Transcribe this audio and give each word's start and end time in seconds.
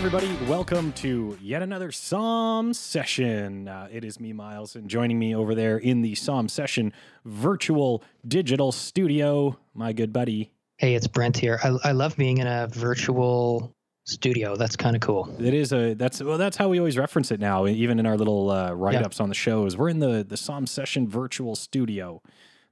everybody. 0.00 0.34
Welcome 0.48 0.94
to 0.94 1.36
yet 1.42 1.60
another 1.60 1.92
Psalm 1.92 2.72
session. 2.72 3.68
Uh, 3.68 3.86
it 3.92 4.02
is 4.02 4.18
me, 4.18 4.32
Miles, 4.32 4.74
and 4.74 4.88
joining 4.88 5.18
me 5.18 5.34
over 5.36 5.54
there 5.54 5.76
in 5.76 6.00
the 6.00 6.14
Psalm 6.14 6.48
session 6.48 6.94
virtual 7.26 8.02
digital 8.26 8.72
studio, 8.72 9.58
my 9.74 9.92
good 9.92 10.10
buddy. 10.10 10.52
Hey, 10.78 10.94
it's 10.94 11.06
Brent 11.06 11.36
here. 11.36 11.60
I, 11.62 11.76
I 11.84 11.92
love 11.92 12.16
being 12.16 12.38
in 12.38 12.46
a 12.46 12.66
virtual 12.68 13.74
studio. 14.04 14.56
That's 14.56 14.74
kind 14.74 14.96
of 14.96 15.02
cool. 15.02 15.36
It 15.38 15.52
is 15.52 15.70
a 15.70 15.92
that's 15.92 16.22
well 16.22 16.38
that's 16.38 16.56
how 16.56 16.70
we 16.70 16.78
always 16.78 16.96
reference 16.96 17.30
it 17.30 17.38
now, 17.38 17.66
even 17.66 17.98
in 17.98 18.06
our 18.06 18.16
little 18.16 18.50
uh, 18.50 18.72
write 18.72 19.02
ups 19.02 19.20
on 19.20 19.28
the 19.28 19.34
shows. 19.34 19.76
We're 19.76 19.90
in 19.90 19.98
the 19.98 20.24
the 20.26 20.38
Psalm 20.38 20.66
session 20.66 21.08
virtual 21.08 21.54
studio. 21.54 22.22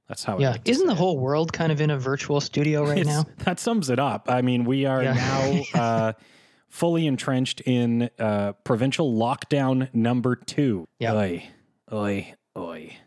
That's 0.07 0.23
how. 0.23 0.39
Yeah, 0.39 0.53
like 0.53 0.67
isn't 0.67 0.87
the 0.87 0.95
whole 0.95 1.19
world 1.19 1.53
kind 1.53 1.71
of 1.71 1.79
in 1.79 1.91
a 1.91 1.99
virtual 1.99 2.41
studio 2.41 2.83
right 2.83 3.05
now? 3.05 3.25
That 3.45 3.59
sums 3.59 3.91
it 3.91 3.99
up. 3.99 4.31
I 4.31 4.41
mean, 4.41 4.65
we 4.65 4.85
are 4.85 5.03
yeah. 5.03 5.13
now. 5.13 5.79
Uh, 5.79 6.13
fully 6.69 7.07
entrenched 7.07 7.61
in 7.61 8.09
uh, 8.19 8.53
provincial 8.63 9.11
lockdown 9.13 9.93
number 9.93 10.35
two. 10.35 10.87
Yeah. 10.99 11.13
Oi, 11.13 11.49
oi, 11.91 12.33
oi. 12.57 12.97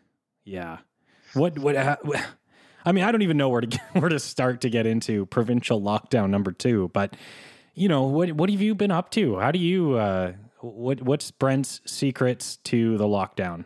Yeah. 0.45 0.79
What? 1.35 1.59
What? 1.59 1.77
I 2.85 2.93
mean, 2.93 3.05
I 3.05 3.12
don't 3.12 3.23
even 3.23 3.37
know 3.37 3.48
where 3.48 3.61
to 3.61 3.66
get, 3.66 3.80
where 3.93 4.09
to 4.09 4.19
start 4.19 4.61
to 4.62 4.71
get 4.71 4.87
into 4.87 5.27
provincial 5.27 5.80
lockdown 5.80 6.30
number 6.30 6.52
two. 6.52 6.91
But 6.93 7.16
you 7.75 7.88
know, 7.88 8.02
what 8.02 8.33
what 8.33 8.51
have 8.51 8.61
you 8.61 8.75
been 8.75 8.91
up 8.91 9.11
to? 9.12 9.38
How 9.38 9.51
do 9.51 9.59
you? 9.59 9.95
Uh, 9.95 10.33
what 10.60 11.02
What's 11.02 11.30
Brent's 11.30 11.80
secrets 11.87 12.59
to 12.65 12.97
the 12.99 13.07
lockdown? 13.07 13.65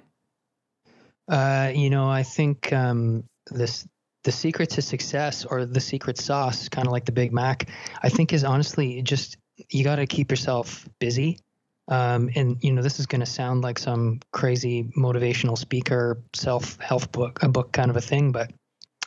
Uh, 1.28 1.72
you 1.74 1.90
know, 1.90 2.08
I 2.08 2.22
think 2.22 2.72
um, 2.72 3.24
this 3.50 3.86
the 4.24 4.32
secret 4.32 4.70
to 4.70 4.82
success 4.82 5.44
or 5.44 5.64
the 5.64 5.80
secret 5.80 6.18
sauce, 6.18 6.68
kind 6.68 6.86
of 6.86 6.92
like 6.92 7.04
the 7.04 7.12
Big 7.12 7.32
Mac, 7.32 7.68
I 8.02 8.08
think 8.08 8.32
is 8.32 8.44
honestly 8.44 9.02
just 9.02 9.36
you 9.70 9.84
got 9.84 9.96
to 9.96 10.06
keep 10.06 10.30
yourself 10.30 10.88
busy. 10.98 11.38
Um, 11.88 12.30
and 12.34 12.62
you 12.62 12.72
know, 12.72 12.82
this 12.82 12.98
is 12.98 13.06
going 13.06 13.20
to 13.20 13.26
sound 13.26 13.62
like 13.62 13.78
some 13.78 14.20
crazy 14.32 14.84
motivational 14.96 15.56
speaker, 15.56 16.20
self 16.34 16.78
help 16.80 17.12
book, 17.12 17.42
a 17.42 17.48
book 17.48 17.72
kind 17.72 17.90
of 17.90 17.96
a 17.96 18.00
thing, 18.00 18.32
but 18.32 18.50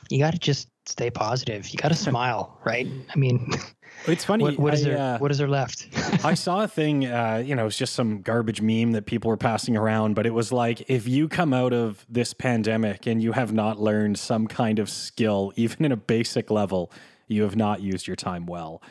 you 0.09 0.19
got 0.19 0.31
to 0.31 0.39
just 0.39 0.69
stay 0.85 1.09
positive. 1.11 1.67
You 1.69 1.77
got 1.77 1.89
to 1.89 1.95
smile, 2.09 2.57
right? 2.65 2.87
I 3.13 3.17
mean, 3.17 3.51
it's 4.07 4.23
funny. 4.23 4.45
what, 4.45 4.57
what 4.57 4.73
is 4.73 4.85
I, 4.85 4.89
there? 4.89 4.97
Uh, 4.97 5.17
what 5.19 5.29
is 5.29 5.37
there 5.37 5.49
left? 5.49 5.87
I 6.25 6.33
saw 6.35 6.63
a 6.63 6.67
thing. 6.67 7.05
Uh, 7.05 7.43
you 7.45 7.53
know, 7.53 7.67
it's 7.67 7.77
just 7.77 7.93
some 7.93 8.21
garbage 8.21 8.61
meme 8.61 8.93
that 8.93 9.05
people 9.05 9.29
were 9.29 9.37
passing 9.37 9.75
around, 9.75 10.15
but 10.15 10.25
it 10.25 10.33
was 10.33 10.53
like, 10.53 10.89
if 10.89 11.05
you 11.05 11.27
come 11.27 11.53
out 11.53 11.73
of 11.73 12.05
this 12.07 12.33
pandemic 12.33 13.05
and 13.07 13.21
you 13.21 13.33
have 13.33 13.51
not 13.51 13.79
learned 13.79 14.17
some 14.17 14.47
kind 14.47 14.79
of 14.79 14.89
skill, 14.89 15.51
even 15.57 15.85
in 15.85 15.91
a 15.91 15.97
basic 15.97 16.49
level, 16.49 16.91
you 17.27 17.43
have 17.43 17.57
not 17.57 17.81
used 17.81 18.07
your 18.07 18.15
time 18.15 18.45
well. 18.45 18.81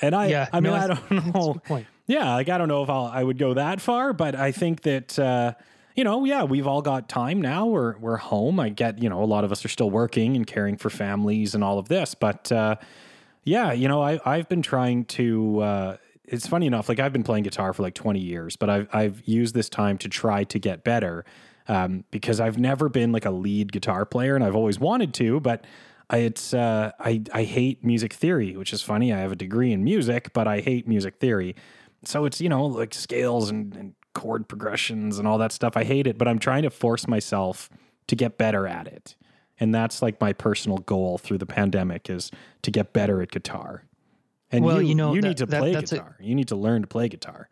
And 0.00 0.14
I, 0.14 0.26
yeah, 0.26 0.48
I 0.52 0.60
mean, 0.60 0.72
no, 0.72 0.78
I 0.78 0.86
don't 0.86 1.34
know. 1.34 1.84
Yeah, 2.06 2.34
like 2.34 2.48
I 2.48 2.58
don't 2.58 2.68
know 2.68 2.82
if 2.82 2.90
I'll, 2.90 3.06
I 3.06 3.22
would 3.22 3.38
go 3.38 3.54
that 3.54 3.80
far, 3.80 4.12
but 4.12 4.34
I 4.36 4.52
think 4.52 4.82
that 4.82 5.18
uh, 5.18 5.54
you 5.96 6.04
know, 6.04 6.24
yeah, 6.24 6.44
we've 6.44 6.66
all 6.66 6.82
got 6.82 7.08
time 7.08 7.40
now. 7.40 7.66
We're 7.66 7.96
we're 7.98 8.18
home. 8.18 8.60
I 8.60 8.68
get, 8.68 9.02
you 9.02 9.08
know, 9.08 9.22
a 9.22 9.24
lot 9.24 9.44
of 9.44 9.50
us 9.50 9.64
are 9.64 9.68
still 9.68 9.90
working 9.90 10.36
and 10.36 10.46
caring 10.46 10.76
for 10.76 10.90
families 10.90 11.54
and 11.54 11.64
all 11.64 11.78
of 11.78 11.88
this, 11.88 12.14
but 12.14 12.52
uh, 12.52 12.76
yeah, 13.44 13.72
you 13.72 13.88
know, 13.88 14.02
I 14.02 14.20
I've 14.24 14.48
been 14.48 14.62
trying 14.62 15.06
to. 15.06 15.60
Uh, 15.60 15.96
it's 16.24 16.46
funny 16.46 16.66
enough, 16.66 16.88
like 16.88 16.98
I've 16.98 17.12
been 17.12 17.22
playing 17.22 17.44
guitar 17.44 17.72
for 17.72 17.82
like 17.84 17.94
20 17.94 18.18
years, 18.20 18.56
but 18.56 18.68
I've 18.68 18.88
I've 18.92 19.22
used 19.26 19.54
this 19.54 19.68
time 19.68 19.96
to 19.98 20.08
try 20.08 20.44
to 20.44 20.58
get 20.58 20.84
better 20.84 21.24
um, 21.68 22.04
because 22.10 22.40
I've 22.40 22.58
never 22.58 22.88
been 22.88 23.12
like 23.12 23.24
a 23.24 23.30
lead 23.30 23.72
guitar 23.72 24.04
player, 24.04 24.34
and 24.34 24.44
I've 24.44 24.56
always 24.56 24.78
wanted 24.78 25.14
to, 25.14 25.40
but 25.40 25.64
I, 26.08 26.18
it's 26.18 26.54
uh, 26.54 26.92
I 27.00 27.22
I 27.32 27.42
hate 27.42 27.84
music 27.84 28.12
theory, 28.12 28.56
which 28.56 28.72
is 28.72 28.82
funny. 28.82 29.12
I 29.12 29.18
have 29.18 29.32
a 29.32 29.36
degree 29.36 29.72
in 29.72 29.82
music, 29.82 30.32
but 30.32 30.46
I 30.46 30.60
hate 30.60 30.86
music 30.86 31.16
theory. 31.16 31.56
So 32.04 32.24
it's 32.24 32.40
you 32.40 32.48
know 32.48 32.64
like 32.66 32.94
scales 32.94 33.50
and, 33.50 33.74
and 33.74 33.94
chord 34.14 34.48
progressions 34.48 35.18
and 35.18 35.26
all 35.26 35.38
that 35.38 35.52
stuff. 35.52 35.76
I 35.76 35.84
hate 35.84 36.06
it, 36.06 36.16
but 36.16 36.28
I'm 36.28 36.38
trying 36.38 36.62
to 36.62 36.70
force 36.70 37.08
myself 37.08 37.68
to 38.06 38.14
get 38.14 38.38
better 38.38 38.68
at 38.68 38.86
it, 38.86 39.16
and 39.58 39.74
that's 39.74 40.00
like 40.00 40.20
my 40.20 40.32
personal 40.32 40.78
goal 40.78 41.18
through 41.18 41.38
the 41.38 41.46
pandemic 41.46 42.08
is 42.08 42.30
to 42.62 42.70
get 42.70 42.92
better 42.92 43.20
at 43.20 43.32
guitar. 43.32 43.84
And 44.52 44.64
well, 44.64 44.80
you, 44.80 44.90
you 44.90 44.94
know, 44.94 45.12
you 45.12 45.20
that, 45.22 45.28
need 45.28 45.36
to 45.38 45.46
play 45.48 45.72
that, 45.72 45.90
guitar. 45.90 46.16
A, 46.20 46.24
you 46.24 46.36
need 46.36 46.48
to 46.48 46.56
learn 46.56 46.82
to 46.82 46.88
play 46.88 47.08
guitar. 47.08 47.48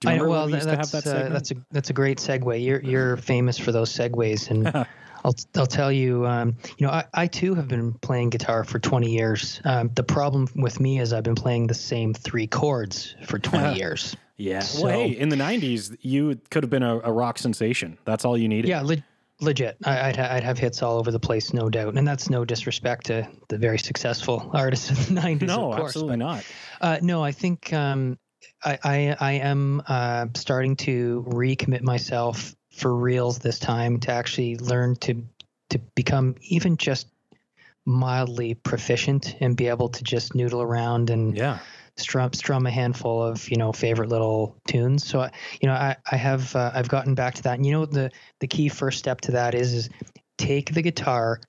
Do 0.00 0.08
you 0.08 0.14
I 0.14 0.18
know, 0.18 0.28
well, 0.28 0.48
that, 0.48 0.62
that's, 0.64 0.92
that 0.92 1.06
uh, 1.06 1.28
that's 1.28 1.50
a 1.50 1.56
that's 1.70 1.90
a 1.90 1.92
great 1.92 2.18
segue. 2.18 2.64
You're 2.64 2.80
you're 2.80 3.16
famous 3.18 3.58
for 3.58 3.72
those 3.72 3.92
segues, 3.92 4.48
and 4.48 4.64
I'll 5.24 5.34
I'll 5.56 5.66
tell 5.66 5.92
you, 5.92 6.26
um, 6.26 6.56
you 6.76 6.86
know, 6.86 6.92
I, 6.92 7.04
I 7.14 7.26
too 7.26 7.54
have 7.54 7.68
been 7.68 7.94
playing 7.94 8.30
guitar 8.30 8.64
for 8.64 8.78
20 8.78 9.10
years. 9.10 9.60
Um, 9.64 9.90
the 9.94 10.02
problem 10.02 10.48
with 10.56 10.80
me 10.80 11.00
is 11.00 11.12
I've 11.12 11.24
been 11.24 11.34
playing 11.34 11.66
the 11.66 11.74
same 11.74 12.14
three 12.14 12.46
chords 12.46 13.14
for 13.26 13.38
20 13.38 13.76
years. 13.78 14.16
Yeah. 14.36 14.60
So, 14.60 14.84
well, 14.84 15.00
hey, 15.00 15.10
in 15.10 15.28
the 15.28 15.36
90s, 15.36 15.96
you 16.00 16.40
could 16.50 16.62
have 16.62 16.70
been 16.70 16.84
a, 16.84 16.98
a 17.00 17.12
rock 17.12 17.38
sensation. 17.38 17.98
That's 18.04 18.24
all 18.24 18.38
you 18.38 18.48
needed. 18.48 18.68
Yeah, 18.68 18.82
le- 18.82 19.04
legit. 19.40 19.76
I, 19.84 20.08
would 20.08 20.16
ha- 20.16 20.28
I'd 20.30 20.44
have 20.44 20.58
hits 20.58 20.80
all 20.80 20.98
over 20.98 21.10
the 21.10 21.18
place, 21.18 21.52
no 21.52 21.68
doubt. 21.68 21.96
And 21.96 22.06
that's 22.06 22.30
no 22.30 22.44
disrespect 22.44 23.06
to 23.06 23.28
the 23.48 23.58
very 23.58 23.78
successful 23.78 24.50
artists 24.54 24.90
of 24.90 25.08
the 25.08 25.20
90s. 25.20 25.42
No, 25.42 25.72
course, 25.72 25.88
absolutely 25.90 26.18
but, 26.18 26.24
not. 26.24 26.44
Uh, 26.80 26.98
no, 27.02 27.22
I 27.22 27.32
think 27.32 27.72
um, 27.72 28.16
I, 28.64 28.78
I, 28.84 29.16
I 29.18 29.32
am 29.32 29.82
uh, 29.88 30.26
starting 30.34 30.76
to 30.76 31.24
recommit 31.28 31.82
myself 31.82 32.54
for 32.78 32.94
reals 32.94 33.38
this 33.38 33.58
time 33.58 33.98
to 34.00 34.12
actually 34.12 34.56
learn 34.56 34.96
to 34.96 35.22
to 35.70 35.78
become 35.94 36.34
even 36.42 36.76
just 36.76 37.08
mildly 37.84 38.54
proficient 38.54 39.34
and 39.40 39.56
be 39.56 39.68
able 39.68 39.88
to 39.88 40.04
just 40.04 40.34
noodle 40.34 40.60
around 40.60 41.10
and 41.10 41.36
yeah. 41.36 41.58
strum 41.96 42.32
strum 42.32 42.66
a 42.66 42.70
handful 42.70 43.22
of 43.22 43.48
you 43.50 43.56
know 43.56 43.72
favorite 43.72 44.08
little 44.08 44.56
tunes. 44.66 45.06
So 45.06 45.20
I, 45.20 45.30
you 45.60 45.68
know 45.68 45.74
i 45.74 45.96
i 46.10 46.16
have 46.16 46.54
uh, 46.54 46.70
i've 46.74 46.88
gotten 46.88 47.14
back 47.14 47.34
to 47.34 47.42
that. 47.44 47.54
And 47.54 47.66
you 47.66 47.72
know 47.72 47.86
the 47.86 48.10
the 48.40 48.46
key 48.46 48.68
first 48.68 48.98
step 48.98 49.20
to 49.22 49.32
that 49.32 49.54
is 49.54 49.72
is 49.72 49.90
take 50.36 50.72
the 50.72 50.82
guitar 50.82 51.40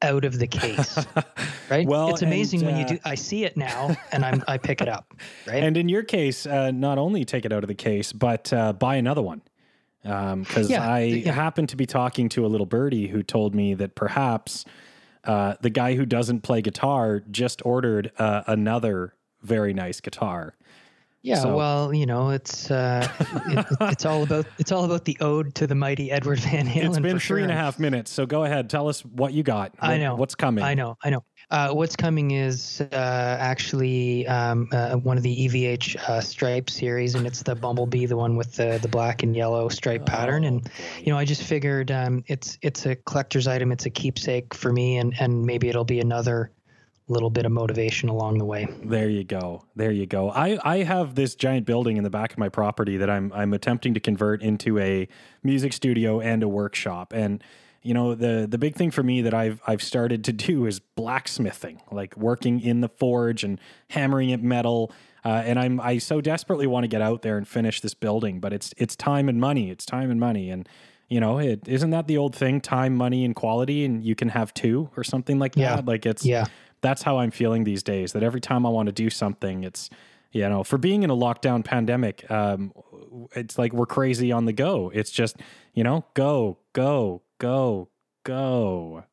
out 0.00 0.24
of 0.24 0.38
the 0.38 0.46
case 0.46 0.96
right? 1.70 1.86
Well 1.86 2.10
it's 2.10 2.22
amazing 2.22 2.60
and, 2.60 2.68
uh, 2.68 2.72
when 2.72 2.80
you 2.80 2.86
do 2.86 2.98
i 3.04 3.16
see 3.16 3.44
it 3.44 3.56
now 3.56 3.96
and 4.12 4.24
i'm 4.24 4.44
i 4.46 4.56
pick 4.56 4.80
it 4.80 4.88
up 4.88 5.12
right? 5.46 5.62
And 5.62 5.76
in 5.76 5.88
your 5.88 6.04
case 6.04 6.46
uh, 6.46 6.70
not 6.70 6.98
only 6.98 7.24
take 7.24 7.44
it 7.44 7.52
out 7.52 7.64
of 7.64 7.68
the 7.68 7.74
case 7.74 8.12
but 8.12 8.52
uh, 8.52 8.72
buy 8.72 8.94
another 8.94 9.22
one 9.22 9.42
because 10.02 10.66
um, 10.66 10.70
yeah, 10.70 10.90
I 10.90 11.00
yeah. 11.00 11.32
happened 11.32 11.68
to 11.70 11.76
be 11.76 11.86
talking 11.86 12.28
to 12.30 12.46
a 12.46 12.48
little 12.48 12.66
birdie 12.66 13.08
who 13.08 13.22
told 13.22 13.54
me 13.54 13.74
that 13.74 13.94
perhaps 13.94 14.64
uh, 15.24 15.54
the 15.60 15.70
guy 15.70 15.94
who 15.94 16.06
doesn't 16.06 16.40
play 16.40 16.62
guitar 16.62 17.22
just 17.30 17.64
ordered 17.64 18.12
uh, 18.18 18.42
another 18.46 19.14
very 19.42 19.72
nice 19.74 20.00
guitar. 20.00 20.54
Yeah, 21.22 21.40
so, 21.40 21.56
well, 21.56 21.92
you 21.92 22.06
know, 22.06 22.30
it's 22.30 22.70
uh, 22.70 23.06
it, 23.46 23.66
it's 23.80 24.06
all 24.06 24.22
about 24.22 24.46
it's 24.58 24.70
all 24.70 24.84
about 24.84 25.04
the 25.04 25.16
ode 25.20 25.52
to 25.56 25.66
the 25.66 25.74
mighty 25.74 26.12
Edward 26.12 26.38
Van 26.38 26.66
Halen. 26.66 26.86
It's 26.86 26.98
been 27.00 27.18
three 27.18 27.20
sure. 27.20 27.38
and 27.38 27.50
a 27.50 27.54
half 27.54 27.80
minutes, 27.80 28.12
so 28.12 28.24
go 28.24 28.44
ahead, 28.44 28.70
tell 28.70 28.88
us 28.88 29.04
what 29.04 29.32
you 29.32 29.42
got. 29.42 29.72
What, 29.80 29.90
I 29.90 29.98
know 29.98 30.14
what's 30.14 30.36
coming. 30.36 30.62
I 30.62 30.74
know, 30.74 30.96
I 31.02 31.10
know. 31.10 31.24
Uh, 31.50 31.70
what's 31.70 31.96
coming 31.96 32.32
is 32.32 32.80
uh, 32.92 33.36
actually 33.40 34.26
um, 34.28 34.68
uh, 34.70 34.94
one 34.96 35.16
of 35.16 35.24
the 35.24 35.48
EVH 35.48 35.96
uh, 35.96 36.20
stripe 36.20 36.70
series, 36.70 37.16
and 37.16 37.26
it's 37.26 37.42
the 37.42 37.54
Bumblebee, 37.56 38.06
the 38.06 38.16
one 38.16 38.36
with 38.36 38.54
the 38.54 38.78
the 38.80 38.88
black 38.88 39.24
and 39.24 39.34
yellow 39.34 39.68
stripe 39.68 40.02
oh, 40.02 40.10
pattern. 40.10 40.44
And 40.44 40.70
you 41.00 41.12
know, 41.12 41.18
I 41.18 41.24
just 41.24 41.42
figured 41.42 41.90
um, 41.90 42.22
it's 42.28 42.58
it's 42.62 42.86
a 42.86 42.94
collector's 42.94 43.48
item, 43.48 43.72
it's 43.72 43.86
a 43.86 43.90
keepsake 43.90 44.54
for 44.54 44.72
me, 44.72 44.98
and 44.98 45.14
and 45.18 45.44
maybe 45.44 45.68
it'll 45.68 45.84
be 45.84 45.98
another 45.98 46.52
little 47.08 47.30
bit 47.30 47.46
of 47.46 47.52
motivation 47.52 48.08
along 48.08 48.38
the 48.38 48.44
way. 48.44 48.68
There 48.82 49.08
you 49.08 49.24
go. 49.24 49.64
There 49.74 49.90
you 49.90 50.06
go. 50.06 50.30
I, 50.30 50.58
I 50.62 50.82
have 50.82 51.14
this 51.14 51.34
giant 51.34 51.66
building 51.66 51.96
in 51.96 52.04
the 52.04 52.10
back 52.10 52.32
of 52.32 52.38
my 52.38 52.48
property 52.48 52.96
that 52.98 53.08
I'm 53.08 53.32
I'm 53.32 53.54
attempting 53.54 53.94
to 53.94 54.00
convert 54.00 54.42
into 54.42 54.78
a 54.78 55.08
music 55.42 55.72
studio 55.72 56.20
and 56.20 56.42
a 56.42 56.48
workshop. 56.48 57.12
And 57.12 57.42
you 57.82 57.94
know 57.94 58.14
the 58.14 58.46
the 58.48 58.58
big 58.58 58.74
thing 58.74 58.90
for 58.90 59.02
me 59.02 59.22
that 59.22 59.34
I've 59.34 59.62
I've 59.66 59.82
started 59.82 60.24
to 60.24 60.32
do 60.32 60.66
is 60.66 60.80
blacksmithing, 60.80 61.80
like 61.90 62.16
working 62.16 62.60
in 62.60 62.80
the 62.80 62.88
forge 62.88 63.44
and 63.44 63.60
hammering 63.90 64.32
at 64.32 64.42
metal. 64.42 64.92
Uh, 65.24 65.42
and 65.44 65.58
I'm 65.58 65.80
I 65.80 65.98
so 65.98 66.20
desperately 66.20 66.66
want 66.66 66.84
to 66.84 66.88
get 66.88 67.02
out 67.02 67.22
there 67.22 67.36
and 67.36 67.46
finish 67.46 67.80
this 67.80 67.94
building, 67.94 68.40
but 68.40 68.52
it's 68.52 68.74
it's 68.76 68.96
time 68.96 69.28
and 69.28 69.40
money. 69.40 69.70
It's 69.70 69.86
time 69.86 70.10
and 70.10 70.18
money, 70.18 70.50
and 70.50 70.68
you 71.08 71.20
know 71.20 71.38
it 71.38 71.66
isn't 71.68 71.90
that 71.90 72.08
the 72.08 72.18
old 72.18 72.34
thing, 72.34 72.60
time, 72.60 72.94
money, 72.94 73.24
and 73.24 73.34
quality, 73.34 73.84
and 73.84 74.04
you 74.04 74.14
can 74.14 74.30
have 74.30 74.52
two 74.54 74.90
or 74.96 75.04
something 75.04 75.38
like 75.38 75.56
yeah. 75.56 75.76
that. 75.76 75.86
Like 75.86 76.04
it's 76.04 76.24
yeah. 76.24 76.46
That's 76.80 77.02
how 77.02 77.18
I'm 77.18 77.30
feeling 77.30 77.64
these 77.64 77.82
days. 77.82 78.12
That 78.12 78.22
every 78.22 78.40
time 78.40 78.66
I 78.66 78.68
want 78.68 78.86
to 78.86 78.92
do 78.92 79.10
something, 79.10 79.64
it's 79.64 79.90
you 80.32 80.48
know 80.48 80.64
for 80.64 80.78
being 80.78 81.02
in 81.02 81.10
a 81.10 81.16
lockdown 81.16 81.64
pandemic, 81.64 82.30
um, 82.30 82.72
it's 83.34 83.58
like 83.58 83.72
we're 83.72 83.86
crazy 83.86 84.32
on 84.32 84.44
the 84.44 84.52
go. 84.52 84.90
It's 84.94 85.10
just 85.10 85.36
you 85.74 85.84
know 85.84 86.04
go 86.14 86.58
go 86.72 87.22
go, 87.38 87.88
go. 88.24 89.04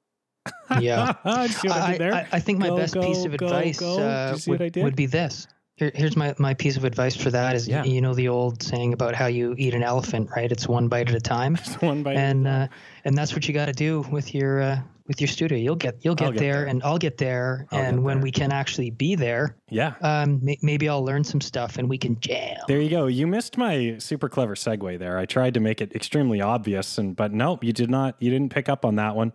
Yeah. 0.80 1.14
I, 1.26 1.50
I, 1.66 2.28
I, 2.34 2.40
think 2.40 2.60
my 2.60 2.68
go, 2.68 2.78
best 2.78 2.94
go, 2.94 3.02
piece 3.02 3.26
of 3.26 3.34
advice 3.34 3.82
uh, 3.82 4.38
would, 4.46 4.76
would, 4.76 4.96
be 4.96 5.08
this. 5.08 5.48
Here, 5.78 5.92
here's 5.94 6.16
my, 6.16 6.34
my 6.40 6.54
piece 6.54 6.78
of 6.78 6.86
advice 6.86 7.18
for 7.18 7.30
that 7.32 7.54
is 7.56 7.68
Yeah. 7.68 7.84
you 7.84 8.00
know 8.00 8.14
the 8.14 8.30
old 8.30 8.64
saying 8.64 8.94
about 8.94 9.14
how 9.14 9.26
you 9.28 9.56
eat 9.58 9.74
an 9.74 9.84
elephant, 9.84 10.30
right? 10.36 10.50
It's 10.50 10.68
one 10.68 10.88
bite 10.88 11.10
at 11.10 11.16
a 11.16 11.20
time. 11.20 11.58
One 11.82 12.02
by 12.02 12.14
and 12.14 12.48
uh, 12.48 12.68
and 13.04 13.18
that's 13.18 13.34
what 13.34 13.48
you 13.48 13.54
got 13.54 13.66
to 13.66 13.74
do 13.74 14.02
with 14.10 14.34
your 14.34 14.62
uh, 14.62 14.80
with 15.08 15.20
your 15.20 15.28
studio. 15.28 15.58
You'll 15.58 15.76
get 15.76 15.98
you'll 16.06 16.16
get, 16.16 16.32
get 16.34 16.40
there, 16.40 16.54
there. 16.54 16.66
and 16.68 16.82
I'll 16.84 16.98
get 16.98 17.18
there. 17.18 17.68
I'll 17.72 17.80
and 17.82 17.98
get 17.98 18.04
when 18.04 18.18
there. 18.18 18.24
we 18.24 18.32
can 18.32 18.54
actually 18.54 18.90
be 18.90 19.16
there, 19.16 19.58
yeah. 19.70 19.96
um, 20.02 20.40
may, 20.42 20.58
maybe 20.62 20.88
I'll 20.88 21.04
learn 21.04 21.26
some 21.26 21.42
stuff 21.42 21.78
and 21.78 21.90
we 21.90 21.98
can 21.98 22.18
jam. 22.22 22.58
There 22.70 22.80
you 22.80 22.90
go. 22.90 23.08
You 23.08 23.28
missed 23.28 23.58
my 23.58 23.98
super 23.98 24.30
clever 24.30 24.56
segue 24.56 24.98
there. 24.98 25.18
I 25.18 25.26
tried 25.26 25.56
to 25.56 25.60
make 25.60 25.82
it 25.82 25.94
extremely 25.94 26.40
obvious, 26.40 26.98
and 26.98 27.18
but 27.18 27.34
nope, 27.34 27.66
you 27.66 27.74
did 27.74 27.90
not. 27.90 28.16
You 28.20 28.32
didn't 28.32 28.50
pick 28.54 28.70
up 28.70 28.86
on 28.86 28.96
that 28.96 29.14
one. 29.16 29.34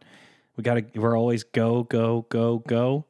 We 0.56 0.62
got 0.64 0.74
to. 0.74 0.98
We're 0.98 1.18
always 1.18 1.44
go, 1.44 1.82
go, 1.84 2.26
go, 2.30 2.60
go. 2.66 3.04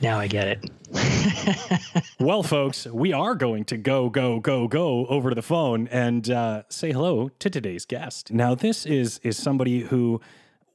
Now 0.00 0.18
I 0.18 0.26
get 0.26 0.48
it. 0.48 0.70
Well, 2.18 2.42
folks, 2.42 2.86
we 2.86 3.14
are 3.14 3.34
going 3.34 3.64
to 3.66 3.78
go, 3.78 4.10
go, 4.10 4.40
go, 4.40 4.68
go 4.68 5.06
over 5.06 5.30
to 5.30 5.34
the 5.34 5.42
phone 5.42 5.88
and 5.88 6.28
uh, 6.28 6.64
say 6.68 6.92
hello 6.92 7.30
to 7.38 7.48
today's 7.48 7.86
guest. 7.86 8.30
Now, 8.30 8.54
this 8.54 8.84
is 8.84 9.20
is 9.22 9.38
somebody 9.38 9.80
who 9.80 10.20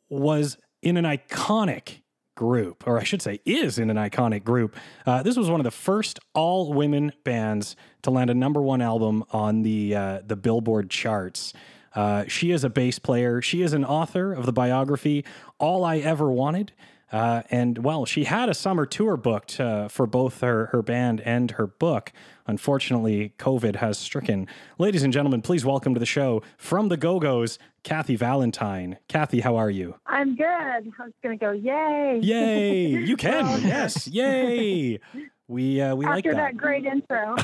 was 0.10 0.57
in 0.81 0.98
an 0.98 1.06
iconic 1.06 2.01
group, 2.36 2.88
or 2.88 3.00
I 3.00 3.04
should 3.04 3.22
say, 3.22 3.42
is 3.45 3.77
in 3.77 3.92
an 3.92 3.98
iconic 3.98 4.44
group. 4.44 4.75
Uh, 5.06 5.22
this 5.22 5.38
was 5.38 5.50
one 5.50 5.60
of 5.60 5.63
the 5.66 5.72
first 5.72 6.19
all 6.33 6.74
women 6.74 7.13
bands 7.24 7.75
to 8.01 8.10
land 8.10 8.31
a 8.31 8.36
number 8.36 8.62
one 8.62 8.81
album 8.81 9.24
on 9.31 9.62
the 9.62 9.95
uh, 9.95 10.22
the 10.25 10.36
Billboard 10.36 10.89
charts. 10.89 11.54
Uh, 11.94 12.25
she 12.27 12.51
is 12.51 12.63
a 12.63 12.69
bass 12.69 12.98
player. 12.98 13.39
She 13.42 13.62
is 13.62 13.74
an 13.74 13.86
author 13.86 14.33
of 14.33 14.48
the 14.48 14.54
biography 14.54 15.24
"All 15.60 15.83
I 15.86 15.98
Ever 16.00 16.31
Wanted." 16.31 16.74
Uh, 17.11 17.43
and 17.51 17.77
well, 17.83 18.03
she 18.05 18.23
had 18.23 18.49
a 18.49 18.53
summer 18.53 18.85
tour 18.85 19.15
booked 19.15 19.59
uh, 19.59 19.87
for 19.87 20.07
both 20.07 20.41
her, 20.41 20.67
her 20.67 20.81
band 20.81 21.21
and 21.21 21.51
her 21.51 21.67
book. 21.67 22.11
Unfortunately, 22.47 23.33
COVID 23.37 23.77
has 23.77 23.97
stricken. 23.97 24.47
Ladies 24.77 25.03
and 25.03 25.13
gentlemen, 25.13 25.41
please 25.41 25.63
welcome 25.65 25.93
to 25.93 25.99
the 25.99 26.05
show 26.05 26.41
from 26.57 26.89
the 26.89 26.97
Go 26.97 27.19
Go's, 27.19 27.57
Kathy 27.83 28.15
Valentine. 28.15 28.97
Kathy, 29.07 29.39
how 29.41 29.55
are 29.55 29.69
you? 29.69 29.95
I'm 30.07 30.35
good. 30.35 30.45
I 30.45 30.81
was 30.99 31.11
going 31.23 31.37
to 31.37 31.45
go, 31.45 31.51
yay. 31.51 32.19
Yay! 32.21 32.87
You 32.87 33.15
can, 33.17 33.45
Well, 33.45 33.59
yes, 33.59 34.07
yay! 34.07 34.99
We 35.47 35.79
uh, 35.79 35.93
we 35.95 36.05
like 36.05 36.25
After 36.25 36.33
that. 36.33 36.53
that 36.53 36.57
great 36.57 36.85
intro. 36.85 37.35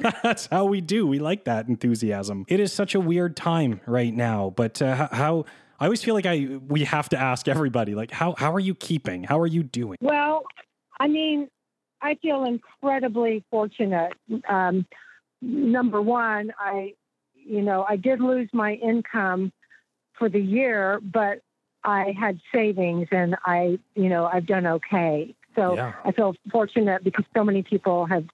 That's 0.24 0.46
how 0.46 0.64
we 0.64 0.80
do. 0.80 1.06
We 1.06 1.20
like 1.20 1.44
that 1.44 1.68
enthusiasm. 1.68 2.44
It 2.48 2.58
is 2.58 2.72
such 2.72 2.96
a 2.96 3.00
weird 3.00 3.36
time 3.36 3.80
right 3.86 4.12
now, 4.12 4.52
but 4.56 4.82
uh, 4.82 5.08
how 5.12 5.44
I 5.80 5.84
always 5.84 6.02
feel 6.02 6.14
like 6.14 6.26
I 6.26 6.58
we 6.68 6.84
have 6.84 7.08
to 7.10 7.18
ask 7.18 7.48
everybody 7.48 7.94
like 7.94 8.10
how 8.10 8.34
how 8.36 8.52
are 8.52 8.60
you 8.60 8.74
keeping? 8.74 9.24
How 9.24 9.38
are 9.40 9.46
you 9.46 9.62
doing? 9.62 9.98
well, 10.00 10.44
I 11.00 11.08
mean, 11.08 11.48
I 12.00 12.16
feel 12.16 12.44
incredibly 12.44 13.44
fortunate. 13.50 14.12
Um, 14.48 14.86
number 15.40 16.00
one, 16.00 16.52
I, 16.58 16.94
you 17.34 17.62
know, 17.62 17.84
I 17.88 17.96
did 17.96 18.20
lose 18.20 18.48
my 18.52 18.74
income 18.74 19.52
for 20.18 20.28
the 20.28 20.40
year, 20.40 21.00
but 21.02 21.40
I 21.82 22.14
had 22.18 22.40
savings 22.54 23.08
and 23.10 23.36
I, 23.44 23.78
you 23.94 24.08
know, 24.08 24.26
I've 24.32 24.46
done 24.46 24.66
okay. 24.66 25.34
So 25.54 25.74
Yeah. 25.74 25.92
I 26.04 26.12
feel 26.12 26.34
fortunate 26.50 27.04
because 27.04 27.24
so 27.34 27.44
many 27.44 27.62
people 27.62 28.06
have, 28.06 28.24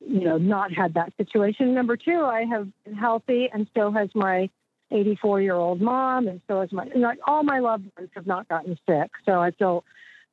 you 0.00 0.24
know, 0.24 0.36
not 0.36 0.72
had 0.72 0.94
that 0.94 1.12
situation. 1.16 1.74
Number 1.74 1.96
two, 1.96 2.24
I 2.24 2.42
have 2.44 2.68
been 2.84 2.94
healthy, 2.94 3.48
and 3.52 3.66
so 3.74 3.90
has 3.90 4.08
my 4.14 4.50
84 4.90 5.40
year 5.40 5.54
old 5.54 5.80
mom, 5.80 6.28
and 6.28 6.40
so 6.46 6.60
has 6.60 6.72
my, 6.72 6.88
like, 6.94 7.18
all 7.26 7.42
my 7.42 7.58
loved 7.58 7.90
ones 7.96 8.10
have 8.14 8.26
not 8.26 8.48
gotten 8.48 8.78
sick. 8.88 9.10
So 9.24 9.40
I 9.40 9.50
feel, 9.50 9.84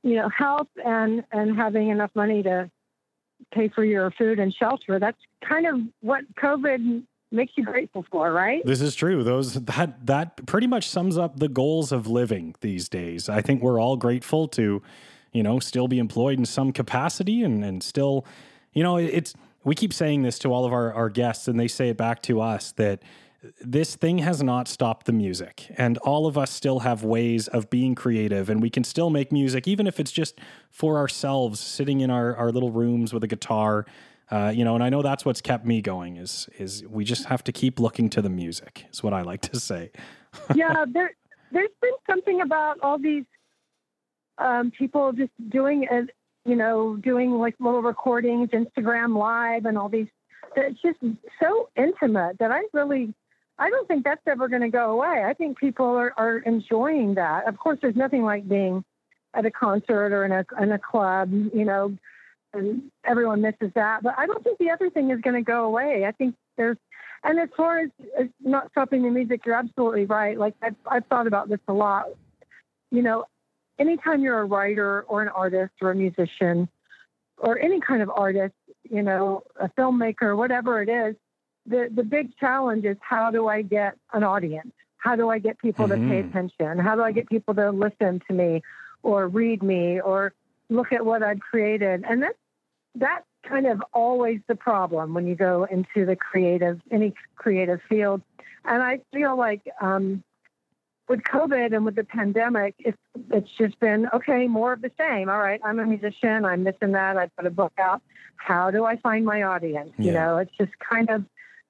you 0.03 0.15
know, 0.15 0.29
health 0.29 0.67
and 0.83 1.23
and 1.31 1.55
having 1.55 1.89
enough 1.89 2.11
money 2.13 2.43
to 2.43 2.69
pay 3.51 3.69
for 3.69 3.83
your 3.83 4.11
food 4.11 4.39
and 4.39 4.53
shelter. 4.53 4.99
That's 4.99 5.17
kind 5.47 5.65
of 5.65 5.79
what 6.01 6.23
COVID 6.35 7.03
makes 7.31 7.53
you 7.55 7.65
grateful 7.65 8.05
for, 8.11 8.31
right? 8.31 8.61
This 8.65 8.79
is 8.79 8.95
true. 8.95 9.23
Those 9.23 9.55
that 9.55 10.05
that 10.05 10.45
pretty 10.45 10.67
much 10.67 10.87
sums 10.87 11.17
up 11.17 11.39
the 11.39 11.49
goals 11.49 11.91
of 11.91 12.07
living 12.07 12.55
these 12.61 12.87
days. 12.87 13.27
I 13.27 13.41
think 13.41 13.61
we're 13.61 13.81
all 13.81 13.97
grateful 13.97 14.47
to, 14.49 14.81
you 15.31 15.43
know, 15.43 15.59
still 15.59 15.87
be 15.87 15.99
employed 15.99 16.37
in 16.37 16.45
some 16.45 16.71
capacity 16.71 17.41
and 17.43 17.65
and 17.65 17.81
still, 17.81 18.25
you 18.71 18.83
know, 18.83 18.97
it's 18.97 19.33
we 19.63 19.75
keep 19.75 19.93
saying 19.93 20.21
this 20.21 20.37
to 20.39 20.53
all 20.53 20.65
of 20.65 20.71
our 20.71 20.93
our 20.93 21.09
guests 21.09 21.47
and 21.47 21.59
they 21.59 21.67
say 21.67 21.89
it 21.89 21.97
back 21.97 22.21
to 22.23 22.39
us 22.39 22.71
that 22.73 23.01
this 23.61 23.95
thing 23.95 24.19
has 24.19 24.41
not 24.41 24.67
stopped 24.67 25.05
the 25.05 25.11
music 25.11 25.71
and 25.77 25.97
all 25.99 26.27
of 26.27 26.37
us 26.37 26.51
still 26.51 26.79
have 26.79 27.03
ways 27.03 27.47
of 27.49 27.69
being 27.69 27.93
creative 27.95 28.49
and 28.49 28.61
we 28.61 28.69
can 28.69 28.83
still 28.83 29.09
make 29.09 29.31
music 29.31 29.67
even 29.67 29.85
if 29.85 29.99
it's 29.99 30.11
just 30.11 30.39
for 30.69 30.97
ourselves 30.97 31.59
sitting 31.59 32.01
in 32.01 32.09
our, 32.09 32.35
our 32.35 32.51
little 32.51 32.71
rooms 32.71 33.13
with 33.13 33.23
a 33.23 33.27
guitar 33.27 33.85
uh, 34.31 34.51
you 34.55 34.63
know 34.63 34.75
and 34.75 34.83
i 34.83 34.89
know 34.89 35.01
that's 35.01 35.25
what's 35.25 35.41
kept 35.41 35.65
me 35.65 35.81
going 35.81 36.15
is 36.17 36.47
is 36.57 36.85
we 36.87 37.03
just 37.03 37.25
have 37.25 37.43
to 37.43 37.51
keep 37.51 37.79
looking 37.79 38.09
to 38.09 38.21
the 38.21 38.29
music 38.29 38.85
is 38.91 39.03
what 39.03 39.13
i 39.13 39.21
like 39.21 39.41
to 39.41 39.59
say 39.59 39.91
yeah, 40.55 40.85
there 40.87 41.11
there's 41.51 41.69
been 41.81 41.91
something 42.09 42.41
about 42.41 42.79
all 42.81 42.97
these 42.97 43.25
um, 44.37 44.71
people 44.71 45.11
just 45.13 45.31
doing 45.49 45.87
it, 45.89 46.09
you 46.45 46.55
know, 46.55 46.95
doing 46.97 47.31
like 47.31 47.55
little 47.59 47.81
recordings, 47.81 48.49
Instagram 48.49 49.17
live, 49.17 49.65
and 49.65 49.77
all 49.77 49.89
these. 49.89 50.07
It's 50.55 50.79
just 50.81 50.99
so 51.41 51.69
intimate 51.75 52.37
that 52.39 52.51
I 52.51 52.61
really, 52.73 53.13
I 53.59 53.69
don't 53.69 53.87
think 53.87 54.03
that's 54.03 54.21
ever 54.27 54.47
going 54.47 54.61
to 54.61 54.69
go 54.69 54.91
away. 54.91 55.23
I 55.25 55.33
think 55.33 55.59
people 55.59 55.85
are, 55.85 56.13
are 56.17 56.39
enjoying 56.39 57.15
that. 57.15 57.47
Of 57.47 57.57
course, 57.57 57.79
there's 57.81 57.95
nothing 57.95 58.23
like 58.23 58.47
being 58.47 58.83
at 59.33 59.45
a 59.45 59.51
concert 59.51 60.11
or 60.11 60.25
in 60.25 60.31
a 60.31 60.45
in 60.61 60.71
a 60.71 60.79
club, 60.79 61.31
you 61.31 61.65
know, 61.65 61.95
and 62.53 62.83
everyone 63.03 63.41
misses 63.41 63.71
that. 63.75 64.03
But 64.03 64.15
I 64.17 64.25
don't 64.25 64.43
think 64.43 64.57
the 64.57 64.71
other 64.71 64.89
thing 64.89 65.11
is 65.11 65.21
going 65.21 65.35
to 65.35 65.41
go 65.41 65.65
away. 65.65 66.05
I 66.05 66.11
think 66.11 66.35
there's 66.57 66.77
and 67.23 67.39
as 67.39 67.49
far 67.55 67.79
as, 67.79 67.89
as 68.19 68.27
not 68.41 68.69
stopping 68.71 69.03
the 69.03 69.09
music, 69.09 69.45
you're 69.45 69.55
absolutely 69.55 70.05
right. 70.05 70.37
Like 70.37 70.55
I've, 70.61 70.75
I've 70.85 71.05
thought 71.05 71.27
about 71.27 71.47
this 71.47 71.59
a 71.67 71.73
lot. 71.73 72.07
You 72.91 73.01
know, 73.01 73.25
anytime 73.79 74.21
you're 74.21 74.39
a 74.39 74.45
writer 74.45 75.03
or 75.03 75.21
an 75.21 75.29
artist 75.29 75.73
or 75.81 75.91
a 75.91 75.95
musician 75.95 76.67
or 77.37 77.57
any 77.57 77.79
kind 77.79 78.01
of 78.01 78.09
artist, 78.09 78.53
you 78.89 79.01
know, 79.01 79.43
a 79.59 79.69
filmmaker, 79.69 80.35
whatever 80.35 80.81
it 80.81 80.89
is, 80.89 81.15
the, 81.65 81.89
the 81.93 82.03
big 82.03 82.35
challenge 82.37 82.85
is 82.85 82.97
how 83.01 83.31
do 83.31 83.47
I 83.47 83.61
get 83.61 83.95
an 84.13 84.23
audience? 84.23 84.73
How 84.97 85.15
do 85.15 85.29
I 85.29 85.39
get 85.39 85.59
people 85.59 85.87
to 85.87 85.97
pay 85.97 86.21
Mhm. 86.21 86.29
attention? 86.29 86.79
How 86.79 86.95
do 86.95 87.03
I 87.03 87.11
get 87.11 87.29
people 87.29 87.53
to 87.55 87.71
listen 87.71 88.21
to 88.27 88.33
me 88.33 88.61
or 89.01 89.27
read 89.27 89.61
me 89.63 89.99
or 89.99 90.33
look 90.69 90.91
at 90.91 91.05
what 91.05 91.23
I've 91.23 91.39
created? 91.39 92.03
And 92.07 92.23
that's, 92.23 92.37
that's 92.95 93.25
kind 93.43 93.67
of 93.67 93.83
always 93.93 94.39
the 94.47 94.55
problem 94.55 95.13
when 95.13 95.27
you 95.27 95.35
go 95.35 95.65
into 95.65 96.05
the 96.05 96.15
creative, 96.15 96.81
any 96.91 97.13
creative 97.35 97.81
field. 97.89 98.21
And 98.65 98.81
I 98.81 99.01
feel 99.11 99.37
like 99.37 99.61
um, 99.81 100.23
with 101.09 101.21
COVID 101.23 101.75
and 101.75 101.85
with 101.85 101.95
the 101.95 102.03
pandemic, 102.03 102.75
it's 102.79 102.97
it's 103.31 103.49
just 103.57 103.79
been 103.79 104.07
okay, 104.13 104.47
more 104.47 104.73
of 104.73 104.81
the 104.81 104.91
same. 104.97 105.29
All 105.29 105.39
right, 105.39 105.59
I'm 105.63 105.79
a 105.79 105.85
musician, 105.85 106.45
I'm 106.45 106.63
this 106.63 106.75
and 106.81 106.95
that. 106.95 107.17
I 107.17 107.27
put 107.37 107.45
a 107.45 107.51
book 107.51 107.73
out. 107.77 108.01
How 108.37 108.71
do 108.71 108.85
I 108.85 108.95
find 108.97 109.25
my 109.25 109.43
audience? 109.43 109.91
You 109.97 110.11
know, 110.13 110.37
it's 110.37 110.55
just 110.57 110.71
kind 110.79 111.09
of 111.09 111.25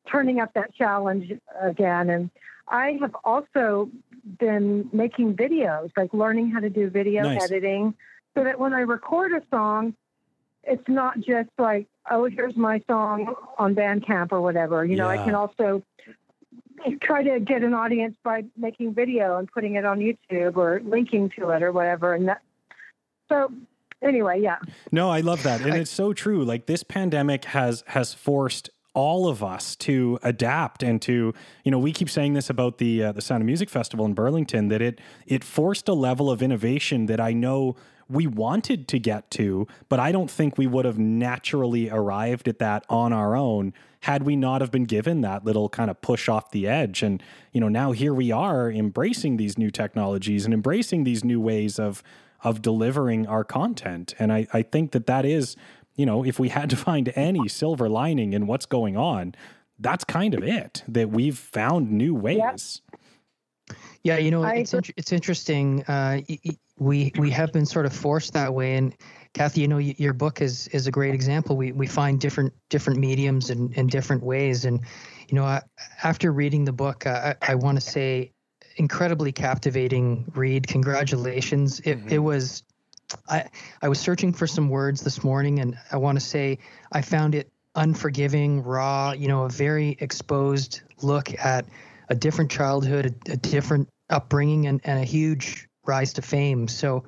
turning 0.10 0.40
up 0.40 0.54
that 0.54 0.74
challenge 0.76 1.32
again. 1.62 2.10
And 2.10 2.30
I 2.68 2.98
have 3.02 3.16
also 3.24 3.90
been 4.40 4.90
making 4.94 5.36
videos, 5.36 5.92
like 5.98 6.14
learning 6.14 6.52
how 6.52 6.60
to 6.60 6.70
do 6.70 6.90
video 6.90 7.24
Nice. 7.24 7.44
editing, 7.44 7.94
so 8.36 8.44
that 8.44 8.60
when 8.60 8.74
I 8.74 8.82
record 8.82 9.32
a 9.32 9.42
song, 9.52 9.96
it's 10.64 10.88
not 10.88 11.20
just 11.20 11.50
like, 11.58 11.88
oh, 12.10 12.26
here's 12.26 12.56
my 12.56 12.82
song 12.88 13.36
on 13.58 13.76
Bandcamp 13.76 14.32
or 14.32 14.42
whatever. 14.42 14.86
You 14.86 14.96
know, 14.96 15.10
I 15.10 15.18
can 15.18 15.36
also 15.36 15.84
try 17.02 17.24
to 17.24 17.40
get 17.40 17.64
an 17.64 17.74
audience 17.74 18.16
by 18.24 18.46
making 18.58 18.94
video 18.94 19.38
and 19.38 19.52
putting 19.52 19.76
it 19.76 19.86
on 19.86 20.00
YouTube 20.00 20.56
or 20.56 20.82
linking 20.86 21.30
to 21.38 21.50
it 21.50 21.64
or 21.64 21.72
whatever. 21.72 22.14
And 22.14 22.28
that, 22.28 22.42
so 23.30 23.52
anyway, 24.02 24.42
yeah. 24.42 24.58
No, 24.92 25.10
I 25.10 25.22
love 25.22 25.44
that. 25.44 25.62
And 25.62 25.76
it's 25.76 25.92
so 25.92 26.14
true. 26.14 26.44
Like 26.44 26.66
this 26.66 26.84
pandemic 26.84 27.46
has 27.46 27.84
has 27.88 28.14
forced 28.14 28.70
all 28.94 29.28
of 29.28 29.44
us 29.44 29.76
to 29.76 30.20
adapt 30.24 30.84
and 30.84 31.02
to, 31.02 31.34
you 31.64 31.72
know, 31.72 31.80
we 31.80 31.92
keep 31.92 32.10
saying 32.10 32.34
this 32.34 32.50
about 32.50 32.78
the 32.78 33.04
uh, 33.04 33.12
the 33.12 33.22
Sound 33.22 33.42
of 33.42 33.46
Music 33.46 33.70
Festival 33.70 34.06
in 34.06 34.14
Burlington 34.14 34.68
that 34.68 34.82
it 34.82 35.00
it 35.26 35.44
forced 35.44 35.88
a 35.88 35.94
level 35.94 36.30
of 36.30 36.42
innovation 36.42 37.08
that 37.08 37.20
I 37.20 37.34
know 37.34 37.76
we 38.10 38.28
wanted 38.28 38.88
to 38.90 39.00
get 39.00 39.32
to, 39.32 39.68
but 39.90 40.00
I 40.00 40.12
don't 40.12 40.30
think 40.30 40.58
we 40.58 40.68
would 40.68 40.86
have 40.86 41.00
naturally 41.00 41.90
arrived 41.90 42.48
at 42.48 42.60
that 42.60 42.86
on 42.90 43.14
our 43.14 43.36
own 43.36 43.74
had 44.02 44.24
we 44.24 44.36
not 44.36 44.60
have 44.60 44.70
been 44.70 44.84
given 44.84 45.22
that 45.22 45.46
little 45.46 45.70
kind 45.70 45.90
of 45.90 46.02
push 46.02 46.28
off 46.28 46.52
the 46.52 46.68
edge. 46.68 47.02
And, 47.02 47.24
you 47.54 47.62
know, 47.62 47.70
now 47.70 47.94
here 47.94 48.14
we 48.14 48.32
are 48.32 48.70
embracing 48.70 49.38
these 49.38 49.58
new 49.58 49.72
technologies 49.72 50.44
and 50.44 50.54
embracing 50.54 51.06
these 51.06 51.24
new 51.24 51.40
ways 51.40 51.80
of 51.80 52.04
of 52.44 52.62
delivering 52.62 53.26
our 53.26 53.46
content. 53.46 54.14
And 54.20 54.34
I, 54.34 54.48
I 54.52 54.64
think 54.64 54.92
that 54.92 55.08
that 55.08 55.24
is, 55.24 55.56
you 55.96 56.06
know, 56.06 56.24
if 56.26 56.40
we 56.40 56.50
had 56.50 56.70
to 56.72 56.76
find 56.76 57.12
any 57.16 57.48
silver 57.48 57.90
lining 57.90 58.34
in 58.34 58.48
what's 58.48 58.66
going 58.66 58.98
on, 58.98 59.36
that's 59.80 60.04
kind 60.04 60.34
of 60.34 60.44
it, 60.44 60.84
that 60.88 61.10
we've 61.10 61.38
found 61.38 61.92
new 61.92 62.16
ways. 62.16 62.82
Yeah, 64.04 64.18
you 64.18 64.32
know, 64.32 64.44
I, 64.44 64.56
it's 64.56 64.74
it's 64.98 65.14
interesting. 65.14 65.84
Uh, 65.84 66.20
we 66.78 67.12
we 67.18 67.30
have 67.32 67.54
been 67.54 67.66
sort 67.66 67.86
of 67.86 67.94
forced 67.94 68.34
that 68.34 68.54
way, 68.54 68.76
and 68.76 68.94
Kathy, 69.34 69.62
you 69.62 69.68
know, 69.68 69.78
your 69.78 70.14
book 70.14 70.42
is 70.42 70.68
is 70.70 70.88
a 70.88 70.92
great 70.92 71.14
example. 71.14 71.56
We 71.56 71.72
we 71.72 71.88
find 71.88 72.20
different 72.20 72.54
different 72.70 73.00
mediums 73.00 73.50
and 73.50 73.72
in, 73.74 73.82
in 73.82 73.88
different 73.88 74.24
ways, 74.24 74.66
and 74.66 74.82
you 75.30 75.36
know, 75.36 75.60
after 76.04 76.34
reading 76.34 76.66
the 76.66 76.74
book, 76.74 77.08
I, 77.08 77.36
I 77.42 77.56
want 77.56 77.78
to 77.78 77.82
say 77.82 78.32
incredibly 78.76 79.32
captivating 79.32 80.30
read. 80.36 80.68
Congratulations! 80.68 81.80
It 81.82 82.00
mm-hmm. 82.00 82.10
it 82.10 82.20
was. 82.20 82.64
I 83.30 83.46
I 83.82 83.90
was 83.90 84.00
searching 84.00 84.34
for 84.34 84.48
some 84.48 84.70
words 84.70 85.02
this 85.02 85.24
morning, 85.24 85.60
and 85.60 85.78
I 85.92 85.98
want 85.98 86.18
to 86.18 86.26
say 86.26 86.60
I 86.92 87.02
found 87.02 87.36
it 87.36 87.52
unforgiving, 87.76 88.64
raw. 88.64 89.12
You 89.12 89.28
know, 89.28 89.44
a 89.44 89.50
very 89.50 89.98
exposed 90.00 90.82
look 91.02 91.34
at 91.44 91.66
a 92.10 92.16
different 92.16 92.52
childhood, 92.52 93.16
a, 93.28 93.34
a 93.34 93.38
different 93.38 93.90
upbringing, 94.10 94.68
and, 94.68 94.82
and 94.84 95.00
a 95.00 95.06
huge 95.06 95.68
rise 95.86 96.14
to 96.14 96.22
fame. 96.22 96.68
So, 96.68 97.04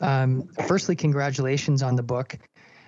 um, 0.00 0.48
firstly, 0.66 0.96
congratulations 0.96 1.82
on 1.82 1.96
the 1.96 2.02
book. 2.02 2.36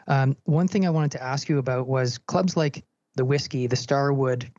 Um, 0.08 0.36
one 0.44 0.68
thing 0.68 0.86
I 0.86 0.90
wanted 0.90 1.12
to 1.12 1.22
ask 1.22 1.48
you 1.48 1.58
about 1.58 1.86
was 1.86 2.18
clubs 2.18 2.56
like 2.56 2.84
the 3.16 3.24
Whisky, 3.24 3.66
the 3.66 3.76
Starwood, 3.76 4.50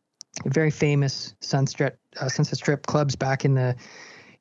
very 0.45 0.71
famous 0.71 1.33
Sunset 1.41 1.97
uh, 2.19 2.29
Sunset 2.29 2.57
Strip 2.57 2.85
clubs 2.85 3.15
back 3.15 3.45
in 3.45 3.53
the 3.53 3.75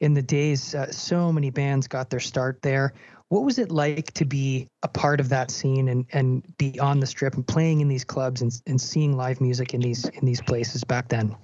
in 0.01 0.15
the 0.15 0.23
days. 0.23 0.75
Uh, 0.75 0.91
so 0.91 1.33
many 1.33 1.51
bands 1.51 1.89
got 1.89 2.11
their 2.11 2.21
start 2.21 2.61
there. 2.63 2.93
What 3.29 3.43
was 3.43 3.59
it 3.59 3.73
like 3.73 4.13
to 4.15 4.25
be 4.25 4.69
a 4.83 4.89
part 4.89 5.19
of 5.19 5.29
that 5.31 5.51
scene 5.51 5.89
and, 5.89 6.07
and 6.13 6.45
be 6.59 6.79
on 6.79 7.01
the 7.01 7.07
strip 7.07 7.35
and 7.35 7.47
playing 7.47 7.81
in 7.81 7.89
these 7.89 8.05
clubs 8.05 8.41
and, 8.41 8.53
and 8.67 8.81
seeing 8.81 9.17
live 9.17 9.41
music 9.41 9.75
in 9.75 9.81
these 9.81 10.05
in 10.05 10.25
these 10.25 10.41
places 10.41 10.85
back 10.85 11.09
then? 11.09 11.35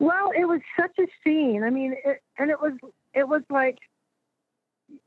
Well, 0.00 0.32
it 0.36 0.46
was 0.46 0.60
such 0.76 0.98
a 0.98 1.06
scene. 1.22 1.62
I 1.62 1.70
mean, 1.70 1.94
it, 2.04 2.22
and 2.38 2.50
it 2.50 2.60
was 2.60 2.72
it 3.14 3.28
was 3.28 3.42
like, 3.50 3.78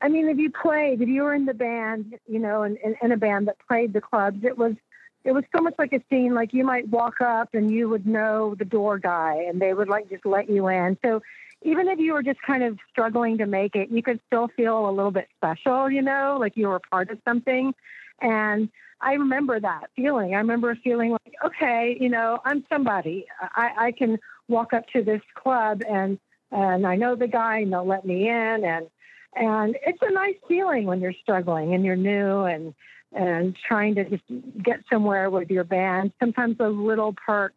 I 0.00 0.08
mean, 0.08 0.28
if 0.28 0.38
you 0.38 0.50
played, 0.50 1.02
if 1.02 1.08
you 1.08 1.22
were 1.22 1.34
in 1.34 1.44
the 1.44 1.54
band, 1.54 2.14
you 2.26 2.38
know, 2.38 2.62
in, 2.62 2.78
in, 2.82 2.96
in 3.02 3.12
a 3.12 3.16
band 3.18 3.48
that 3.48 3.56
played 3.68 3.92
the 3.92 4.00
clubs, 4.00 4.42
it 4.42 4.56
was 4.56 4.74
it 5.22 5.32
was 5.32 5.44
so 5.54 5.62
much 5.62 5.74
like 5.78 5.92
a 5.92 6.00
scene. 6.08 6.32
Like 6.32 6.54
you 6.54 6.64
might 6.64 6.88
walk 6.88 7.20
up 7.20 7.50
and 7.52 7.70
you 7.70 7.90
would 7.90 8.06
know 8.06 8.54
the 8.54 8.64
door 8.64 8.98
guy, 8.98 9.44
and 9.46 9.60
they 9.60 9.74
would 9.74 9.88
like 9.88 10.08
just 10.08 10.24
let 10.24 10.48
you 10.48 10.68
in. 10.68 10.96
So 11.04 11.20
even 11.66 11.88
if 11.88 11.98
you 11.98 12.12
were 12.12 12.22
just 12.22 12.40
kind 12.42 12.62
of 12.62 12.78
struggling 12.90 13.38
to 13.38 13.46
make 13.46 13.74
it, 13.74 13.90
you 13.90 14.02
could 14.02 14.20
still 14.26 14.48
feel 14.56 14.88
a 14.88 14.92
little 14.92 15.10
bit 15.10 15.26
special, 15.36 15.90
you 15.90 16.00
know, 16.00 16.36
like 16.38 16.56
you 16.56 16.68
were 16.68 16.80
part 16.90 17.10
of 17.10 17.18
something. 17.24 17.74
And 18.20 18.68
I 19.00 19.14
remember 19.14 19.58
that 19.58 19.90
feeling. 19.96 20.34
I 20.34 20.38
remember 20.38 20.78
feeling 20.82 21.10
like, 21.10 21.34
okay, 21.44 21.96
you 22.00 22.08
know, 22.08 22.38
I'm 22.44 22.64
somebody. 22.68 23.26
I, 23.40 23.72
I 23.78 23.92
can 23.92 24.18
walk 24.48 24.72
up 24.72 24.86
to 24.94 25.02
this 25.02 25.22
club 25.34 25.82
and 25.88 26.18
and 26.52 26.86
I 26.86 26.94
know 26.94 27.16
the 27.16 27.26
guy 27.26 27.58
and 27.58 27.72
they'll 27.72 27.86
let 27.86 28.06
me 28.06 28.28
in 28.28 28.64
and 28.64 28.86
and 29.34 29.76
it's 29.84 29.98
a 30.00 30.12
nice 30.12 30.36
feeling 30.46 30.86
when 30.86 31.00
you're 31.00 31.12
struggling 31.20 31.74
and 31.74 31.84
you're 31.84 31.96
new 31.96 32.42
and 32.42 32.74
and 33.12 33.56
trying 33.66 33.96
to 33.96 34.04
just 34.08 34.22
get 34.62 34.80
somewhere 34.90 35.30
with 35.30 35.50
your 35.50 35.64
band. 35.64 36.12
Sometimes 36.20 36.58
those 36.58 36.76
little 36.76 37.12
perks, 37.14 37.56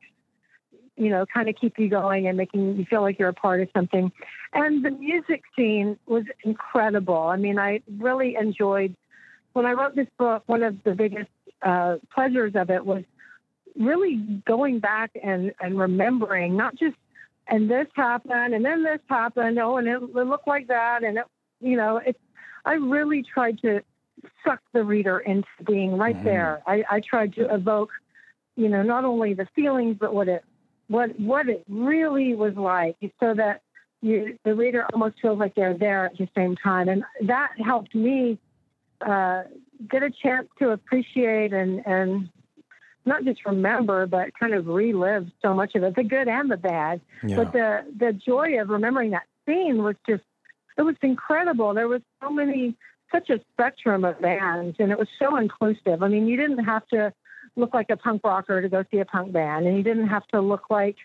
you 1.00 1.10
know, 1.10 1.26
kind 1.34 1.48
of 1.48 1.56
keep 1.56 1.80
you 1.80 1.90
going 1.90 2.28
and 2.28 2.38
making 2.38 2.76
you 2.78 2.86
feel 2.86 3.02
like 3.02 3.18
you're 3.18 3.30
a 3.30 3.34
part 3.34 3.62
of 3.62 3.70
something. 3.74 4.12
And 4.54 4.84
the 4.84 4.92
music 4.92 5.44
scene 5.56 5.98
was 6.06 6.26
incredible. 6.44 7.18
I 7.18 7.38
mean, 7.38 7.58
I 7.58 7.82
really 7.98 8.36
enjoyed 8.36 8.96
when 9.54 9.66
I 9.66 9.72
wrote 9.72 9.96
this 9.96 10.08
book. 10.18 10.44
One 10.48 10.62
of 10.62 10.84
the 10.84 10.94
biggest 10.96 11.30
uh, 11.62 11.98
pleasures 12.14 12.54
of 12.56 12.70
it 12.70 12.86
was 12.86 13.04
really 13.78 14.18
going 14.46 14.80
back 14.80 15.12
and, 15.24 15.54
and 15.62 15.80
remembering 15.80 16.58
not 16.58 16.76
just 16.76 16.96
and 17.48 17.70
this 17.70 17.88
happened 17.96 18.54
and 18.54 18.64
then 18.64 18.84
this 18.84 19.00
happened 19.08 19.58
oh 19.58 19.78
and 19.78 19.88
it, 19.88 20.02
it 20.02 20.28
looked 20.28 20.48
like 20.48 20.68
that 20.68 21.04
and 21.04 21.18
it 21.18 21.26
you 21.62 21.76
know 21.76 21.98
it's 21.98 22.20
i 22.66 22.74
really 22.74 23.24
tried 23.24 23.58
to 23.60 23.82
suck 24.46 24.60
the 24.74 24.84
reader 24.84 25.20
into 25.20 25.48
being 25.66 25.98
right 25.98 26.16
mm-hmm. 26.16 26.26
there 26.26 26.62
I, 26.68 26.84
I 26.90 27.00
tried 27.00 27.34
to 27.36 27.54
evoke 27.54 27.92
you 28.56 28.70
know 28.70 28.84
not 28.84 29.06
only 29.06 29.34
the 29.34 29.48
feelings 29.56 29.98
but 30.00 30.14
what 30.14 30.28
it 30.28 30.44
what 30.90 31.18
what 31.20 31.48
it 31.48 31.64
really 31.70 32.36
was 32.36 32.56
like 32.56 32.98
so 33.20 33.34
that 33.34 33.62
you 34.02 34.38
the 34.44 34.54
reader 34.54 34.86
almost 34.94 35.16
feels 35.22 35.40
like 35.40 35.56
they're 35.56 35.78
there 35.78 36.06
at 36.06 36.18
the 36.18 36.28
same 36.36 36.56
time 36.58 36.90
and 36.90 37.04
that 37.24 37.52
helped 37.64 37.96
me 37.96 38.38
uh, 39.02 39.44
get 39.90 40.04
a 40.04 40.10
chance 40.10 40.48
to 40.60 40.72
appreciate 40.72 41.54
and 41.54 41.86
and 41.86 42.30
not 43.06 43.24
just 43.24 43.46
remember, 43.46 44.06
but 44.06 44.38
kind 44.40 44.54
of 44.54 44.68
relive 44.68 45.28
so 45.42 45.54
much 45.54 45.76
of 45.76 45.84
it, 45.84 45.96
the 45.96 46.04
good 46.04 46.28
and 46.28 46.52
the 46.52 46.58
bad. 46.58 47.02
Yeah. 47.24 47.38
But 47.38 47.54
the 47.54 47.86
the 47.98 48.14
joy 48.14 48.62
of 48.62 48.70
remembering 48.70 49.12
that 49.12 49.24
scene 49.46 49.84
was 49.84 49.96
just 50.08 50.24
it 50.78 50.84
was 50.84 50.96
incredible. 51.02 51.74
There 51.74 51.88
was 51.88 52.02
so 52.22 52.30
many 52.30 52.76
such 53.12 53.30
a 53.30 53.40
spectrum 53.54 54.06
of 54.06 54.22
bands 54.22 54.78
and 54.80 54.92
it 54.92 55.00
was 55.00 55.08
so 55.18 55.36
inclusive. 55.38 56.04
I 56.04 56.08
mean, 56.08 56.28
you 56.28 56.38
didn't 56.38 56.64
have 56.64 56.88
to 56.90 57.12
look 57.56 57.74
like 57.74 57.90
a 57.90 57.98
punk 57.98 58.22
rocker 58.24 58.62
to 58.62 58.70
go 58.70 58.84
see 58.92 59.00
a 59.00 59.06
punk 59.06 59.32
band 59.32 59.66
and 59.66 59.78
you 59.78 59.84
didn't 59.84 60.08
have 60.08 60.28
to 60.28 60.42
look 60.42 60.70
like 60.70 60.96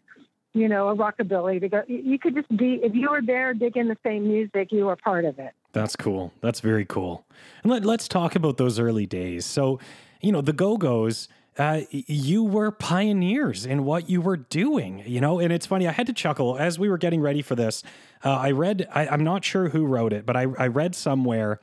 you 0.55 0.69
know, 0.69 0.89
a 0.89 0.97
rockabilly 0.97 1.61
to 1.61 1.69
go. 1.69 1.83
You 1.89 2.19
could 2.19 2.35
just 2.35 2.49
be, 2.57 2.81
if 2.83 2.95
you 2.95 3.11
were 3.11 3.21
there 3.21 3.53
digging 3.55 3.89
the 3.89 3.97
same 4.05 4.29
music, 4.29 4.69
you 4.71 4.87
were 4.87 4.97
part 4.97 5.25
of 5.25 5.39
it. 5.39 5.53
That's 5.73 5.97
cool. 5.97 6.33
That's 6.41 6.61
very 6.61 6.85
cool. 6.85 7.27
And 7.65 7.73
let, 7.73 7.85
let's 7.85 8.07
talk 8.07 8.37
about 8.37 8.57
those 8.57 8.79
early 8.79 9.05
days. 9.05 9.45
So, 9.45 9.81
you 10.21 10.31
know, 10.31 10.41
the 10.41 10.53
Go 10.53 10.77
Go's, 10.77 11.29
uh, 11.59 11.83
you 11.91 12.45
were 12.45 12.71
pioneers 12.71 13.67
in 13.67 13.85
what 13.85 14.09
you 14.09 14.21
were 14.21 14.37
doing, 14.37 15.03
you 15.05 15.21
know. 15.21 15.41
And 15.41 15.53
it's 15.53 15.67
funny, 15.67 15.89
I 15.89 15.93
had 15.93 16.07
to 16.07 16.13
chuckle 16.13 16.57
as 16.57 16.79
we 16.79 16.89
were 16.89 16.99
getting 16.99 17.21
ready 17.21 17.43
for 17.43 17.57
this. 17.57 17.83
Uh, 18.25 18.31
I 18.31 18.53
read, 18.53 18.89
I, 18.93 19.13
am 19.13 19.25
not 19.25 19.45
sure 19.45 19.69
who 19.69 19.85
wrote 19.85 20.13
it, 20.13 20.25
but 20.25 20.37
I, 20.37 20.47
I 20.57 20.69
read 20.69 20.95
somewhere 20.95 21.61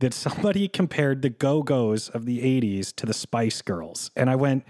that 0.00 0.12
somebody 0.12 0.68
compared 0.80 1.22
the 1.22 1.30
Go 1.30 1.62
Go's 1.62 2.08
of 2.08 2.26
the 2.26 2.40
80s 2.40 2.94
to 2.96 3.06
the 3.06 3.14
Spice 3.14 3.62
Girls. 3.62 4.10
And 4.16 4.28
I 4.28 4.36
went, 4.36 4.64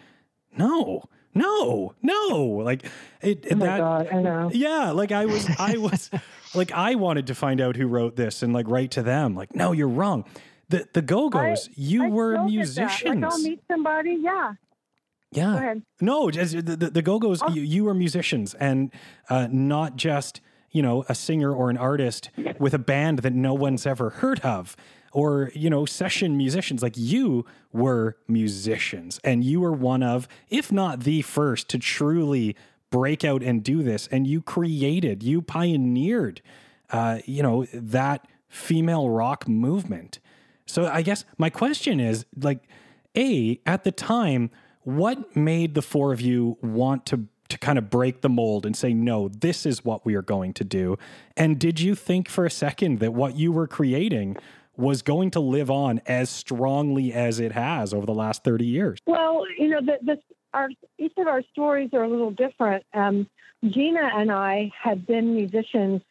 no. 0.56 1.04
No, 1.32 1.94
no, 2.02 2.38
like 2.64 2.84
it. 3.22 3.46
Oh 3.52 3.54
that, 3.54 3.78
god, 3.78 4.08
I 4.12 4.20
know. 4.20 4.50
Yeah, 4.52 4.90
like 4.90 5.12
I 5.12 5.26
was, 5.26 5.48
I 5.60 5.76
was, 5.78 6.10
like 6.56 6.72
I 6.72 6.96
wanted 6.96 7.28
to 7.28 7.36
find 7.36 7.60
out 7.60 7.76
who 7.76 7.86
wrote 7.86 8.16
this 8.16 8.42
and 8.42 8.52
like 8.52 8.68
write 8.68 8.90
to 8.92 9.04
them. 9.04 9.36
Like, 9.36 9.54
no, 9.54 9.70
you're 9.70 9.86
wrong. 9.86 10.24
The 10.70 10.88
the 10.92 11.02
Go 11.02 11.28
Go's, 11.28 11.68
you 11.76 12.06
I 12.06 12.08
were 12.08 12.42
musicians. 12.42 13.22
Like 13.22 13.32
I'll 13.32 13.38
meet 13.38 13.62
somebody. 13.70 14.18
Yeah. 14.20 14.54
Yeah. 15.32 15.74
No, 16.00 16.30
just 16.30 16.54
the, 16.54 16.76
the, 16.76 16.90
the 16.90 17.02
Go 17.02 17.20
Go's, 17.20 17.40
you, 17.52 17.62
you, 17.62 17.84
were 17.84 17.94
musicians 17.94 18.54
and 18.54 18.90
uh, 19.28 19.46
not 19.48 19.94
just, 19.94 20.40
you 20.72 20.82
know, 20.82 21.04
a 21.08 21.14
singer 21.14 21.54
or 21.54 21.70
an 21.70 21.76
artist 21.76 22.30
with 22.58 22.74
a 22.74 22.80
band 22.80 23.20
that 23.20 23.32
no 23.32 23.54
one's 23.54 23.86
ever 23.86 24.10
heard 24.10 24.40
of 24.40 24.76
or, 25.12 25.50
you 25.54 25.70
know, 25.70 25.84
session 25.84 26.36
musicians. 26.36 26.82
Like 26.82 26.96
you 26.96 27.44
were 27.72 28.16
musicians 28.28 29.20
and 29.24 29.44
you 29.44 29.60
were 29.60 29.72
one 29.72 30.02
of, 30.02 30.28
if 30.48 30.70
not 30.70 31.00
the 31.00 31.22
first, 31.22 31.68
to 31.70 31.78
truly 31.78 32.56
break 32.90 33.24
out 33.24 33.42
and 33.42 33.62
do 33.62 33.82
this. 33.82 34.08
And 34.08 34.26
you 34.26 34.42
created, 34.42 35.22
you 35.22 35.42
pioneered, 35.42 36.42
uh, 36.90 37.20
you 37.24 37.42
know, 37.42 37.66
that 37.72 38.26
female 38.48 39.08
rock 39.08 39.48
movement. 39.48 40.18
So 40.66 40.86
I 40.86 41.02
guess 41.02 41.24
my 41.38 41.50
question 41.50 42.00
is 42.00 42.26
like, 42.36 42.68
A, 43.16 43.60
at 43.66 43.84
the 43.84 43.92
time, 43.92 44.50
what 44.82 45.36
made 45.36 45.74
the 45.74 45.82
four 45.82 46.12
of 46.12 46.20
you 46.20 46.56
want 46.62 47.06
to 47.06 47.26
to 47.50 47.58
kind 47.58 47.78
of 47.78 47.90
break 47.90 48.20
the 48.20 48.28
mold 48.28 48.64
and 48.64 48.76
say, 48.76 48.94
no, 48.94 49.28
this 49.28 49.66
is 49.66 49.84
what 49.84 50.06
we 50.06 50.14
are 50.14 50.22
going 50.22 50.54
to 50.54 50.64
do? 50.64 50.96
And 51.36 51.58
did 51.58 51.80
you 51.80 51.94
think 51.94 52.28
for 52.28 52.46
a 52.46 52.50
second 52.50 53.00
that 53.00 53.12
what 53.12 53.36
you 53.36 53.52
were 53.52 53.66
creating 53.66 54.36
was 54.80 55.02
going 55.02 55.30
to 55.32 55.40
live 55.40 55.70
on 55.70 56.00
as 56.06 56.30
strongly 56.30 57.12
as 57.12 57.38
it 57.38 57.52
has 57.52 57.94
over 57.94 58.06
the 58.06 58.14
last 58.14 58.42
30 58.42 58.64
years? 58.64 58.98
Well, 59.06 59.44
you 59.58 59.68
know, 59.68 59.80
the, 59.80 59.98
the, 60.02 60.18
our, 60.54 60.70
each 60.98 61.12
of 61.18 61.26
our 61.26 61.42
stories 61.52 61.90
are 61.92 62.02
a 62.02 62.08
little 62.08 62.30
different. 62.30 62.84
Um, 62.94 63.28
Gina 63.64 64.10
and 64.14 64.32
I 64.32 64.72
had 64.80 65.06
been 65.06 65.34
musicians 65.34 66.02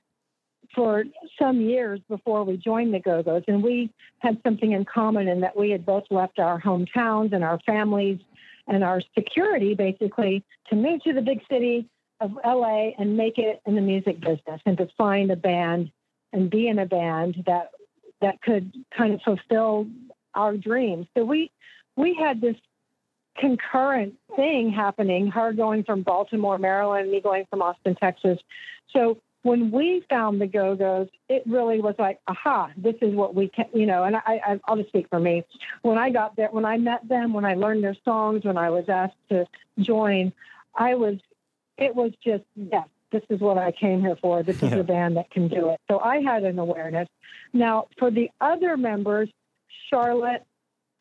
for 0.75 1.03
some 1.39 1.61
years 1.61 1.99
before 2.07 2.43
we 2.43 2.57
joined 2.57 2.93
the 2.93 2.99
Go 2.99 3.23
Go's, 3.23 3.43
and 3.47 3.63
we 3.63 3.91
had 4.19 4.39
something 4.43 4.71
in 4.71 4.85
common 4.85 5.27
in 5.27 5.41
that 5.41 5.57
we 5.57 5.71
had 5.71 5.85
both 5.85 6.03
left 6.11 6.37
our 6.37 6.61
hometowns 6.61 7.33
and 7.33 7.43
our 7.43 7.59
families 7.65 8.19
and 8.67 8.83
our 8.83 9.01
security 9.17 9.73
basically 9.73 10.43
to 10.69 10.75
move 10.75 11.01
to 11.03 11.13
the 11.13 11.21
big 11.21 11.41
city 11.49 11.89
of 12.21 12.37
LA 12.45 12.91
and 12.99 13.17
make 13.17 13.39
it 13.39 13.61
in 13.65 13.75
the 13.75 13.81
music 13.81 14.19
business 14.19 14.61
and 14.65 14.77
to 14.77 14.87
find 14.97 15.31
a 15.31 15.35
band 15.35 15.91
and 16.33 16.51
be 16.51 16.67
in 16.67 16.77
a 16.77 16.85
band 16.85 17.43
that 17.47 17.71
that 18.21 18.41
could 18.41 18.73
kind 18.95 19.13
of 19.13 19.21
fulfill 19.21 19.87
our 20.35 20.55
dreams. 20.57 21.07
So 21.15 21.23
we 21.25 21.51
we 21.95 22.13
had 22.13 22.41
this 22.41 22.55
concurrent 23.37 24.15
thing 24.35 24.71
happening, 24.71 25.27
her 25.27 25.53
going 25.53 25.83
from 25.83 26.03
Baltimore, 26.03 26.57
Maryland, 26.57 27.11
me 27.11 27.21
going 27.21 27.45
from 27.49 27.61
Austin, 27.61 27.95
Texas. 27.95 28.39
So 28.91 29.17
when 29.43 29.71
we 29.71 30.03
found 30.09 30.41
the 30.41 30.47
Go 30.47 30.75
Go's, 30.75 31.07
it 31.29 31.43
really 31.45 31.79
was 31.79 31.95
like, 31.97 32.19
aha, 32.27 32.71
this 32.75 32.95
is 33.01 33.15
what 33.15 33.33
we 33.35 33.47
can, 33.47 33.65
you 33.73 33.85
know. 33.85 34.03
And 34.03 34.17
I, 34.17 34.21
I, 34.25 34.59
I'll 34.65 34.75
just 34.75 34.89
speak 34.89 35.07
for 35.09 35.19
me. 35.19 35.43
When 35.81 35.97
I 35.97 36.09
got 36.09 36.35
there, 36.35 36.49
when 36.51 36.65
I 36.65 36.77
met 36.77 37.07
them, 37.07 37.33
when 37.33 37.45
I 37.45 37.53
learned 37.53 37.83
their 37.83 37.95
songs, 38.03 38.43
when 38.43 38.57
I 38.57 38.69
was 38.69 38.89
asked 38.89 39.15
to 39.29 39.45
join, 39.79 40.33
I 40.75 40.95
was, 40.95 41.15
it 41.77 41.95
was 41.95 42.11
just, 42.23 42.43
yes, 42.55 42.87
this 43.11 43.23
is 43.29 43.39
what 43.39 43.57
I 43.57 43.71
came 43.71 44.01
here 44.01 44.15
for. 44.21 44.43
This 44.43 44.57
is 44.61 44.69
Yeah. 44.71 44.77
the 44.77 44.83
band 44.83 45.17
that 45.17 45.29
can 45.31 45.47
do 45.47 45.69
it. 45.69 45.79
So 45.89 45.99
I 45.99 46.21
had 46.21 46.43
an 46.43 46.59
awareness. 46.59 47.07
Now, 47.53 47.87
for 47.97 48.11
the 48.11 48.29
other 48.39 48.77
members, 48.77 49.29
Charlotte, 49.89 50.43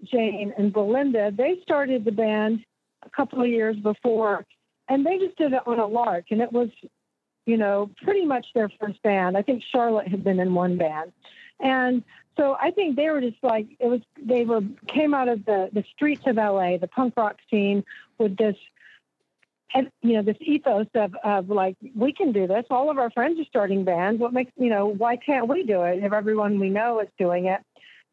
Jane, 0.05 0.55
and 0.57 0.73
Belinda, 0.73 1.31
they 1.31 1.61
started 1.63 2.05
the 2.05 2.13
band 2.13 2.65
a 3.03 3.11
couple 3.11 3.43
of 3.43 3.49
years 3.49 3.77
before, 3.77 4.47
and 4.89 5.05
they 5.05 5.19
just 5.19 5.37
did 5.37 5.53
it 5.53 5.63
on 5.67 5.79
a 5.79 5.87
lark, 5.87 6.27
and 6.31 6.41
it 6.41 6.53
was, 6.53 6.71
you 7.47 7.57
know, 7.57 7.91
pretty 8.03 8.25
much 8.25 8.47
their 8.55 8.71
first 8.81 9.03
band. 9.03 9.37
I 9.37 9.43
think 9.43 9.63
Charlotte 9.63 10.09
had 10.09 10.25
been 10.25 10.41
in 10.41 10.55
one 10.55 10.77
band, 10.77 11.13
and 11.61 12.03
so 12.37 12.57
I 12.61 12.71
think 12.71 12.97
they 12.97 13.11
were 13.11 13.21
just 13.21 13.43
like 13.43 13.67
it 13.81 13.89
was. 13.89 14.01
They 14.23 14.45
were 14.45 14.63
came 14.87 15.13
out 15.15 15.29
of 15.29 15.45
the 15.45 15.69
the 15.73 15.85
streets 15.95 16.23
of 16.27 16.37
LA, 16.37 16.77
the 16.77 16.89
punk 16.89 17.15
rock 17.17 17.37
scene, 17.51 17.85
with 18.19 18.37
this 18.37 18.57
and 19.75 19.91
you 20.03 20.15
know 20.15 20.23
this 20.23 20.37
ethos 20.41 20.87
of, 20.95 21.15
of 21.23 21.51
like 21.51 21.77
we 21.95 22.13
can 22.13 22.33
do 22.33 22.47
this. 22.47 22.65
All 22.71 22.91
of 22.91 22.99
our 22.99 23.11
friends 23.11 23.39
are 23.41 23.45
starting 23.45 23.85
bands. 23.85 24.21
What 24.21 24.33
makes 24.33 24.53
you 24.57 24.71
know 24.71 24.87
why 24.87 25.17
can't 25.17 25.49
we 25.49 25.65
do 25.65 25.83
it 25.83 26.03
if 26.03 26.13
everyone 26.13 26.59
we 26.59 26.71
know 26.71 27.01
is 27.01 27.09
doing 27.19 27.47
it? 27.47 27.61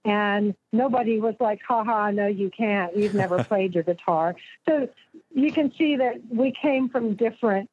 And 0.04 0.54
nobody 0.72 1.20
was 1.20 1.36
like 1.40 1.62
haha 1.68 2.12
no 2.12 2.28
you 2.28 2.52
can't. 2.56 2.96
You've 2.96 3.14
never 3.24 3.44
played 3.44 3.74
your 3.74 3.84
guitar. 3.84 4.36
So 4.68 4.90
you 5.34 5.52
can 5.52 5.72
see 5.78 5.98
that 5.98 6.16
we 6.30 6.54
came 6.62 6.90
from 6.90 7.16
different 7.16 7.70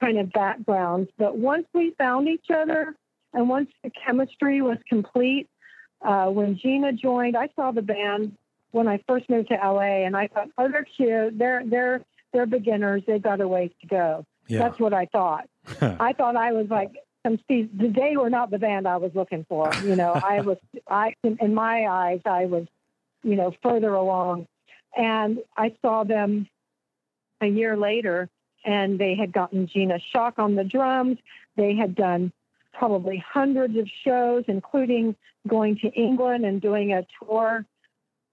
kind 0.00 0.18
of 0.18 0.32
backgrounds. 0.32 1.10
But 1.18 1.36
once 1.38 1.66
we 1.72 1.90
found 1.98 2.28
each 2.28 2.50
other 2.50 2.94
and 3.32 3.48
once 3.48 3.70
the 3.82 3.90
chemistry 3.90 4.62
was 4.62 4.78
complete 4.88 5.48
uh, 6.02 6.26
when 6.26 6.58
gina 6.58 6.92
joined 6.92 7.36
i 7.36 7.48
saw 7.56 7.70
the 7.70 7.80
band 7.80 8.36
when 8.70 8.86
i 8.86 9.02
first 9.08 9.28
moved 9.30 9.48
to 9.48 9.54
la 9.54 9.80
and 9.80 10.14
i 10.14 10.26
thought 10.26 10.48
oh 10.58 10.68
they're 10.68 10.84
cute. 10.84 11.38
They're 11.38 11.62
they're 11.64 12.04
they're 12.32 12.46
beginners. 12.46 13.02
They've 13.06 13.22
got 13.22 13.40
a 13.40 13.48
ways 13.48 13.70
to 13.80 13.86
go. 13.86 14.26
Yeah. 14.48 14.60
That's 14.60 14.78
what 14.78 14.92
I 14.92 15.06
thought. 15.06 15.48
I 15.80 16.12
thought 16.12 16.36
I 16.36 16.52
was 16.52 16.68
like 16.68 16.92
some 17.24 17.38
Steve. 17.44 17.70
They 17.72 18.16
were 18.16 18.30
not 18.30 18.50
the 18.50 18.58
band 18.58 18.86
I 18.86 18.98
was 18.98 19.12
looking 19.14 19.44
for. 19.48 19.72
You 19.84 19.96
know, 19.96 20.12
I 20.12 20.40
was. 20.42 20.58
I 20.88 21.14
in, 21.22 21.38
in 21.40 21.54
my 21.54 21.86
eyes, 21.86 22.20
I 22.24 22.46
was, 22.46 22.66
you 23.22 23.36
know, 23.36 23.52
further 23.62 23.92
along, 23.94 24.46
and 24.96 25.38
I 25.56 25.74
saw 25.82 26.04
them 26.04 26.48
a 27.40 27.46
year 27.46 27.76
later, 27.76 28.28
and 28.64 28.98
they 28.98 29.14
had 29.14 29.32
gotten 29.32 29.66
Gina 29.66 29.98
Shock 30.12 30.38
on 30.38 30.54
the 30.54 30.64
drums. 30.64 31.18
They 31.56 31.74
had 31.74 31.94
done 31.94 32.32
probably 32.72 33.22
hundreds 33.26 33.76
of 33.76 33.88
shows, 34.04 34.44
including 34.48 35.16
going 35.48 35.78
to 35.78 35.88
England 35.88 36.44
and 36.44 36.60
doing 36.60 36.92
a 36.92 37.06
tour 37.18 37.64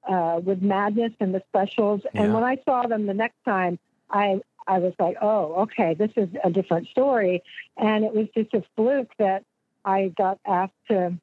uh, 0.08 0.40
with 0.44 0.62
Madness 0.62 1.14
and 1.20 1.34
the 1.34 1.42
Specials. 1.50 2.02
And 2.16 2.28
Yeah. 2.28 2.34
when 2.34 2.44
I 2.44 2.58
saw 2.66 2.88
them 2.88 3.06
the 3.06 3.14
next 3.14 3.44
time, 3.46 3.80
I 4.10 4.42
I 4.66 4.80
was 4.80 4.94
like, 4.98 5.18
oh, 5.22 5.54
okay, 5.64 5.94
this 5.94 6.12
is 6.16 6.30
a 6.42 6.50
different 6.50 6.88
story. 6.88 7.44
And 7.76 8.06
it 8.06 8.14
was 8.14 8.28
just 8.34 8.54
a 8.54 8.64
fluke 8.76 9.12
that 9.18 9.44
I 9.84 10.08
got 10.18 10.40
asked 10.46 10.72
to 10.88 11.18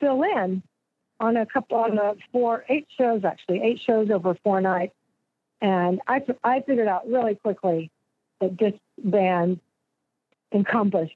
fill 0.00 0.22
in 0.22 0.62
on 1.18 1.36
a 1.36 1.46
couple 1.46 1.78
on 1.78 1.96
a 1.98 2.14
four 2.32 2.64
eight 2.68 2.88
shows 2.98 3.24
actually 3.24 3.62
eight 3.62 3.80
shows 3.80 4.10
over 4.10 4.34
four 4.42 4.60
nights. 4.60 4.94
And 5.60 6.00
I 6.06 6.22
I 6.42 6.60
figured 6.60 6.88
out 6.88 7.08
really 7.08 7.36
quickly 7.36 7.90
that 8.40 8.58
this 8.58 8.74
band 8.98 9.60
encompassed 10.52 11.14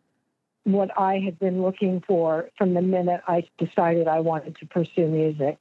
what 0.64 0.90
I 0.98 1.18
had 1.18 1.38
been 1.38 1.62
looking 1.62 2.00
for 2.06 2.48
from 2.56 2.74
the 2.74 2.82
minute 2.82 3.20
I 3.28 3.44
decided 3.58 4.08
I 4.08 4.20
wanted 4.20 4.56
to 4.58 4.66
pursue 4.66 5.06
music. 5.06 5.58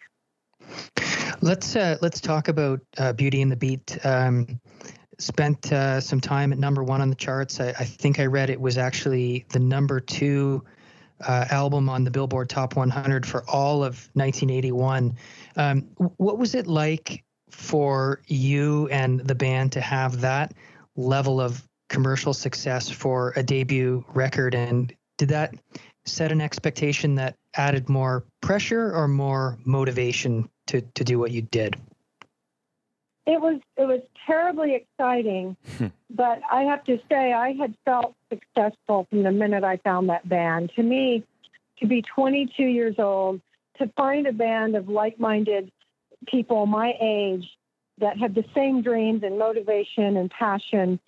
Let's 1.45 1.75
uh, 1.75 1.97
let's 2.01 2.19
talk 2.19 2.47
about 2.47 2.81
uh, 2.97 3.13
Beauty 3.13 3.43
and 3.43 3.51
the 3.51 3.55
Beat. 3.55 4.03
Um, 4.03 4.59
spent 5.19 5.71
uh, 5.71 6.01
some 6.01 6.19
time 6.19 6.51
at 6.51 6.57
number 6.57 6.83
one 6.83 7.01
on 7.01 7.11
the 7.11 7.15
charts. 7.15 7.59
I, 7.59 7.67
I 7.67 7.83
think 7.83 8.19
I 8.19 8.25
read 8.25 8.49
it 8.49 8.59
was 8.59 8.79
actually 8.79 9.45
the 9.49 9.59
number 9.59 9.99
two 9.99 10.63
uh, 11.21 11.45
album 11.51 11.87
on 11.87 12.03
the 12.03 12.09
Billboard 12.09 12.49
Top 12.49 12.75
100 12.75 13.27
for 13.27 13.47
all 13.47 13.83
of 13.83 14.09
1981. 14.13 15.15
Um, 15.55 15.81
what 16.17 16.39
was 16.39 16.55
it 16.55 16.65
like 16.65 17.23
for 17.51 18.23
you 18.25 18.87
and 18.87 19.19
the 19.19 19.35
band 19.35 19.71
to 19.73 19.81
have 19.81 20.21
that 20.21 20.55
level 20.95 21.39
of 21.39 21.63
commercial 21.89 22.33
success 22.33 22.89
for 22.89 23.33
a 23.35 23.43
debut 23.43 24.03
record? 24.15 24.55
And 24.55 24.91
did 25.19 25.29
that 25.29 25.53
set 26.05 26.31
an 26.31 26.41
expectation 26.41 27.13
that 27.15 27.35
added 27.53 27.87
more 27.87 28.25
pressure 28.41 28.91
or 28.91 29.07
more 29.07 29.59
motivation 29.63 30.49
to, 30.67 30.81
to 30.81 31.03
do 31.03 31.19
what 31.19 31.31
you 31.31 31.41
did? 31.41 31.75
It 33.25 33.41
was 33.41 33.59
it 33.75 33.85
was 33.85 34.01
terribly 34.27 34.75
exciting, 34.75 35.57
hmm. 35.77 35.87
but 36.11 36.41
I 36.51 36.61
have 36.63 36.83
to 36.83 36.99
say 37.09 37.33
I 37.33 37.53
had 37.53 37.73
felt 37.83 38.13
successful 38.29 39.07
from 39.09 39.23
the 39.23 39.31
minute 39.31 39.63
I 39.63 39.77
found 39.77 40.09
that 40.09 40.29
band. 40.29 40.71
To 40.75 40.83
me, 40.83 41.23
to 41.79 41.87
be 41.87 42.03
22 42.03 42.63
years 42.63 42.95
old, 42.99 43.41
to 43.79 43.87
find 43.97 44.27
a 44.27 44.31
band 44.31 44.75
of 44.75 44.89
like-minded 44.89 45.71
people 46.27 46.67
my 46.67 46.93
age 47.01 47.49
that 47.97 48.17
had 48.17 48.35
the 48.35 48.45
same 48.53 48.81
dreams 48.81 49.23
and 49.23 49.39
motivation 49.39 50.17
and 50.17 50.29
passion, 50.29 50.99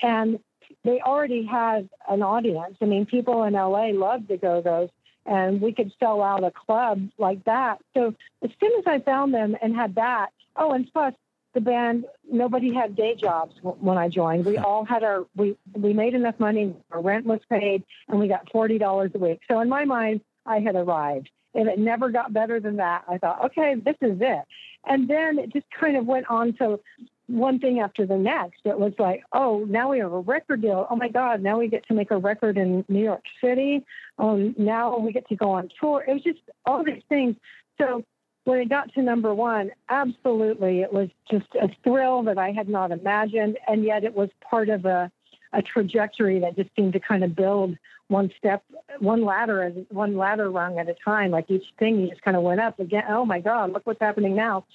and 0.00 0.38
they 0.84 1.00
already 1.00 1.44
had 1.44 1.88
an 2.08 2.22
audience. 2.22 2.76
I 2.80 2.84
mean, 2.84 3.06
people 3.06 3.42
in 3.44 3.54
LA 3.54 3.86
loved 3.88 4.28
the 4.28 4.36
Go 4.36 4.62
Go's, 4.62 4.90
and 5.26 5.60
we 5.60 5.72
could 5.72 5.92
sell 5.98 6.22
out 6.22 6.44
a 6.44 6.50
club 6.50 7.08
like 7.18 7.44
that. 7.44 7.78
So 7.94 8.14
as 8.42 8.50
soon 8.60 8.72
as 8.78 8.84
I 8.86 8.98
found 9.00 9.32
them 9.32 9.56
and 9.60 9.74
had 9.74 9.94
that, 9.96 10.30
oh, 10.56 10.72
and 10.72 10.90
plus 10.92 11.14
the 11.54 11.60
band 11.60 12.04
nobody 12.30 12.74
had 12.74 12.96
day 12.96 13.14
jobs 13.14 13.54
when 13.62 13.96
I 13.96 14.08
joined. 14.08 14.44
We 14.44 14.58
all 14.58 14.84
had 14.84 15.04
our 15.04 15.24
we 15.36 15.56
we 15.72 15.92
made 15.92 16.14
enough 16.14 16.38
money, 16.38 16.74
our 16.90 17.00
rent 17.00 17.26
was 17.26 17.40
paid, 17.48 17.84
and 18.08 18.18
we 18.18 18.28
got 18.28 18.50
forty 18.50 18.78
dollars 18.78 19.12
a 19.14 19.18
week. 19.18 19.40
So 19.48 19.60
in 19.60 19.68
my 19.68 19.84
mind, 19.84 20.20
I 20.44 20.60
had 20.60 20.74
arrived. 20.74 21.30
And 21.56 21.68
it 21.68 21.78
never 21.78 22.10
got 22.10 22.32
better 22.32 22.58
than 22.58 22.76
that, 22.76 23.04
I 23.08 23.18
thought, 23.18 23.44
okay, 23.44 23.76
this 23.76 23.94
is 24.00 24.18
it. 24.20 24.42
And 24.84 25.06
then 25.06 25.38
it 25.38 25.52
just 25.52 25.66
kind 25.70 25.96
of 25.96 26.04
went 26.04 26.28
on 26.28 26.52
to 26.54 26.80
one 27.26 27.58
thing 27.58 27.80
after 27.80 28.06
the 28.06 28.16
next. 28.16 28.60
It 28.64 28.78
was 28.78 28.92
like, 28.98 29.22
oh, 29.32 29.64
now 29.68 29.90
we 29.90 29.98
have 30.00 30.12
a 30.12 30.20
record 30.20 30.62
deal. 30.62 30.86
Oh 30.90 30.96
my 30.96 31.08
God, 31.08 31.42
now 31.42 31.58
we 31.58 31.68
get 31.68 31.86
to 31.88 31.94
make 31.94 32.10
a 32.10 32.18
record 32.18 32.58
in 32.58 32.84
New 32.88 33.02
York 33.02 33.22
City. 33.42 33.84
Oh, 34.18 34.52
now 34.58 34.98
we 34.98 35.12
get 35.12 35.28
to 35.28 35.36
go 35.36 35.50
on 35.50 35.70
tour. 35.80 36.04
It 36.06 36.12
was 36.12 36.22
just 36.22 36.40
all 36.66 36.84
these 36.84 37.02
things. 37.08 37.36
So 37.80 38.04
when 38.44 38.60
it 38.60 38.68
got 38.68 38.92
to 38.94 39.02
number 39.02 39.34
one, 39.34 39.70
absolutely, 39.88 40.82
it 40.82 40.92
was 40.92 41.08
just 41.30 41.46
a 41.60 41.68
thrill 41.82 42.22
that 42.24 42.38
I 42.38 42.52
had 42.52 42.68
not 42.68 42.90
imagined, 42.90 43.58
and 43.66 43.84
yet 43.84 44.04
it 44.04 44.14
was 44.14 44.28
part 44.48 44.68
of 44.68 44.84
a, 44.84 45.10
a 45.52 45.62
trajectory 45.62 46.40
that 46.40 46.56
just 46.56 46.70
seemed 46.76 46.92
to 46.92 47.00
kind 47.00 47.24
of 47.24 47.34
build 47.34 47.76
one 48.08 48.30
step, 48.36 48.62
one 48.98 49.24
ladder, 49.24 49.72
one 49.88 50.18
ladder 50.18 50.50
rung 50.50 50.78
at 50.78 50.90
a 50.90 50.94
time. 51.02 51.30
Like 51.30 51.50
each 51.50 51.64
thing, 51.78 52.00
you 52.00 52.10
just 52.10 52.20
kind 52.20 52.36
of 52.36 52.42
went 52.42 52.60
up 52.60 52.78
again. 52.78 53.04
Oh 53.08 53.24
my 53.24 53.40
God, 53.40 53.72
look 53.72 53.86
what's 53.86 54.00
happening 54.00 54.36
now! 54.36 54.66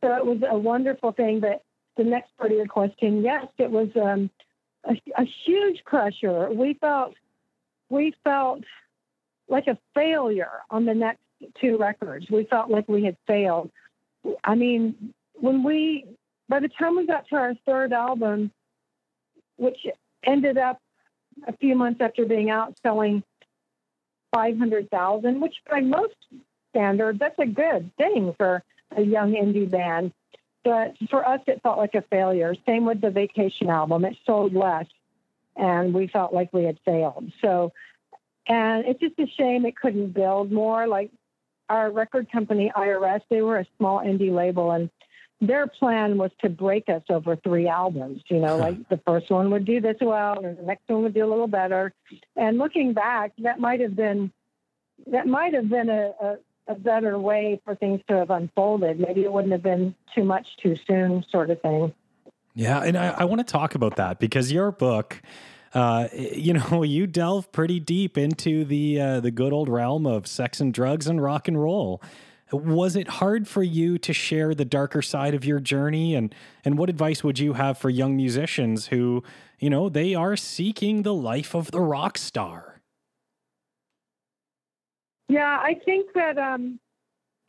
So 0.00 0.14
it 0.14 0.24
was 0.24 0.38
a 0.48 0.56
wonderful 0.56 1.10
thing. 1.10 1.40
But 1.40 1.64
the 1.96 2.04
next 2.04 2.36
part 2.36 2.52
of 2.52 2.56
your 2.56 2.66
question, 2.66 3.22
yes, 3.22 3.46
it 3.58 3.70
was 3.70 3.88
um, 3.96 4.30
a, 4.84 5.00
a 5.18 5.24
huge 5.44 5.82
pressure. 5.84 6.50
We 6.50 6.74
felt, 6.74 7.14
we 7.88 8.14
felt 8.24 8.62
like 9.48 9.66
a 9.66 9.78
failure 9.94 10.62
on 10.70 10.84
the 10.84 10.94
next 10.94 11.20
two 11.60 11.76
records. 11.78 12.26
We 12.30 12.44
felt 12.44 12.70
like 12.70 12.88
we 12.88 13.04
had 13.04 13.16
failed. 13.26 13.70
I 14.44 14.54
mean, 14.54 15.14
when 15.34 15.62
we, 15.62 16.06
by 16.48 16.60
the 16.60 16.68
time 16.68 16.96
we 16.96 17.06
got 17.06 17.28
to 17.28 17.36
our 17.36 17.54
third 17.66 17.92
album, 17.92 18.50
which 19.56 19.78
ended 20.24 20.58
up 20.58 20.80
a 21.46 21.56
few 21.56 21.74
months 21.74 22.00
after 22.00 22.24
being 22.24 22.50
out 22.50 22.76
selling 22.82 23.22
500,000, 24.34 25.40
which 25.40 25.54
by 25.68 25.80
most 25.80 26.14
standards, 26.70 27.18
that's 27.18 27.38
a 27.38 27.46
good 27.46 27.90
thing 27.96 28.34
for 28.36 28.62
a 28.96 29.02
young 29.02 29.32
indie 29.32 29.70
band. 29.70 30.12
But 30.66 30.96
for 31.10 31.24
us, 31.24 31.40
it 31.46 31.62
felt 31.62 31.78
like 31.78 31.94
a 31.94 32.02
failure. 32.02 32.52
Same 32.66 32.86
with 32.86 33.00
the 33.00 33.10
Vacation 33.10 33.70
album. 33.70 34.04
It 34.04 34.16
sold 34.26 34.52
less, 34.52 34.86
and 35.54 35.94
we 35.94 36.08
felt 36.08 36.34
like 36.34 36.52
we 36.52 36.64
had 36.64 36.76
failed. 36.84 37.30
So, 37.40 37.72
and 38.48 38.84
it's 38.84 38.98
just 38.98 39.16
a 39.20 39.28
shame 39.28 39.64
it 39.64 39.76
couldn't 39.76 40.12
build 40.12 40.50
more. 40.50 40.88
Like 40.88 41.12
our 41.68 41.88
record 41.92 42.32
company, 42.32 42.72
IRS, 42.74 43.20
they 43.30 43.42
were 43.42 43.58
a 43.58 43.66
small 43.78 44.00
indie 44.00 44.34
label, 44.34 44.72
and 44.72 44.90
their 45.40 45.68
plan 45.68 46.18
was 46.18 46.32
to 46.40 46.48
break 46.48 46.88
us 46.88 47.02
over 47.10 47.36
three 47.36 47.68
albums. 47.68 48.22
You 48.26 48.40
know, 48.40 48.56
like 48.56 48.88
the 48.88 49.00
first 49.06 49.30
one 49.30 49.52
would 49.52 49.66
do 49.66 49.80
this 49.80 49.98
well, 50.00 50.44
and 50.44 50.58
the 50.58 50.62
next 50.62 50.88
one 50.88 51.02
would 51.04 51.14
do 51.14 51.24
a 51.24 51.30
little 51.30 51.46
better. 51.46 51.94
And 52.34 52.58
looking 52.58 52.92
back, 52.92 53.34
that 53.38 53.60
might 53.60 53.78
have 53.78 53.94
been 53.94 54.32
that 55.12 55.28
might 55.28 55.54
have 55.54 55.68
been 55.68 55.90
a, 55.90 56.12
a, 56.20 56.36
a 56.68 56.74
better 56.74 57.18
way 57.18 57.60
for 57.64 57.74
things 57.74 58.00
to 58.08 58.16
have 58.16 58.30
unfolded. 58.30 58.98
Maybe 58.98 59.22
it 59.22 59.32
wouldn't 59.32 59.52
have 59.52 59.62
been 59.62 59.94
too 60.14 60.24
much 60.24 60.46
too 60.62 60.76
soon, 60.86 61.24
sort 61.30 61.50
of 61.50 61.60
thing. 61.60 61.94
Yeah, 62.54 62.82
and 62.82 62.96
I, 62.96 63.08
I 63.08 63.24
want 63.24 63.46
to 63.46 63.52
talk 63.52 63.74
about 63.74 63.96
that 63.96 64.18
because 64.18 64.50
your 64.50 64.72
book, 64.72 65.20
uh, 65.74 66.08
you 66.14 66.54
know, 66.54 66.82
you 66.82 67.06
delve 67.06 67.52
pretty 67.52 67.78
deep 67.78 68.16
into 68.16 68.64
the 68.64 69.00
uh, 69.00 69.20
the 69.20 69.30
good 69.30 69.52
old 69.52 69.68
realm 69.68 70.06
of 70.06 70.26
sex 70.26 70.60
and 70.60 70.72
drugs 70.72 71.06
and 71.06 71.22
rock 71.22 71.48
and 71.48 71.60
roll. 71.60 72.02
Was 72.52 72.94
it 72.94 73.08
hard 73.08 73.48
for 73.48 73.62
you 73.62 73.98
to 73.98 74.12
share 74.12 74.54
the 74.54 74.64
darker 74.64 75.02
side 75.02 75.34
of 75.34 75.44
your 75.44 75.60
journey, 75.60 76.14
and 76.14 76.34
and 76.64 76.78
what 76.78 76.88
advice 76.88 77.22
would 77.22 77.38
you 77.38 77.52
have 77.52 77.76
for 77.76 77.90
young 77.90 78.16
musicians 78.16 78.86
who, 78.86 79.22
you 79.58 79.68
know, 79.68 79.88
they 79.88 80.14
are 80.14 80.36
seeking 80.36 81.02
the 81.02 81.14
life 81.14 81.54
of 81.54 81.70
the 81.70 81.80
rock 81.80 82.16
star. 82.16 82.75
Yeah, 85.28 85.58
I 85.60 85.74
think 85.84 86.12
that 86.14 86.38
um, 86.38 86.78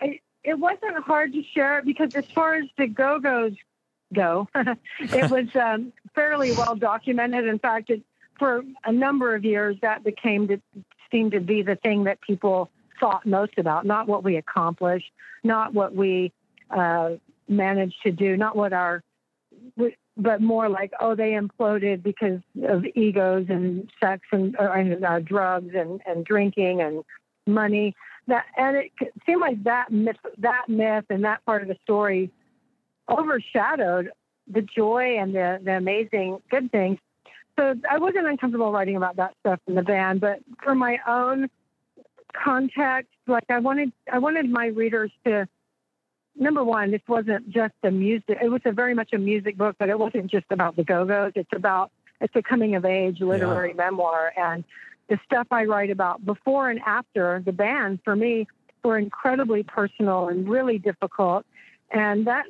I, 0.01 0.19
it 0.43 0.57
wasn't 0.57 0.97
hard 1.03 1.33
to 1.33 1.43
share 1.53 1.79
it 1.79 1.85
because 1.85 2.15
as 2.15 2.25
far 2.33 2.55
as 2.55 2.65
the 2.77 2.87
Go 2.87 3.19
Go's 3.19 3.53
go, 4.13 4.47
it 4.99 5.29
was 5.29 5.53
um, 5.55 5.91
fairly 6.15 6.53
well 6.53 6.75
documented. 6.75 7.45
In 7.45 7.59
fact, 7.59 7.89
it, 7.89 8.01
for 8.39 8.63
a 8.85 8.91
number 8.91 9.35
of 9.35 9.43
years, 9.43 9.75
that 9.81 10.03
became 10.03 10.47
to 10.47 10.61
seemed 11.11 11.31
to 11.31 11.39
be 11.39 11.61
the 11.61 11.75
thing 11.75 12.05
that 12.05 12.21
people 12.21 12.69
thought 12.99 13.25
most 13.25 13.57
about, 13.57 13.85
not 13.85 14.07
what 14.07 14.23
we 14.23 14.35
accomplished, 14.37 15.11
not 15.43 15.73
what 15.73 15.95
we 15.95 16.31
uh, 16.69 17.11
managed 17.47 18.01
to 18.03 18.11
do, 18.11 18.35
not 18.37 18.55
what 18.55 18.73
our, 18.73 19.03
but 20.17 20.41
more 20.41 20.67
like, 20.67 20.91
oh, 20.99 21.15
they 21.15 21.31
imploded 21.31 22.03
because 22.03 22.39
of 22.63 22.83
egos 22.95 23.45
and 23.49 23.89
sex 24.01 24.23
and, 24.31 24.55
uh, 24.59 24.71
and 24.71 25.05
uh, 25.05 25.19
drugs 25.19 25.73
and, 25.75 26.01
and 26.05 26.25
drinking 26.25 26.81
and 26.81 27.03
money. 27.47 27.95
That 28.27 28.45
and 28.57 28.77
it 28.77 28.91
seemed 29.25 29.41
like 29.41 29.63
that 29.63 29.91
myth, 29.91 30.17
that 30.39 30.67
myth, 30.67 31.05
and 31.09 31.23
that 31.23 31.45
part 31.45 31.61
of 31.61 31.67
the 31.67 31.77
story 31.83 32.31
overshadowed 33.09 34.11
the 34.47 34.61
joy 34.61 35.17
and 35.19 35.33
the 35.33 35.59
the 35.63 35.77
amazing 35.77 36.39
good 36.49 36.71
things. 36.71 36.99
So 37.57 37.73
I 37.89 37.97
wasn't 37.97 38.27
uncomfortable 38.27 38.71
writing 38.71 38.97
about 38.97 39.15
that 39.15 39.33
stuff 39.39 39.59
in 39.67 39.75
the 39.75 39.81
band, 39.81 40.21
but 40.21 40.39
for 40.63 40.75
my 40.75 40.99
own 41.07 41.49
context, 42.43 43.11
like 43.25 43.45
I 43.49 43.59
wanted, 43.59 43.91
I 44.11 44.19
wanted 44.19 44.49
my 44.49 44.67
readers 44.67 45.11
to. 45.25 45.47
Number 46.39 46.63
one, 46.63 46.91
this 46.91 47.01
wasn't 47.07 47.49
just 47.49 47.73
a 47.81 47.89
music. 47.89 48.37
It 48.39 48.51
was 48.51 48.61
a 48.63 48.71
very 48.71 48.93
much 48.93 49.11
a 49.11 49.17
music 49.17 49.57
book, 49.57 49.75
but 49.79 49.89
it 49.89 49.97
wasn't 49.97 50.27
just 50.27 50.45
about 50.51 50.75
the 50.75 50.83
Go 50.83 51.03
Go's. 51.03 51.31
It's 51.35 51.49
about 51.51 51.89
it's 52.21 52.35
a 52.35 52.43
coming 52.43 52.75
of 52.75 52.85
age 52.85 53.21
literary 53.21 53.69
yeah. 53.69 53.85
memoir, 53.85 54.33
and 54.37 54.63
the 55.09 55.19
stuff 55.25 55.47
I 55.51 55.65
write 55.65 55.89
about 55.89 56.25
before 56.25 56.69
and 56.69 56.79
after 56.85 57.41
the 57.45 57.51
band 57.51 57.99
for 58.03 58.15
me 58.15 58.47
were 58.83 58.97
incredibly 58.97 59.63
personal 59.63 60.27
and 60.29 60.47
really 60.47 60.77
difficult. 60.77 61.45
And 61.91 62.27
that 62.27 62.45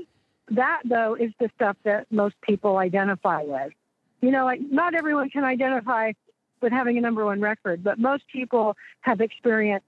that 0.49 0.81
though 0.85 1.15
is 1.15 1.31
the 1.39 1.49
stuff 1.55 1.77
that 1.83 2.07
most 2.11 2.35
people 2.41 2.77
identify 2.77 3.43
with. 3.43 3.73
You 4.21 4.31
know, 4.31 4.45
like 4.45 4.61
not 4.61 4.95
everyone 4.95 5.29
can 5.29 5.43
identify 5.43 6.13
with 6.61 6.71
having 6.71 6.97
a 6.97 7.01
number 7.01 7.23
one 7.25 7.41
record, 7.41 7.83
but 7.83 7.99
most 7.99 8.23
people 8.31 8.75
have 9.01 9.21
experienced 9.21 9.86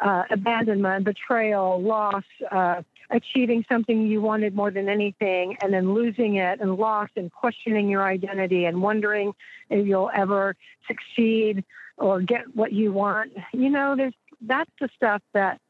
uh, 0.00 0.24
abandonment, 0.30 1.04
betrayal, 1.04 1.80
loss, 1.80 2.24
uh, 2.50 2.82
achieving 3.10 3.64
something 3.68 4.06
you 4.06 4.20
wanted 4.20 4.54
more 4.54 4.70
than 4.70 4.88
anything, 4.88 5.56
and 5.62 5.72
then 5.72 5.94
losing 5.94 6.36
it, 6.36 6.60
and 6.60 6.76
loss, 6.76 7.08
and 7.16 7.32
questioning 7.32 7.88
your 7.88 8.04
identity, 8.04 8.64
and 8.64 8.82
wondering 8.82 9.32
if 9.68 9.86
you'll 9.86 10.10
ever 10.14 10.56
succeed 10.86 11.64
or 11.96 12.20
get 12.20 12.54
what 12.54 12.72
you 12.72 12.92
want. 12.92 13.32
You 13.52 13.70
know, 13.70 13.96
there's 13.96 14.14
that's 14.40 14.70
the 14.80 14.88
stuff 14.96 15.22
that 15.34 15.60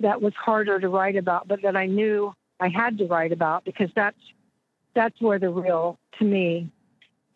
that 0.00 0.20
was 0.20 0.34
harder 0.34 0.78
to 0.80 0.88
write 0.88 1.16
about, 1.16 1.48
but 1.48 1.62
that 1.62 1.76
I 1.76 1.86
knew 1.86 2.34
I 2.60 2.68
had 2.68 2.98
to 2.98 3.06
write 3.06 3.32
about 3.32 3.64
because 3.64 3.90
that's 3.94 4.18
that's 4.94 5.20
where 5.20 5.38
the 5.38 5.50
real, 5.50 5.98
to 6.18 6.24
me, 6.24 6.70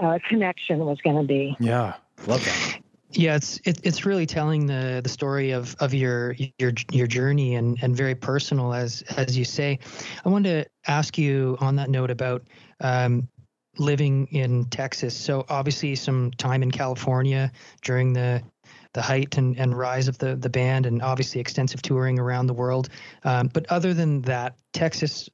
uh, 0.00 0.18
connection 0.28 0.78
was 0.80 0.98
going 1.02 1.16
to 1.16 1.22
be. 1.22 1.56
Yeah, 1.60 1.94
love 2.26 2.44
that. 2.44 2.79
Yeah, 3.12 3.36
it's 3.36 3.60
it, 3.64 3.80
it's 3.82 4.06
really 4.06 4.26
telling 4.26 4.66
the 4.66 5.00
the 5.02 5.08
story 5.08 5.50
of 5.50 5.74
of 5.80 5.92
your 5.92 6.36
your 6.58 6.72
your 6.92 7.06
journey 7.06 7.56
and 7.56 7.76
and 7.82 7.96
very 7.96 8.14
personal 8.14 8.72
as 8.72 9.02
as 9.16 9.36
you 9.36 9.44
say. 9.44 9.80
I 10.24 10.28
wanted 10.28 10.64
to 10.64 10.90
ask 10.90 11.18
you 11.18 11.56
on 11.60 11.76
that 11.76 11.90
note 11.90 12.10
about 12.10 12.46
um, 12.80 13.28
living 13.78 14.26
in 14.28 14.66
Texas. 14.66 15.16
So 15.16 15.44
obviously 15.48 15.96
some 15.96 16.30
time 16.32 16.62
in 16.62 16.70
California 16.70 17.50
during 17.82 18.12
the 18.12 18.42
the 18.92 19.02
height 19.02 19.36
and, 19.38 19.58
and 19.58 19.76
rise 19.76 20.06
of 20.06 20.18
the 20.18 20.36
the 20.36 20.50
band, 20.50 20.86
and 20.86 21.02
obviously 21.02 21.40
extensive 21.40 21.82
touring 21.82 22.18
around 22.20 22.46
the 22.46 22.54
world. 22.54 22.90
Um, 23.24 23.50
but 23.52 23.66
other 23.70 23.92
than 23.92 24.22
that, 24.22 24.56
Texas 24.72 25.28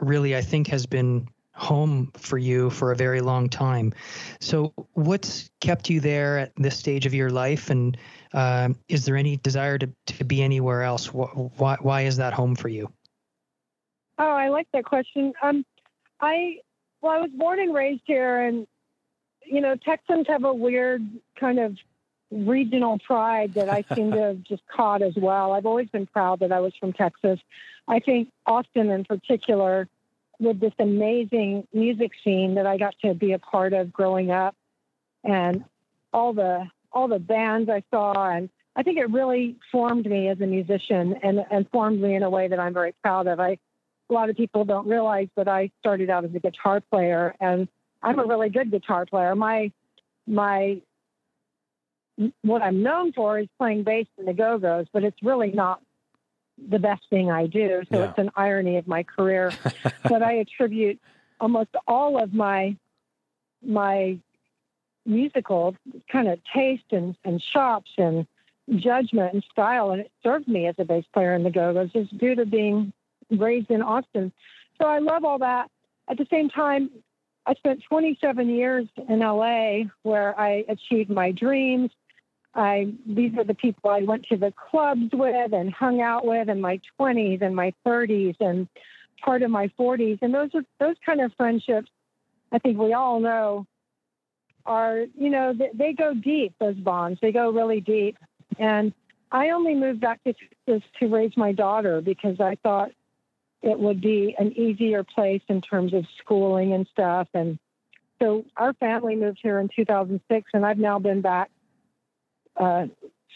really 0.00 0.34
I 0.34 0.40
think 0.40 0.66
has 0.68 0.86
been 0.86 1.28
home 1.54 2.10
for 2.16 2.38
you 2.38 2.70
for 2.70 2.92
a 2.92 2.96
very 2.96 3.20
long 3.20 3.48
time. 3.48 3.92
So, 4.40 4.72
what's 4.94 5.50
kept 5.60 5.90
you 5.90 6.00
there 6.00 6.38
at 6.38 6.52
this 6.56 6.78
stage 6.78 7.06
of 7.06 7.14
your 7.14 7.30
life, 7.30 7.70
and 7.70 7.96
uh, 8.32 8.70
is 8.88 9.04
there 9.04 9.16
any 9.16 9.36
desire 9.36 9.78
to, 9.78 9.90
to 10.06 10.24
be 10.24 10.42
anywhere 10.42 10.82
else? 10.82 11.06
Why, 11.06 11.76
why 11.80 12.02
is 12.02 12.16
that 12.16 12.32
home 12.32 12.54
for 12.54 12.68
you? 12.68 12.92
Oh, 14.18 14.30
I 14.30 14.48
like 14.48 14.68
that 14.72 14.84
question. 14.84 15.32
Um, 15.42 15.64
I 16.20 16.58
well, 17.00 17.12
I 17.12 17.18
was 17.18 17.30
born 17.30 17.58
and 17.58 17.74
raised 17.74 18.02
here, 18.06 18.40
and 18.40 18.66
you 19.44 19.60
know, 19.60 19.76
Texans 19.76 20.26
have 20.28 20.44
a 20.44 20.54
weird 20.54 21.02
kind 21.38 21.58
of 21.58 21.76
regional 22.30 22.98
pride 22.98 23.54
that 23.54 23.68
I 23.68 23.84
seem 23.94 24.12
to 24.12 24.20
have 24.20 24.42
just 24.42 24.62
caught 24.68 25.02
as 25.02 25.14
well. 25.16 25.52
I've 25.52 25.66
always 25.66 25.88
been 25.88 26.06
proud 26.06 26.40
that 26.40 26.52
I 26.52 26.60
was 26.60 26.72
from 26.78 26.92
Texas. 26.92 27.40
I 27.88 27.98
think 27.98 28.30
Austin, 28.46 28.90
in 28.90 29.04
particular, 29.04 29.88
with 30.42 30.60
this 30.60 30.72
amazing 30.78 31.66
music 31.72 32.12
scene 32.24 32.56
that 32.56 32.66
I 32.66 32.76
got 32.76 32.94
to 33.04 33.14
be 33.14 33.32
a 33.32 33.38
part 33.38 33.72
of 33.72 33.92
growing 33.92 34.30
up, 34.30 34.56
and 35.24 35.64
all 36.12 36.32
the 36.32 36.68
all 36.92 37.08
the 37.08 37.18
bands 37.18 37.70
I 37.70 37.82
saw, 37.90 38.12
and 38.28 38.50
I 38.76 38.82
think 38.82 38.98
it 38.98 39.10
really 39.10 39.56
formed 39.70 40.04
me 40.04 40.28
as 40.28 40.40
a 40.40 40.46
musician 40.46 41.14
and 41.22 41.44
and 41.50 41.68
formed 41.70 42.00
me 42.00 42.16
in 42.16 42.22
a 42.22 42.30
way 42.30 42.48
that 42.48 42.58
I'm 42.58 42.74
very 42.74 42.92
proud 43.02 43.26
of. 43.28 43.38
I 43.38 43.58
a 44.10 44.12
lot 44.12 44.30
of 44.30 44.36
people 44.36 44.64
don't 44.64 44.86
realize 44.86 45.28
that 45.36 45.48
I 45.48 45.70
started 45.80 46.10
out 46.10 46.24
as 46.24 46.34
a 46.34 46.40
guitar 46.40 46.80
player, 46.80 47.34
and 47.40 47.68
I'm 48.02 48.18
a 48.18 48.26
really 48.26 48.50
good 48.50 48.70
guitar 48.70 49.06
player. 49.06 49.34
My 49.36 49.70
my 50.26 50.82
what 52.42 52.62
I'm 52.62 52.82
known 52.82 53.12
for 53.12 53.38
is 53.38 53.48
playing 53.58 53.84
bass 53.84 54.06
in 54.18 54.26
the 54.26 54.34
Go 54.34 54.58
Go's, 54.58 54.86
but 54.92 55.04
it's 55.04 55.22
really 55.22 55.52
not 55.52 55.80
the 56.68 56.78
best 56.78 57.02
thing 57.10 57.30
I 57.30 57.46
do. 57.46 57.82
So 57.90 57.98
yeah. 57.98 58.10
it's 58.10 58.18
an 58.18 58.30
irony 58.36 58.76
of 58.76 58.86
my 58.86 59.02
career. 59.02 59.52
but 60.02 60.22
I 60.22 60.34
attribute 60.34 61.00
almost 61.40 61.70
all 61.86 62.22
of 62.22 62.32
my 62.32 62.76
my 63.64 64.18
musical 65.04 65.76
kind 66.10 66.28
of 66.28 66.38
taste 66.52 66.84
and, 66.90 67.16
and 67.24 67.40
chops 67.40 67.90
and 67.98 68.26
judgment 68.76 69.34
and 69.34 69.44
style, 69.50 69.90
and 69.90 70.02
it 70.02 70.12
served 70.22 70.48
me 70.48 70.66
as 70.66 70.74
a 70.78 70.84
bass 70.84 71.04
player 71.12 71.34
in 71.34 71.42
the 71.42 71.50
Go-Go's 71.50 71.92
just 71.92 72.16
due 72.16 72.34
to 72.34 72.46
being 72.46 72.92
raised 73.30 73.70
in 73.70 73.82
Austin. 73.82 74.32
So 74.80 74.86
I 74.86 74.98
love 74.98 75.24
all 75.24 75.38
that. 75.38 75.70
At 76.08 76.18
the 76.18 76.26
same 76.30 76.48
time, 76.48 76.90
I 77.46 77.54
spent 77.54 77.82
27 77.88 78.48
years 78.48 78.86
in 79.08 79.18
LA 79.18 79.84
where 80.02 80.38
I 80.38 80.64
achieved 80.68 81.10
my 81.10 81.32
dreams. 81.32 81.90
I 82.54 82.92
these 83.06 83.32
are 83.38 83.44
the 83.44 83.54
people 83.54 83.90
I 83.90 84.02
went 84.02 84.26
to 84.26 84.36
the 84.36 84.52
clubs 84.52 85.10
with 85.12 85.52
and 85.52 85.72
hung 85.72 86.00
out 86.00 86.26
with 86.26 86.48
in 86.48 86.60
my 86.60 86.80
20s 86.98 87.40
and 87.40 87.56
my 87.56 87.72
30s 87.86 88.36
and 88.40 88.68
part 89.24 89.42
of 89.42 89.50
my 89.50 89.68
40s. 89.78 90.18
And 90.20 90.34
those 90.34 90.50
are 90.54 90.62
those 90.78 90.96
kind 91.04 91.20
of 91.20 91.32
friendships. 91.36 91.90
I 92.50 92.58
think 92.58 92.78
we 92.78 92.92
all 92.92 93.20
know 93.20 93.66
are 94.64 95.06
you 95.16 95.30
know 95.30 95.54
they, 95.54 95.70
they 95.72 95.92
go 95.92 96.14
deep. 96.14 96.54
Those 96.60 96.76
bonds 96.76 97.18
they 97.22 97.32
go 97.32 97.50
really 97.50 97.80
deep. 97.80 98.18
And 98.58 98.92
I 99.30 99.50
only 99.50 99.74
moved 99.74 100.00
back 100.00 100.22
to 100.24 100.34
Texas 100.34 100.88
to 101.00 101.08
raise 101.08 101.36
my 101.36 101.52
daughter 101.52 102.02
because 102.02 102.38
I 102.38 102.56
thought 102.62 102.90
it 103.62 103.78
would 103.78 104.00
be 104.00 104.34
an 104.38 104.52
easier 104.58 105.04
place 105.04 105.42
in 105.48 105.62
terms 105.62 105.94
of 105.94 106.04
schooling 106.18 106.74
and 106.74 106.86
stuff. 106.92 107.28
And 107.32 107.58
so 108.20 108.44
our 108.56 108.74
family 108.74 109.16
moved 109.16 109.38
here 109.42 109.58
in 109.58 109.68
2006, 109.74 110.50
and 110.52 110.66
I've 110.66 110.78
now 110.78 110.98
been 110.98 111.22
back 111.22 111.50
uh, 112.56 112.86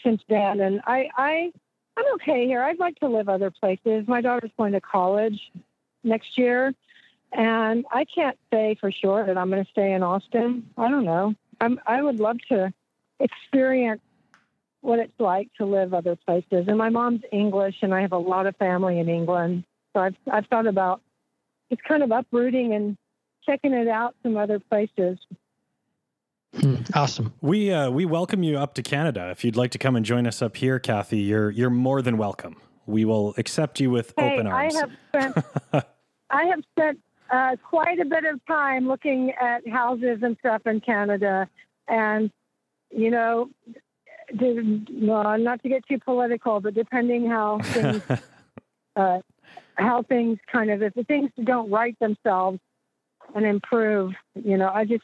since 0.03 0.21
then. 0.29 0.59
And 0.59 0.81
I, 0.85 1.09
I, 1.17 1.51
I'm 1.97 2.13
okay 2.15 2.45
here. 2.45 2.61
I'd 2.61 2.79
like 2.79 2.99
to 2.99 3.07
live 3.07 3.29
other 3.29 3.51
places. 3.51 4.07
My 4.07 4.21
daughter's 4.21 4.51
going 4.57 4.73
to 4.73 4.81
college 4.81 5.39
next 6.03 6.37
year, 6.37 6.73
and 7.31 7.85
I 7.91 8.05
can't 8.05 8.37
say 8.53 8.77
for 8.79 8.91
sure 8.91 9.25
that 9.25 9.37
I'm 9.37 9.49
going 9.49 9.63
to 9.63 9.71
stay 9.71 9.93
in 9.93 10.03
Austin. 10.03 10.69
I 10.77 10.89
don't 10.89 11.05
know. 11.05 11.33
I'm, 11.59 11.79
I 11.85 12.01
would 12.01 12.19
love 12.19 12.37
to 12.49 12.71
experience 13.19 14.01
what 14.81 14.99
it's 14.99 15.19
like 15.19 15.49
to 15.57 15.65
live 15.65 15.93
other 15.93 16.15
places. 16.15 16.65
And 16.67 16.77
my 16.77 16.89
mom's 16.89 17.21
English, 17.31 17.75
and 17.81 17.93
I 17.93 18.01
have 18.01 18.11
a 18.11 18.17
lot 18.17 18.45
of 18.45 18.55
family 18.57 18.99
in 18.99 19.09
England. 19.09 19.63
So 19.93 20.01
I've, 20.01 20.15
I've 20.31 20.45
thought 20.47 20.67
about 20.67 21.01
just 21.69 21.83
kind 21.83 22.03
of 22.03 22.11
uprooting 22.11 22.73
and 22.73 22.97
checking 23.45 23.73
it 23.73 23.87
out 23.87 24.15
some 24.23 24.37
other 24.37 24.59
places. 24.59 25.17
Hmm, 26.55 26.75
awesome. 26.93 27.33
We 27.41 27.71
uh, 27.71 27.89
we 27.91 28.05
welcome 28.05 28.41
you 28.41 28.57
up 28.57 28.73
to 28.75 28.83
Canada. 28.83 29.29
If 29.31 29.43
you'd 29.43 29.55
like 29.55 29.71
to 29.71 29.77
come 29.77 29.95
and 29.95 30.05
join 30.05 30.25
us 30.25 30.41
up 30.41 30.55
here, 30.55 30.79
Kathy, 30.79 31.19
you're 31.19 31.51
you're 31.51 31.69
more 31.69 32.01
than 32.01 32.17
welcome. 32.17 32.55
We 32.85 33.05
will 33.05 33.33
accept 33.37 33.79
you 33.79 33.91
with 33.91 34.13
hey, 34.17 34.33
open 34.33 34.47
arms. 34.47 34.75
I 34.75 34.79
have 34.79 34.91
spent 35.09 35.45
I 36.29 36.43
have 36.45 36.59
spent 36.71 36.99
uh, 37.29 37.55
quite 37.63 37.99
a 37.99 38.05
bit 38.05 38.25
of 38.25 38.43
time 38.45 38.87
looking 38.87 39.33
at 39.39 39.67
houses 39.67 40.19
and 40.23 40.37
stuff 40.39 40.61
in 40.65 40.79
Canada, 40.79 41.47
and 41.87 42.31
you 42.89 43.11
know, 43.11 43.49
to, 44.39 44.85
well, 44.93 45.37
not 45.37 45.61
to 45.63 45.69
get 45.69 45.85
too 45.87 45.99
political, 45.99 46.59
but 46.61 46.73
depending 46.73 47.29
how 47.29 47.59
things 47.63 48.01
uh, 48.95 49.19
how 49.75 50.01
things 50.03 50.39
kind 50.51 50.71
of 50.71 50.81
if 50.81 50.93
the 50.93 51.03
things 51.03 51.29
don't 51.43 51.69
right 51.69 51.97
themselves 51.99 52.59
and 53.35 53.45
improve, 53.45 54.13
you 54.35 54.57
know, 54.57 54.71
I 54.73 54.85
just 54.85 55.03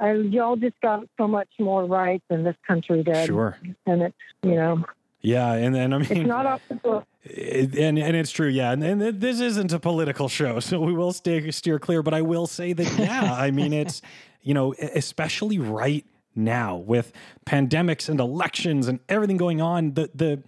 I, 0.00 0.12
y'all 0.12 0.56
just 0.56 0.80
got 0.80 1.04
so 1.18 1.28
much 1.28 1.48
more 1.58 1.84
right 1.84 2.22
than 2.28 2.44
this 2.44 2.56
country 2.66 3.02
did. 3.02 3.26
Sure. 3.26 3.58
And 3.86 4.02
it's, 4.02 4.16
you 4.42 4.54
know, 4.54 4.84
yeah, 5.22 5.52
and 5.52 5.72
then 5.72 5.92
I 5.92 5.98
mean, 5.98 6.10
it's 6.10 6.26
not 6.26 6.46
off 6.46 6.60
the 6.68 6.74
book. 6.74 7.06
It, 7.22 7.76
and 7.78 7.96
and 7.96 8.16
it's 8.16 8.32
true, 8.32 8.48
yeah. 8.48 8.72
And, 8.72 8.82
and 8.82 9.20
this 9.20 9.40
isn't 9.40 9.72
a 9.72 9.78
political 9.78 10.28
show, 10.28 10.58
so 10.60 10.80
we 10.80 10.92
will 10.92 11.12
stay 11.12 11.50
steer 11.52 11.78
clear. 11.78 12.02
But 12.02 12.12
I 12.12 12.22
will 12.22 12.48
say 12.48 12.72
that, 12.72 12.98
yeah, 12.98 13.32
I 13.32 13.52
mean, 13.52 13.72
it's 13.72 14.02
you 14.42 14.52
know, 14.52 14.74
especially 14.74 15.58
right 15.58 16.04
now 16.34 16.76
with 16.76 17.12
pandemics 17.46 18.08
and 18.08 18.18
elections 18.18 18.88
and 18.88 18.98
everything 19.08 19.36
going 19.36 19.60
on. 19.60 19.94
The 19.94 20.10
the 20.12 20.42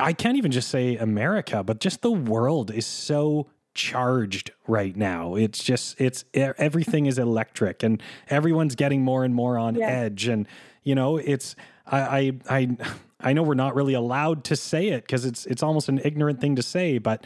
I 0.00 0.14
can't 0.14 0.38
even 0.38 0.50
just 0.50 0.68
say 0.68 0.96
America, 0.96 1.62
but 1.62 1.80
just 1.80 2.00
the 2.00 2.10
world 2.10 2.70
is 2.70 2.86
so 2.86 3.48
charged 3.76 4.50
right 4.66 4.96
now. 4.96 5.36
It's 5.36 5.62
just 5.62 6.00
it's 6.00 6.24
everything 6.34 7.06
is 7.06 7.18
electric 7.18 7.84
and 7.84 8.02
everyone's 8.28 8.74
getting 8.74 9.02
more 9.02 9.24
and 9.24 9.34
more 9.34 9.56
on 9.56 9.76
yeah. 9.76 9.86
edge 9.86 10.26
and 10.26 10.48
you 10.82 10.94
know, 10.94 11.18
it's 11.18 11.54
I 11.86 12.00
I 12.48 12.58
I 12.58 12.76
I 13.20 13.32
know 13.32 13.42
we're 13.42 13.54
not 13.54 13.74
really 13.74 13.94
allowed 13.94 14.42
to 14.44 14.56
say 14.56 14.88
it 14.88 15.02
because 15.02 15.24
it's 15.24 15.46
it's 15.46 15.62
almost 15.62 15.88
an 15.88 16.00
ignorant 16.04 16.40
thing 16.40 16.56
to 16.56 16.62
say, 16.62 16.98
but 16.98 17.24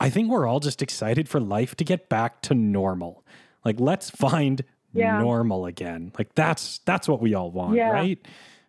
I 0.00 0.10
think 0.10 0.30
we're 0.30 0.46
all 0.46 0.60
just 0.60 0.82
excited 0.82 1.28
for 1.28 1.40
life 1.40 1.74
to 1.76 1.84
get 1.84 2.08
back 2.08 2.42
to 2.42 2.54
normal. 2.54 3.24
Like 3.64 3.78
let's 3.78 4.10
find 4.10 4.64
yeah. 4.92 5.20
normal 5.20 5.66
again. 5.66 6.12
Like 6.18 6.34
that's 6.34 6.80
that's 6.84 7.08
what 7.08 7.20
we 7.20 7.34
all 7.34 7.50
want, 7.50 7.76
yeah. 7.76 7.90
right? 7.90 8.18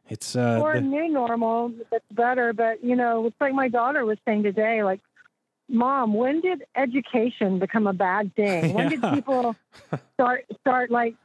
It's 0.09 0.35
uh 0.35 0.59
or 0.61 0.73
a 0.73 0.81
new 0.81 1.07
normal 1.07 1.73
that's 1.89 2.05
better, 2.11 2.53
but 2.53 2.83
you 2.83 2.95
know, 2.95 3.27
it's 3.27 3.35
like 3.41 3.53
my 3.53 3.69
daughter 3.69 4.05
was 4.05 4.17
saying 4.25 4.43
today, 4.43 4.83
like 4.83 4.99
Mom, 5.73 6.13
when 6.13 6.39
did 6.39 6.63
education 6.75 7.57
become 7.57 7.87
a 7.87 7.93
bad 7.93 8.35
thing? 8.35 8.73
When 8.73 8.91
yeah. 8.91 8.97
did 8.97 9.13
people 9.15 9.55
start 10.13 10.45
start 10.61 10.91
like 10.91 11.15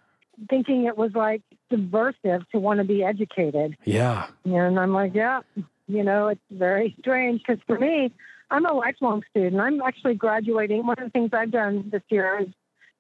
thinking 0.49 0.87
it 0.87 0.97
was 0.97 1.13
like 1.15 1.43
subversive 1.71 2.49
to 2.51 2.59
want 2.59 2.79
to 2.79 2.85
be 2.85 3.05
educated. 3.05 3.77
Yeah. 3.85 4.29
And 4.45 4.81
I'm 4.81 4.95
like, 4.95 5.15
yeah, 5.15 5.41
you 5.87 6.03
know, 6.03 6.29
it's 6.29 6.41
very 6.51 6.97
strange 7.01 7.43
because 7.47 7.63
for 7.67 7.79
me, 7.79 8.11
I'm 8.51 8.65
a 8.65 8.73
lifelong 8.73 9.23
student. 9.31 9.61
I'm 9.61 9.83
actually 9.83 10.15
graduating. 10.15 10.87
One 10.87 10.99
of 10.99 11.05
the 11.05 11.11
things 11.11 11.31
I've 11.35 11.51
done 11.51 11.91
this 11.93 12.03
year 12.09 12.39
is 12.41 12.49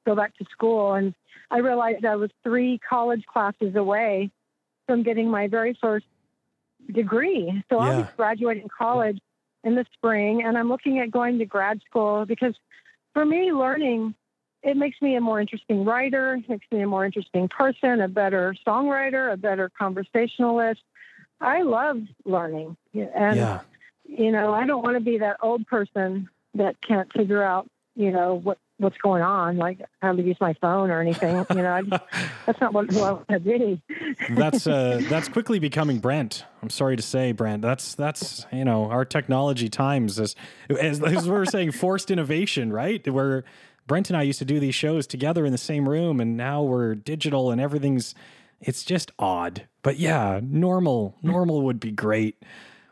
go 0.04 0.14
back 0.14 0.37
to 0.38 0.44
school. 0.50 0.92
And 0.92 1.14
I 1.50 1.58
realized 1.58 2.04
I 2.04 2.16
was 2.16 2.30
three 2.42 2.78
college 2.87 3.24
classes 3.24 3.74
away 3.74 4.30
from 4.87 5.02
getting 5.02 5.30
my 5.30 5.48
very 5.48 5.78
first 5.80 6.06
degree. 6.92 7.64
So 7.70 7.76
yeah. 7.76 7.84
I'll 7.84 8.02
be 8.02 8.08
graduating 8.16 8.68
college 8.76 9.18
in 9.64 9.74
the 9.74 9.84
spring 9.92 10.42
and 10.44 10.56
I'm 10.56 10.68
looking 10.68 10.98
at 11.00 11.10
going 11.10 11.38
to 11.38 11.44
grad 11.44 11.80
school 11.88 12.24
because 12.26 12.54
for 13.12 13.24
me, 13.24 13.52
learning 13.52 14.14
it 14.62 14.76
makes 14.76 15.00
me 15.00 15.14
a 15.14 15.20
more 15.20 15.40
interesting 15.40 15.84
writer, 15.84 16.40
makes 16.48 16.66
me 16.72 16.82
a 16.82 16.86
more 16.86 17.04
interesting 17.04 17.48
person, 17.48 18.00
a 18.00 18.08
better 18.08 18.54
songwriter, 18.66 19.32
a 19.32 19.36
better 19.36 19.70
conversationalist. 19.78 20.80
I 21.40 21.62
love 21.62 22.00
learning. 22.24 22.76
And, 22.92 23.36
yeah. 23.36 23.60
you 24.04 24.32
know, 24.32 24.52
I 24.52 24.66
don't 24.66 24.82
want 24.82 24.96
to 24.96 25.00
be 25.00 25.18
that 25.18 25.36
old 25.40 25.66
person 25.66 26.28
that 26.54 26.76
can't 26.80 27.12
figure 27.12 27.42
out, 27.42 27.70
you 27.98 28.12
know, 28.12 28.34
what, 28.34 28.58
what's 28.78 28.96
going 28.98 29.22
on, 29.22 29.56
like 29.56 29.80
how 30.00 30.12
to 30.12 30.22
use 30.22 30.37
my 30.40 30.54
phone 30.61 30.88
or 30.90 31.00
anything. 31.00 31.44
You 31.50 31.62
know, 31.62 31.82
just, 31.82 32.02
that's 32.46 32.61
not 32.61 32.72
what 32.72 32.90
who 32.90 33.00
I 33.00 33.12
want 33.12 33.28
to 33.28 33.40
be. 33.40 33.82
that's 34.30 34.68
uh, 34.68 35.02
that's 35.08 35.28
quickly 35.28 35.58
becoming 35.58 35.98
Brent. 35.98 36.44
I'm 36.62 36.70
sorry 36.70 36.94
to 36.94 37.02
say, 37.02 37.32
Brent. 37.32 37.61
That's 37.61 37.96
that's 37.96 38.46
you 38.52 38.64
know 38.64 38.84
our 38.84 39.04
technology 39.04 39.68
times 39.68 40.20
as 40.20 40.37
as, 40.70 41.02
as 41.02 41.24
we 41.24 41.32
were 41.32 41.44
saying, 41.44 41.72
forced 41.72 42.11
innovation, 42.11 42.72
right? 42.72 43.06
Where 43.08 43.42
Brent 43.88 44.11
and 44.11 44.16
I 44.16 44.22
used 44.22 44.38
to 44.38 44.44
do 44.44 44.61
these 44.61 44.76
shows 44.76 45.08
together 45.08 45.44
in 45.44 45.50
the 45.50 45.58
same 45.58 45.88
room, 45.88 46.20
and 46.20 46.37
now 46.37 46.62
we're 46.62 46.94
digital 46.94 47.50
and 47.50 47.61
everything's. 47.61 48.14
It's 48.61 48.84
just 48.84 49.12
odd, 49.18 49.66
but 49.82 49.98
yeah, 49.98 50.40
normal 50.42 51.16
normal 51.20 51.62
would 51.62 51.80
be 51.80 51.90
great. 51.90 52.40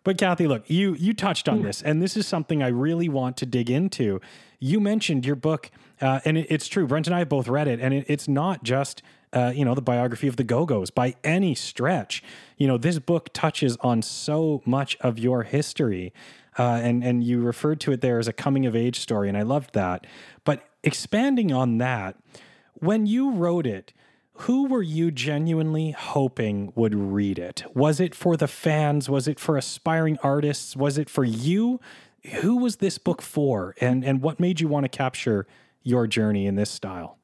But 0.06 0.18
Kathy, 0.18 0.46
look, 0.46 0.70
you 0.70 0.94
you 0.94 1.14
touched 1.14 1.48
on 1.48 1.62
this, 1.62 1.82
and 1.82 2.00
this 2.00 2.16
is 2.16 2.28
something 2.28 2.62
I 2.62 2.68
really 2.68 3.08
want 3.08 3.36
to 3.38 3.44
dig 3.44 3.68
into. 3.68 4.20
You 4.60 4.78
mentioned 4.78 5.26
your 5.26 5.34
book, 5.34 5.68
uh, 6.00 6.20
and 6.24 6.38
it, 6.38 6.46
it's 6.48 6.68
true. 6.68 6.86
Brent 6.86 7.08
and 7.08 7.16
I 7.16 7.18
have 7.18 7.28
both 7.28 7.48
read 7.48 7.66
it, 7.66 7.80
and 7.80 7.92
it, 7.92 8.04
it's 8.06 8.28
not 8.28 8.62
just 8.62 9.02
uh, 9.32 9.52
you 9.52 9.64
know 9.64 9.74
the 9.74 9.82
biography 9.82 10.28
of 10.28 10.36
the 10.36 10.44
Go 10.44 10.64
Go's 10.64 10.90
by 10.90 11.16
any 11.24 11.56
stretch. 11.56 12.22
You 12.56 12.68
know, 12.68 12.78
this 12.78 13.00
book 13.00 13.30
touches 13.32 13.76
on 13.78 14.00
so 14.00 14.62
much 14.64 14.96
of 15.00 15.18
your 15.18 15.42
history, 15.42 16.12
uh, 16.56 16.78
and 16.84 17.02
and 17.02 17.24
you 17.24 17.40
referred 17.40 17.80
to 17.80 17.90
it 17.90 18.00
there 18.00 18.20
as 18.20 18.28
a 18.28 18.32
coming 18.32 18.64
of 18.64 18.76
age 18.76 19.00
story, 19.00 19.28
and 19.28 19.36
I 19.36 19.42
loved 19.42 19.74
that. 19.74 20.06
But 20.44 20.68
expanding 20.84 21.52
on 21.52 21.78
that, 21.78 22.14
when 22.74 23.06
you 23.06 23.32
wrote 23.32 23.66
it, 23.66 23.92
who 24.40 24.66
were 24.66 24.82
you 24.82 25.10
genuinely 25.10 25.92
hoping 25.92 26.72
would 26.74 26.94
read 26.94 27.38
it? 27.38 27.64
Was 27.74 28.00
it 28.00 28.14
for 28.14 28.36
the 28.36 28.48
fans? 28.48 29.08
Was 29.08 29.26
it 29.26 29.40
for 29.40 29.56
aspiring 29.56 30.18
artists? 30.22 30.76
Was 30.76 30.98
it 30.98 31.08
for 31.08 31.24
you? 31.24 31.80
Who 32.40 32.56
was 32.56 32.76
this 32.76 32.98
book 32.98 33.22
for? 33.22 33.74
And 33.80 34.04
and 34.04 34.20
what 34.20 34.38
made 34.38 34.60
you 34.60 34.68
want 34.68 34.84
to 34.84 34.88
capture 34.88 35.46
your 35.82 36.06
journey 36.06 36.46
in 36.46 36.56
this 36.56 36.70
style? 36.70 37.18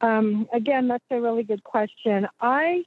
Um, 0.00 0.48
again, 0.52 0.88
that's 0.88 1.04
a 1.10 1.20
really 1.20 1.42
good 1.42 1.62
question. 1.62 2.26
I 2.40 2.84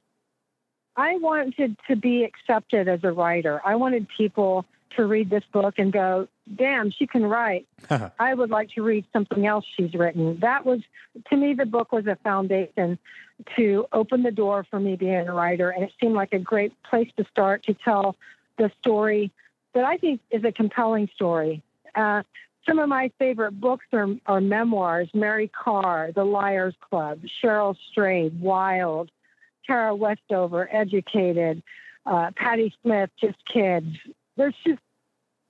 I 0.96 1.16
wanted 1.18 1.76
to 1.88 1.96
be 1.96 2.24
accepted 2.24 2.88
as 2.88 3.00
a 3.02 3.12
writer. 3.12 3.62
I 3.64 3.76
wanted 3.76 4.06
people 4.14 4.66
to 4.96 5.06
read 5.06 5.30
this 5.30 5.44
book 5.52 5.74
and 5.78 5.92
go, 5.92 6.28
damn, 6.54 6.90
she 6.90 7.06
can 7.06 7.24
write. 7.24 7.66
I 8.18 8.34
would 8.34 8.50
like 8.50 8.70
to 8.70 8.82
read 8.82 9.04
something 9.12 9.46
else 9.46 9.64
she's 9.76 9.94
written. 9.94 10.38
That 10.40 10.64
was, 10.64 10.80
to 11.30 11.36
me, 11.36 11.54
the 11.54 11.66
book 11.66 11.92
was 11.92 12.06
a 12.06 12.16
foundation 12.16 12.98
to 13.56 13.86
open 13.92 14.22
the 14.22 14.30
door 14.30 14.64
for 14.70 14.78
me 14.78 14.96
being 14.96 15.28
a 15.28 15.32
writer. 15.32 15.70
And 15.70 15.84
it 15.84 15.92
seemed 16.00 16.14
like 16.14 16.32
a 16.32 16.38
great 16.38 16.72
place 16.82 17.10
to 17.16 17.24
start 17.30 17.64
to 17.64 17.74
tell 17.74 18.16
the 18.58 18.70
story 18.80 19.32
that 19.74 19.84
I 19.84 19.96
think 19.96 20.20
is 20.30 20.44
a 20.44 20.52
compelling 20.52 21.08
story. 21.14 21.62
Uh, 21.94 22.22
some 22.66 22.78
of 22.78 22.88
my 22.88 23.10
favorite 23.18 23.60
books 23.60 23.86
are, 23.92 24.08
are 24.26 24.40
memoirs 24.40 25.08
Mary 25.14 25.48
Karr, 25.48 26.12
The 26.12 26.24
Liars 26.24 26.74
Club, 26.80 27.20
Cheryl 27.42 27.76
Strayed, 27.90 28.40
Wild, 28.40 29.10
Tara 29.66 29.94
Westover, 29.94 30.68
Educated, 30.70 31.62
uh, 32.06 32.30
Patti 32.36 32.74
Smith, 32.82 33.10
Just 33.20 33.38
Kids. 33.52 33.96
There's 34.36 34.54
just 34.66 34.80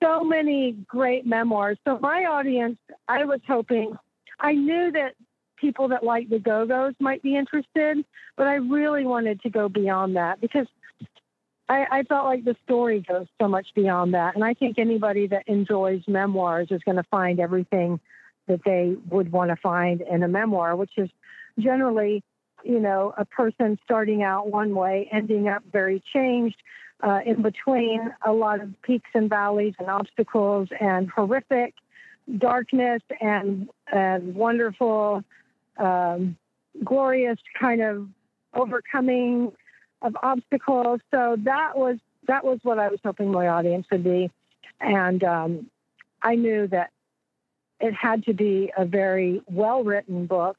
so 0.02 0.24
many 0.24 0.72
great 0.86 1.26
memoirs. 1.26 1.78
So 1.86 1.98
my 2.00 2.24
audience, 2.24 2.78
I 3.08 3.24
was 3.24 3.40
hoping, 3.46 3.96
I 4.40 4.52
knew 4.52 4.90
that 4.92 5.14
people 5.56 5.88
that 5.88 6.02
like 6.02 6.28
the 6.28 6.40
Go 6.40 6.66
Go's 6.66 6.94
might 6.98 7.22
be 7.22 7.36
interested, 7.36 8.04
but 8.36 8.46
I 8.46 8.54
really 8.54 9.04
wanted 9.04 9.40
to 9.42 9.50
go 9.50 9.68
beyond 9.68 10.16
that 10.16 10.40
because 10.40 10.66
I, 11.68 11.86
I, 11.90 12.02
felt 12.02 12.24
like 12.24 12.44
the 12.44 12.56
story 12.64 13.04
goes 13.08 13.26
so 13.40 13.46
much 13.46 13.68
beyond 13.74 14.14
that. 14.14 14.34
And 14.34 14.44
I 14.44 14.54
think 14.54 14.78
anybody 14.78 15.28
that 15.28 15.44
enjoys 15.46 16.02
memoirs 16.08 16.68
is 16.70 16.82
going 16.84 16.96
to 16.96 17.04
find 17.04 17.38
everything 17.38 18.00
that 18.48 18.60
they 18.64 18.96
would 19.08 19.30
want 19.30 19.50
to 19.50 19.56
find 19.56 20.00
in 20.02 20.22
a 20.24 20.28
memoir, 20.28 20.74
which 20.74 20.92
is 20.96 21.08
generally, 21.58 22.24
you 22.64 22.80
know, 22.80 23.14
a 23.16 23.24
person 23.24 23.78
starting 23.84 24.22
out 24.22 24.50
one 24.50 24.74
way, 24.74 25.08
ending 25.12 25.48
up 25.48 25.62
very 25.70 26.02
changed, 26.12 26.56
uh, 27.02 27.20
in 27.26 27.42
between 27.42 28.14
a 28.24 28.32
lot 28.32 28.60
of 28.60 28.70
peaks 28.82 29.10
and 29.14 29.28
valleys 29.28 29.74
and 29.78 29.88
obstacles 29.88 30.68
and 30.80 31.10
horrific 31.10 31.74
darkness 32.38 33.02
and, 33.20 33.68
and 33.92 34.34
wonderful, 34.34 35.24
um, 35.78 36.36
glorious 36.84 37.38
kind 37.58 37.82
of 37.82 38.08
overcoming 38.54 39.52
of 40.00 40.16
obstacles. 40.22 41.00
So 41.10 41.36
that 41.40 41.76
was 41.76 41.98
that 42.28 42.44
was 42.44 42.60
what 42.62 42.78
I 42.78 42.88
was 42.88 43.00
hoping 43.04 43.32
my 43.32 43.48
audience 43.48 43.86
would 43.90 44.04
be, 44.04 44.30
and 44.80 45.24
um, 45.24 45.70
I 46.22 46.36
knew 46.36 46.68
that 46.68 46.90
it 47.80 47.92
had 47.94 48.24
to 48.26 48.32
be 48.32 48.72
a 48.76 48.84
very 48.84 49.42
well 49.48 49.82
written 49.82 50.26
book 50.26 50.58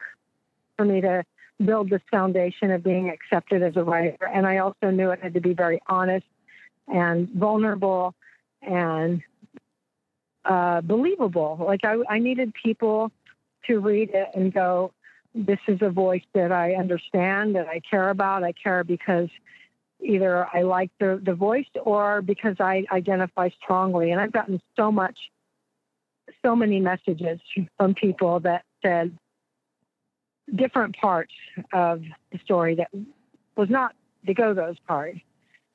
for 0.75 0.83
me 0.83 0.99
to 1.01 1.23
build 1.63 1.89
this 1.89 2.01
foundation 2.11 2.71
of 2.71 2.83
being 2.83 3.09
accepted 3.09 3.63
as 3.63 3.77
a 3.77 3.83
writer. 3.83 4.25
And 4.25 4.45
I 4.45 4.57
also 4.57 4.89
knew 4.89 5.11
it 5.11 5.21
had 5.21 5.35
to 5.35 5.41
be 5.41 5.53
very 5.53 5.79
honest 5.87 6.25
and 6.87 7.29
vulnerable 7.29 8.13
and 8.61 9.21
uh, 10.45 10.81
believable. 10.81 11.57
Like 11.65 11.81
I, 11.83 11.97
I 12.09 12.19
needed 12.19 12.53
people 12.63 13.11
to 13.67 13.79
read 13.79 14.09
it 14.13 14.29
and 14.35 14.53
go, 14.53 14.91
this 15.33 15.59
is 15.67 15.79
a 15.81 15.89
voice 15.89 16.23
that 16.33 16.51
I 16.51 16.73
understand, 16.73 17.55
that 17.55 17.67
I 17.67 17.79
care 17.89 18.09
about. 18.09 18.43
I 18.43 18.51
care 18.51 18.83
because 18.83 19.29
either 20.01 20.47
I 20.53 20.61
like 20.61 20.91
the, 20.99 21.19
the 21.23 21.33
voice 21.33 21.65
or 21.83 22.21
because 22.21 22.57
I 22.59 22.83
identify 22.91 23.49
strongly. 23.61 24.11
And 24.11 24.19
I've 24.19 24.33
gotten 24.33 24.61
so 24.75 24.91
much, 24.91 25.17
so 26.45 26.55
many 26.55 26.79
messages 26.79 27.39
from 27.77 27.95
people 27.95 28.41
that 28.41 28.63
said 28.81 29.17
different 30.53 30.95
parts 30.97 31.33
of 31.71 32.01
the 32.31 32.39
story 32.43 32.75
that 32.75 32.89
was 33.55 33.69
not 33.69 33.95
the 34.25 34.33
Go 34.33 34.53
Go's 34.53 34.77
part. 34.87 35.15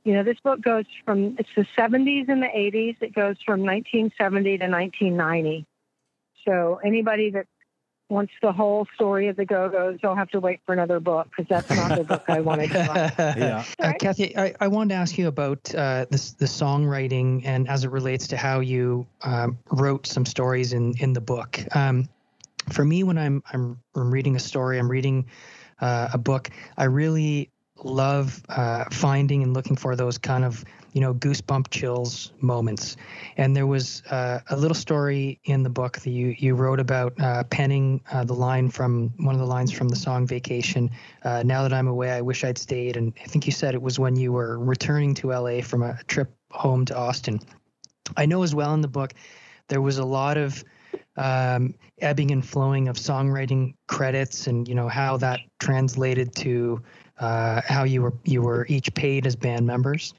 You 0.09 0.15
know, 0.15 0.23
this 0.23 0.39
book 0.43 0.63
goes 0.63 0.87
from, 1.05 1.37
it's 1.39 1.51
the 1.55 1.67
70s 1.77 2.31
and 2.31 2.43
the 2.43 2.47
80s. 2.47 2.97
It 3.03 3.15
goes 3.15 3.37
from 3.45 3.61
1970 3.61 4.57
to 4.57 4.67
1990. 4.67 5.67
So 6.47 6.81
anybody 6.83 7.29
that 7.33 7.45
wants 8.09 8.33
the 8.41 8.51
whole 8.51 8.87
story 8.95 9.29
of 9.29 9.37
the 9.37 9.45
Go 9.45 9.69
Go's, 9.69 9.99
you'll 10.03 10.15
have 10.15 10.31
to 10.31 10.41
wait 10.41 10.61
for 10.65 10.73
another 10.73 10.99
book 10.99 11.29
because 11.29 11.47
that's 11.47 11.69
not 11.69 11.99
the 11.99 12.05
book 12.05 12.25
I 12.27 12.41
wanted 12.41 12.71
to 12.71 12.79
write. 12.79 13.37
Yeah. 13.37 13.65
Uh, 13.79 13.93
Kathy, 14.01 14.35
I, 14.35 14.55
I 14.59 14.69
wanted 14.69 14.95
to 14.95 14.95
ask 14.95 15.19
you 15.19 15.29
about 15.29 15.75
uh, 15.75 16.07
this, 16.09 16.31
the 16.33 16.47
songwriting 16.47 17.43
and 17.45 17.69
as 17.69 17.85
it 17.85 17.91
relates 17.91 18.29
to 18.29 18.39
how 18.39 18.61
you 18.61 19.07
um, 19.25 19.59
wrote 19.71 20.07
some 20.07 20.25
stories 20.25 20.73
in, 20.73 20.95
in 21.01 21.13
the 21.13 21.21
book. 21.21 21.61
Um, 21.77 22.09
for 22.73 22.83
me, 22.83 23.03
when 23.03 23.19
I'm, 23.19 23.43
I'm, 23.53 23.79
I'm 23.95 24.11
reading 24.11 24.37
a 24.37 24.41
story, 24.41 24.79
I'm 24.79 24.91
reading 24.91 25.27
uh, 25.83 26.09
a 26.15 26.19
book, 26.19 26.49
I 26.79 26.85
really 26.85 27.51
love 27.85 28.43
uh, 28.49 28.85
finding 28.91 29.43
and 29.43 29.55
looking 29.55 29.77
for 29.77 29.97
those 29.97 30.19
kind 30.19 30.45
of 30.45 30.65
you 30.93 31.01
know 31.01 31.15
goosebump 31.15 31.71
chills 31.71 32.33
moments. 32.41 32.97
And 33.37 33.55
there 33.55 33.67
was 33.67 34.03
uh, 34.11 34.41
a 34.51 34.57
little 34.57 34.75
story 34.75 35.39
in 35.45 35.63
the 35.63 35.71
book 35.71 35.99
that 36.01 36.11
you 36.11 36.35
you 36.39 36.55
wrote 36.55 36.81
about 36.81 37.19
uh, 37.21 37.45
penning 37.45 38.01
uh, 38.13 38.25
the 38.25 38.35
line 38.35 38.71
from 38.71 39.13
one 39.19 39.35
of 39.35 39.41
the 39.41 39.47
lines 39.47 39.73
from 39.73 39.89
the 39.89 39.97
song 39.97 40.27
"Vacation." 40.27 40.91
Uh, 41.23 41.43
now 41.45 41.63
that 41.63 41.73
I'm 41.73 41.89
away, 41.89 42.11
I 42.11 42.21
wish 42.21 42.45
I'd 42.45 42.59
stayed. 42.59 42.97
And 42.97 43.13
I 43.23 43.27
think 43.27 43.47
you 43.47 43.53
said 43.53 43.75
it 43.75 43.83
was 43.83 43.99
when 43.99 44.17
you 44.17 44.33
were 44.33 44.59
returning 44.59 45.15
to 45.15 45.33
LA 45.33 45.61
from 45.61 45.83
a 45.83 45.99
trip 46.05 46.33
home 46.51 46.85
to 46.87 46.97
Austin. 46.97 47.41
I 48.17 48.27
know 48.27 48.43
as 48.43 48.55
well 48.55 48.73
in 48.75 48.81
the 48.81 48.89
book 48.89 49.13
there 49.69 49.83
was 49.83 49.99
a 49.99 50.05
lot 50.05 50.39
of 50.39 50.65
um, 51.17 51.75
ebbing 52.01 52.31
and 52.31 52.47
flowing 52.47 52.89
of 52.89 52.97
songwriting 52.97 53.75
credits 53.87 54.47
and 54.47 54.67
you 54.67 54.75
know 54.75 54.89
how 54.89 55.17
that 55.19 55.41
translated 55.59 56.35
to 56.37 56.83
uh, 57.19 57.61
how 57.65 57.85
you 57.85 58.03
were 58.03 58.15
you 58.25 58.43
were 58.43 58.67
each 58.69 58.93
paid 58.95 59.27
as 59.27 59.37
band 59.37 59.67
members. 59.67 60.15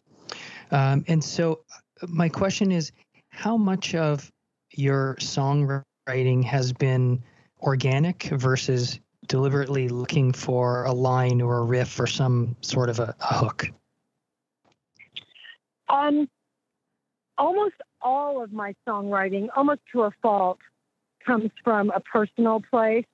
Um, 0.71 1.03
and 1.07 1.23
so, 1.23 1.61
my 2.07 2.29
question 2.29 2.71
is, 2.71 2.91
how 3.29 3.57
much 3.57 3.95
of 3.95 4.31
your 4.71 5.15
songwriting 5.15 6.43
has 6.43 6.73
been 6.73 7.23
organic 7.61 8.23
versus 8.23 8.99
deliberately 9.27 9.89
looking 9.89 10.31
for 10.31 10.85
a 10.85 10.91
line 10.91 11.41
or 11.41 11.59
a 11.59 11.63
riff 11.63 11.99
or 11.99 12.07
some 12.07 12.55
sort 12.61 12.89
of 12.89 12.99
a, 12.99 13.15
a 13.19 13.33
hook? 13.35 13.71
Um, 15.87 16.29
almost 17.37 17.75
all 18.01 18.43
of 18.43 18.51
my 18.51 18.75
songwriting, 18.87 19.47
almost 19.55 19.81
to 19.91 20.03
a 20.03 20.11
fault, 20.21 20.59
comes 21.25 21.51
from 21.63 21.91
a 21.91 21.99
personal 21.99 22.61
place. 22.69 23.05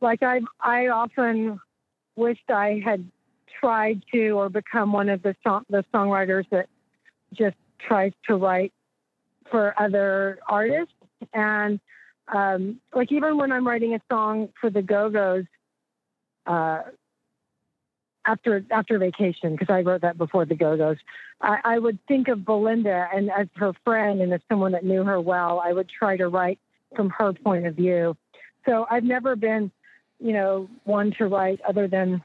Like 0.00 0.22
I, 0.22 0.40
I 0.60 0.88
often 0.88 1.60
wished 2.16 2.50
I 2.50 2.80
had 2.84 3.08
tried 3.60 4.02
to 4.12 4.30
or 4.30 4.48
become 4.48 4.92
one 4.92 5.08
of 5.08 5.22
the 5.22 5.34
song, 5.44 5.64
the 5.68 5.84
songwriters 5.92 6.48
that 6.50 6.68
just 7.32 7.56
tries 7.78 8.12
to 8.26 8.36
write 8.36 8.72
for 9.50 9.74
other 9.80 10.38
artists. 10.48 10.92
And 11.32 11.80
um, 12.32 12.80
like 12.94 13.10
even 13.12 13.36
when 13.38 13.52
I'm 13.52 13.66
writing 13.66 13.94
a 13.94 14.00
song 14.10 14.50
for 14.60 14.70
the 14.70 14.82
Go 14.82 15.10
Go's, 15.10 15.44
uh, 16.46 16.82
after 18.24 18.62
after 18.70 18.98
vacation, 18.98 19.52
because 19.52 19.72
I 19.72 19.80
wrote 19.80 20.02
that 20.02 20.18
before 20.18 20.44
the 20.44 20.54
Go 20.54 20.76
Go's, 20.76 20.98
I, 21.40 21.58
I 21.64 21.78
would 21.78 21.98
think 22.06 22.28
of 22.28 22.44
Belinda 22.44 23.08
and 23.14 23.30
as 23.30 23.48
her 23.56 23.72
friend 23.84 24.20
and 24.20 24.32
as 24.32 24.40
someone 24.48 24.72
that 24.72 24.84
knew 24.84 25.02
her 25.04 25.20
well, 25.20 25.62
I 25.64 25.72
would 25.72 25.88
try 25.88 26.16
to 26.16 26.28
write 26.28 26.58
from 26.94 27.10
her 27.10 27.32
point 27.32 27.66
of 27.66 27.74
view. 27.74 28.16
So 28.66 28.86
I've 28.90 29.04
never 29.04 29.34
been 29.34 29.70
you 30.20 30.32
know, 30.32 30.68
one 30.84 31.12
to 31.18 31.26
write 31.26 31.60
other 31.68 31.86
than 31.86 32.22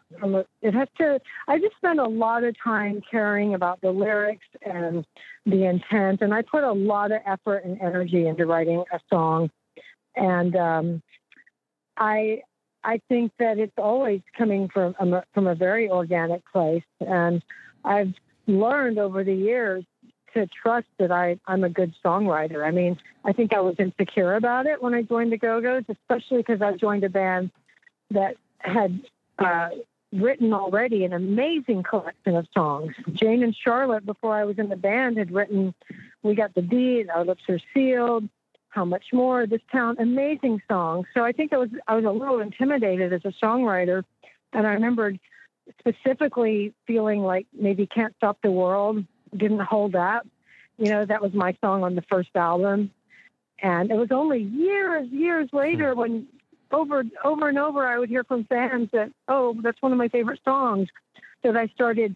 it 0.62 0.73
has 0.73 0.88
to. 0.97 1.19
I 1.47 1.60
just 1.60 1.75
spend 1.75 1.99
a 1.99 2.08
lot 2.08 2.43
of 2.43 2.56
time 2.62 3.01
caring 3.10 3.53
about 3.53 3.82
the 3.82 3.91
lyrics 3.91 4.45
and 4.65 5.06
the 5.45 5.65
intent, 5.65 6.21
and 6.21 6.34
I 6.34 6.41
put 6.41 6.63
a 6.63 6.71
lot 6.71 7.12
of 7.12 7.21
effort 7.25 7.63
and 7.65 7.79
energy 7.82 8.27
into 8.27 8.45
writing 8.45 8.84
a 8.91 8.99
song. 9.10 9.51
And 10.15 10.56
um, 10.56 11.03
I, 11.97 12.41
I 12.84 12.99
think 13.10 13.32
that 13.39 13.60
it's 13.60 13.77
always 13.77 14.21
coming 14.38 14.69
from 14.69 14.95
a, 14.99 15.23
from 15.34 15.47
a 15.47 15.56
very 15.56 15.89
organic 15.89 16.41
place, 16.51 16.84
and 16.99 17.43
I've 17.86 18.13
learned 18.47 18.97
over 18.97 19.23
the 19.23 19.36
years 19.36 19.84
to 20.34 20.47
trust 20.47 20.88
that 20.97 21.12
I, 21.12 21.39
I'm 21.45 21.63
a 21.63 21.69
good 21.69 21.93
songwriter. 22.03 22.65
I 22.65 22.71
mean, 22.71 22.97
I 23.23 23.34
think 23.34 23.53
I 23.53 23.60
was 23.60 23.75
insecure 23.77 24.34
about 24.34 24.65
it 24.65 24.82
when 24.82 24.95
I 24.95 25.03
joined 25.03 25.32
the 25.32 25.38
Go 25.38 25.62
Go's, 25.62 25.84
especially 25.88 26.38
because 26.38 26.60
I 26.60 26.75
joined 26.75 27.03
a 27.03 27.10
band 27.10 27.51
that 28.11 28.35
had 28.59 29.01
uh, 29.39 29.69
written 30.13 30.53
already 30.53 31.03
an 31.05 31.13
amazing 31.13 31.83
collection 31.83 32.35
of 32.35 32.47
songs. 32.53 32.93
Jane 33.13 33.43
and 33.43 33.55
Charlotte, 33.55 34.05
before 34.05 34.35
I 34.35 34.45
was 34.45 34.57
in 34.59 34.69
the 34.69 34.75
band, 34.75 35.17
had 35.17 35.31
written 35.31 35.73
We 36.21 36.35
Got 36.35 36.53
the 36.53 36.61
Beat, 36.61 37.09
Our 37.09 37.25
Lips 37.25 37.43
Are 37.49 37.59
Sealed, 37.73 38.29
How 38.69 38.85
Much 38.85 39.05
More, 39.11 39.47
This 39.47 39.61
Town, 39.71 39.95
amazing 39.99 40.61
songs. 40.69 41.07
So 41.13 41.23
I 41.23 41.31
think 41.31 41.53
I 41.53 41.57
was 41.57 41.69
I 41.87 41.95
was 41.95 42.05
a 42.05 42.11
little 42.11 42.39
intimidated 42.39 43.11
as 43.11 43.21
a 43.25 43.33
songwriter. 43.43 44.03
And 44.53 44.67
I 44.67 44.73
remembered 44.73 45.19
specifically 45.79 46.73
feeling 46.85 47.21
like 47.21 47.47
maybe 47.53 47.87
Can't 47.87 48.15
Stop 48.17 48.37
the 48.43 48.51
World 48.51 49.03
didn't 49.35 49.61
hold 49.61 49.95
up. 49.95 50.27
You 50.77 50.91
know, 50.91 51.05
that 51.05 51.21
was 51.21 51.33
my 51.33 51.55
song 51.61 51.83
on 51.83 51.95
the 51.95 52.03
first 52.03 52.29
album. 52.35 52.91
And 53.59 53.91
it 53.91 53.95
was 53.95 54.09
only 54.11 54.39
years, 54.39 55.07
years 55.09 55.49
later 55.53 55.95
when 55.95 56.27
over 56.73 57.03
over 57.23 57.49
and 57.49 57.57
over 57.57 57.88
I 57.88 57.99
would 57.99 58.09
hear 58.09 58.23
from 58.23 58.45
fans 58.45 58.89
that, 58.91 59.12
oh, 59.27 59.55
that's 59.62 59.81
one 59.81 59.91
of 59.91 59.97
my 59.97 60.09
favorite 60.09 60.39
songs. 60.43 60.89
That 61.43 61.57
I 61.57 61.67
started, 61.67 62.15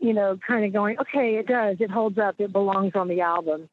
you 0.00 0.12
know, 0.12 0.36
kind 0.46 0.64
of 0.64 0.72
going, 0.72 0.98
okay, 0.98 1.36
it 1.36 1.46
does, 1.46 1.76
it 1.78 1.90
holds 1.90 2.18
up, 2.18 2.36
it 2.38 2.52
belongs 2.52 2.92
on 2.96 3.06
the 3.06 3.20
album. 3.20 3.68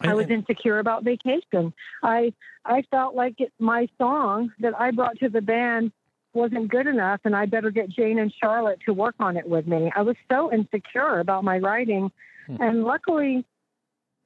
I 0.00 0.12
was 0.12 0.28
insecure 0.28 0.78
about 0.78 1.04
vacation. 1.04 1.72
I 2.02 2.32
I 2.64 2.82
felt 2.90 3.14
like 3.14 3.40
it, 3.40 3.52
my 3.58 3.88
song 3.98 4.52
that 4.60 4.78
I 4.78 4.90
brought 4.90 5.18
to 5.20 5.28
the 5.28 5.40
band 5.40 5.92
wasn't 6.34 6.68
good 6.68 6.86
enough, 6.86 7.20
and 7.24 7.34
I 7.34 7.46
better 7.46 7.70
get 7.70 7.88
Jane 7.88 8.18
and 8.18 8.32
Charlotte 8.42 8.80
to 8.84 8.92
work 8.92 9.14
on 9.18 9.38
it 9.38 9.48
with 9.48 9.66
me. 9.66 9.90
I 9.96 10.02
was 10.02 10.16
so 10.30 10.52
insecure 10.52 11.18
about 11.18 11.44
my 11.44 11.58
writing, 11.58 12.12
hmm. 12.46 12.56
and 12.60 12.84
luckily, 12.84 13.44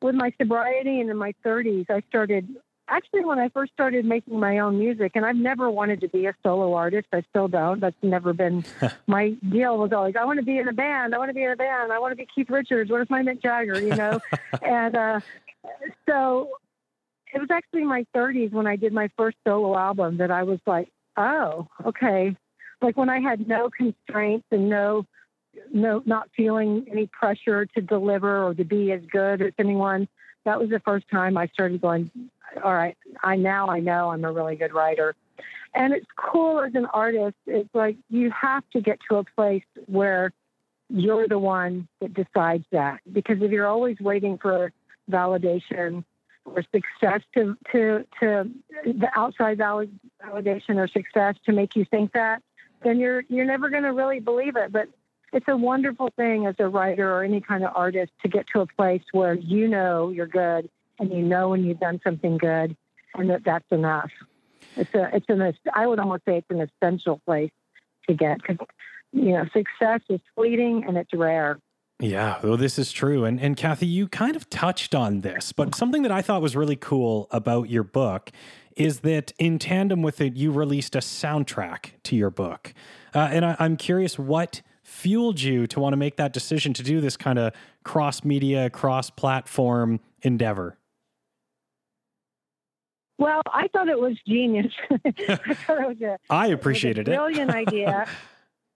with 0.02 0.16
my 0.16 0.32
sobriety 0.40 1.00
and 1.00 1.08
in 1.08 1.16
my 1.16 1.34
30s, 1.44 1.86
I 1.88 2.02
started 2.08 2.48
actually 2.90 3.24
when 3.24 3.38
I 3.38 3.48
first 3.48 3.72
started 3.72 4.04
making 4.04 4.38
my 4.38 4.58
own 4.58 4.78
music, 4.78 5.12
and 5.14 5.24
I've 5.24 5.36
never 5.36 5.70
wanted 5.70 6.00
to 6.02 6.08
be 6.08 6.26
a 6.26 6.34
solo 6.42 6.74
artist. 6.74 7.06
I 7.12 7.22
still 7.30 7.48
don't. 7.48 7.80
That's 7.80 7.96
never 8.02 8.32
been 8.32 8.64
my 9.06 9.30
deal. 9.48 9.78
Was 9.78 9.92
always 9.92 10.16
I 10.16 10.24
want 10.24 10.38
to 10.38 10.44
be 10.44 10.58
in 10.58 10.68
a 10.68 10.72
band. 10.72 11.14
I 11.14 11.18
want 11.18 11.30
to 11.30 11.34
be 11.34 11.44
in 11.44 11.50
a 11.50 11.56
band. 11.56 11.92
I 11.92 11.98
want 11.98 12.12
to 12.12 12.16
be 12.16 12.26
Keith 12.34 12.50
Richards. 12.50 12.90
What 12.90 13.00
if 13.00 13.08
my 13.08 13.22
Mick 13.22 13.42
Jagger? 13.42 13.80
You 13.80 13.94
know, 13.94 14.20
and 14.62 14.96
uh, 14.96 15.20
so 16.06 16.50
it 17.32 17.38
was 17.38 17.50
actually 17.50 17.84
my 17.84 18.04
30s 18.14 18.52
when 18.52 18.66
I 18.66 18.76
did 18.76 18.92
my 18.92 19.08
first 19.16 19.36
solo 19.46 19.76
album 19.78 20.16
that 20.16 20.30
I 20.32 20.42
was 20.42 20.58
like, 20.66 20.88
oh, 21.16 21.68
okay. 21.86 22.36
Like 22.82 22.96
when 22.96 23.08
I 23.08 23.20
had 23.20 23.46
no 23.46 23.70
constraints 23.70 24.46
and 24.50 24.68
no 24.68 25.06
no 25.72 26.02
not 26.06 26.28
feeling 26.36 26.86
any 26.90 27.06
pressure 27.06 27.66
to 27.66 27.80
deliver 27.80 28.44
or 28.44 28.54
to 28.54 28.64
be 28.64 28.92
as 28.92 29.02
good 29.10 29.42
as 29.42 29.52
anyone 29.58 30.08
that 30.44 30.58
was 30.58 30.70
the 30.70 30.80
first 30.80 31.06
time 31.10 31.36
I 31.36 31.48
started 31.48 31.80
going, 31.80 32.10
all 32.62 32.74
right, 32.74 32.96
I 33.22 33.36
now 33.36 33.68
I 33.68 33.80
know 33.80 34.10
I'm 34.10 34.24
a 34.24 34.32
really 34.32 34.56
good 34.56 34.72
writer. 34.72 35.14
And 35.74 35.92
it's 35.92 36.06
cool 36.16 36.60
as 36.60 36.74
an 36.74 36.86
artist. 36.86 37.36
It's 37.46 37.72
like 37.74 37.96
you 38.08 38.30
have 38.30 38.64
to 38.72 38.80
get 38.80 38.98
to 39.08 39.16
a 39.16 39.24
place 39.24 39.62
where 39.86 40.32
you're 40.88 41.28
the 41.28 41.38
one 41.38 41.86
that 42.00 42.12
decides 42.12 42.64
that. 42.72 43.00
Because 43.10 43.40
if 43.40 43.50
you're 43.52 43.68
always 43.68 43.98
waiting 44.00 44.36
for 44.38 44.72
validation 45.10 46.04
or 46.44 46.62
success 46.62 47.22
to 47.34 47.56
to 47.72 48.04
to 48.20 48.50
the 48.84 49.08
outside 49.14 49.58
validation 49.58 50.76
or 50.76 50.88
success 50.88 51.36
to 51.46 51.52
make 51.52 51.76
you 51.76 51.84
think 51.84 52.12
that, 52.12 52.42
then 52.82 52.98
you're 52.98 53.22
you're 53.28 53.44
never 53.44 53.70
going 53.70 53.84
to 53.84 53.92
really 53.92 54.18
believe 54.18 54.56
it. 54.56 54.72
But 54.72 54.88
it's 55.32 55.46
a 55.46 55.56
wonderful 55.56 56.10
thing 56.16 56.46
as 56.46 56.56
a 56.58 56.66
writer 56.66 57.12
or 57.14 57.22
any 57.22 57.40
kind 57.40 57.64
of 57.64 57.72
artist 57.76 58.10
to 58.22 58.28
get 58.28 58.46
to 58.48 58.60
a 58.60 58.66
place 58.66 59.02
where 59.12 59.34
you 59.34 59.68
know 59.68 60.08
you're 60.08 60.26
good 60.26 60.68
and 61.00 61.10
you 61.10 61.22
know 61.22 61.48
when 61.48 61.64
you've 61.64 61.80
done 61.80 62.00
something 62.04 62.38
good 62.38 62.76
and 63.14 63.30
that 63.30 63.42
that's 63.44 63.66
enough. 63.70 64.10
It's 64.76 64.94
a, 64.94 65.10
it's 65.16 65.26
an, 65.28 65.52
I 65.74 65.86
would 65.86 65.98
almost 65.98 66.24
say 66.24 66.36
it's 66.36 66.46
an 66.50 66.60
essential 66.60 67.20
place 67.26 67.50
to 68.08 68.14
get 68.14 68.38
because, 68.40 68.64
you 69.12 69.32
know, 69.32 69.44
success 69.52 70.00
is 70.08 70.20
fleeting 70.36 70.84
and 70.86 70.96
it's 70.96 71.12
rare. 71.12 71.58
Yeah, 71.98 72.38
well, 72.42 72.56
this 72.56 72.78
is 72.78 72.92
true. 72.92 73.24
And 73.24 73.40
and 73.40 73.56
Kathy, 73.56 73.86
you 73.86 74.08
kind 74.08 74.36
of 74.36 74.48
touched 74.48 74.94
on 74.94 75.20
this, 75.20 75.52
but 75.52 75.74
something 75.74 76.02
that 76.02 76.12
I 76.12 76.22
thought 76.22 76.40
was 76.40 76.56
really 76.56 76.76
cool 76.76 77.26
about 77.30 77.68
your 77.68 77.82
book 77.82 78.30
is 78.76 79.00
that 79.00 79.32
in 79.38 79.58
tandem 79.58 80.00
with 80.00 80.20
it, 80.20 80.36
you 80.36 80.52
released 80.52 80.94
a 80.94 81.00
soundtrack 81.00 81.90
to 82.04 82.16
your 82.16 82.30
book. 82.30 82.72
Uh, 83.14 83.28
and 83.30 83.44
I, 83.44 83.56
I'm 83.58 83.76
curious 83.76 84.18
what 84.18 84.62
fueled 84.82 85.40
you 85.40 85.66
to 85.66 85.80
want 85.80 85.92
to 85.92 85.96
make 85.96 86.16
that 86.16 86.32
decision 86.32 86.72
to 86.74 86.82
do 86.82 87.00
this 87.00 87.16
kind 87.16 87.38
of 87.38 87.52
cross 87.84 88.24
media, 88.24 88.70
cross 88.70 89.10
platform 89.10 90.00
endeavor? 90.22 90.76
Well, 93.20 93.42
I 93.52 93.68
thought 93.68 93.88
it 93.88 94.00
was 94.00 94.16
genius. 94.26 94.72
I 94.90 94.98
it 95.04 95.68
was 95.68 96.00
a, 96.00 96.18
I 96.30 96.46
appreciated 96.48 97.06
it. 97.06 97.14
Brilliant 97.14 97.50
idea. 97.54 98.06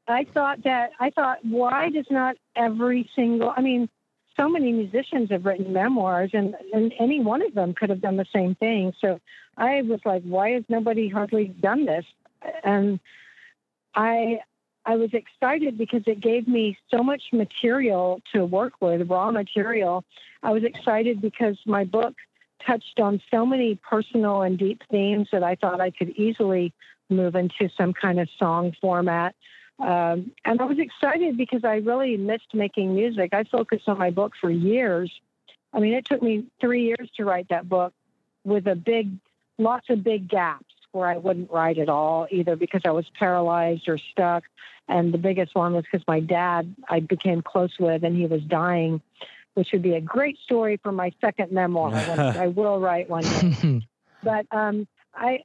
I 0.06 0.24
thought 0.24 0.62
that 0.64 0.90
I 1.00 1.08
thought 1.08 1.38
why 1.42 1.88
does 1.88 2.04
not 2.10 2.36
every 2.54 3.10
single 3.16 3.54
I 3.56 3.62
mean 3.62 3.88
so 4.36 4.48
many 4.50 4.70
musicians 4.70 5.30
have 5.30 5.46
written 5.46 5.72
memoirs, 5.72 6.30
and, 6.34 6.56
and 6.72 6.92
any 6.98 7.20
one 7.20 7.40
of 7.40 7.54
them 7.54 7.72
could 7.72 7.88
have 7.88 8.00
done 8.00 8.16
the 8.16 8.26
same 8.34 8.54
thing. 8.56 8.92
So 9.00 9.20
I 9.56 9.80
was 9.82 10.00
like, 10.04 10.24
why 10.24 10.50
has 10.50 10.64
nobody 10.68 11.08
hardly 11.08 11.46
done 11.46 11.86
this? 11.86 12.04
And 12.62 13.00
I 13.94 14.40
I 14.84 14.96
was 14.96 15.14
excited 15.14 15.78
because 15.78 16.02
it 16.06 16.20
gave 16.20 16.46
me 16.46 16.76
so 16.90 17.02
much 17.02 17.22
material 17.32 18.20
to 18.34 18.44
work 18.44 18.74
with, 18.82 19.08
raw 19.08 19.30
material. 19.30 20.04
I 20.42 20.50
was 20.50 20.64
excited 20.64 21.22
because 21.22 21.56
my 21.64 21.84
book 21.84 22.14
touched 22.66 23.00
on 23.00 23.20
so 23.30 23.44
many 23.44 23.76
personal 23.76 24.42
and 24.42 24.58
deep 24.58 24.82
themes 24.90 25.28
that 25.32 25.42
I 25.42 25.54
thought 25.54 25.80
I 25.80 25.90
could 25.90 26.10
easily 26.10 26.72
move 27.10 27.34
into 27.34 27.68
some 27.76 27.92
kind 27.92 28.20
of 28.20 28.28
song 28.38 28.74
format. 28.80 29.34
Um, 29.78 30.32
and 30.44 30.60
I 30.60 30.64
was 30.64 30.78
excited 30.78 31.36
because 31.36 31.64
I 31.64 31.76
really 31.76 32.16
missed 32.16 32.54
making 32.54 32.94
music. 32.94 33.34
I 33.34 33.44
focused 33.44 33.88
on 33.88 33.98
my 33.98 34.10
book 34.10 34.32
for 34.40 34.50
years. 34.50 35.10
I 35.72 35.80
mean, 35.80 35.94
it 35.94 36.04
took 36.04 36.22
me 36.22 36.44
three 36.60 36.84
years 36.84 37.10
to 37.16 37.24
write 37.24 37.48
that 37.48 37.68
book 37.68 37.92
with 38.44 38.66
a 38.66 38.76
big, 38.76 39.10
lots 39.58 39.90
of 39.90 40.04
big 40.04 40.28
gaps 40.28 40.64
where 40.92 41.08
I 41.08 41.16
wouldn't 41.16 41.50
write 41.50 41.78
at 41.78 41.88
all, 41.88 42.28
either 42.30 42.54
because 42.54 42.82
I 42.84 42.92
was 42.92 43.04
paralyzed 43.18 43.88
or 43.88 43.98
stuck. 43.98 44.44
And 44.86 45.12
the 45.12 45.18
biggest 45.18 45.54
one 45.54 45.72
was 45.72 45.84
because 45.90 46.06
my 46.06 46.20
dad 46.20 46.74
I 46.88 47.00
became 47.00 47.42
close 47.42 47.72
with 47.80 48.04
and 48.04 48.16
he 48.16 48.26
was 48.26 48.42
dying, 48.42 49.00
which 49.54 49.68
would 49.72 49.82
be 49.82 49.94
a 49.94 50.00
great 50.00 50.38
story 50.38 50.78
for 50.82 50.92
my 50.92 51.12
second 51.20 51.52
memoir. 51.52 51.94
I 51.94 52.48
will 52.48 52.78
write 52.80 53.08
one 53.08 53.22
day. 53.24 53.86
but 54.22 54.46
um, 54.50 54.86
I, 55.14 55.40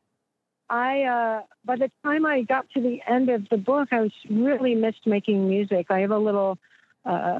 I, 0.70 1.03
uh, 1.03 1.41
by 1.66 1.78
the 1.78 1.91
time 2.03 2.26
I 2.26 2.41
got 2.41 2.70
to 2.72 2.82
the 2.82 3.01
end 3.07 3.30
of 3.30 3.47
the 3.49 3.57
book, 3.57 3.89
I 3.91 4.01
was 4.01 4.12
really 4.30 4.76
missed 4.76 5.05
making 5.05 5.47
music. 5.47 5.88
I 5.89 5.99
have 5.99 6.12
a 6.12 6.18
little 6.18 6.57
uh, 7.05 7.39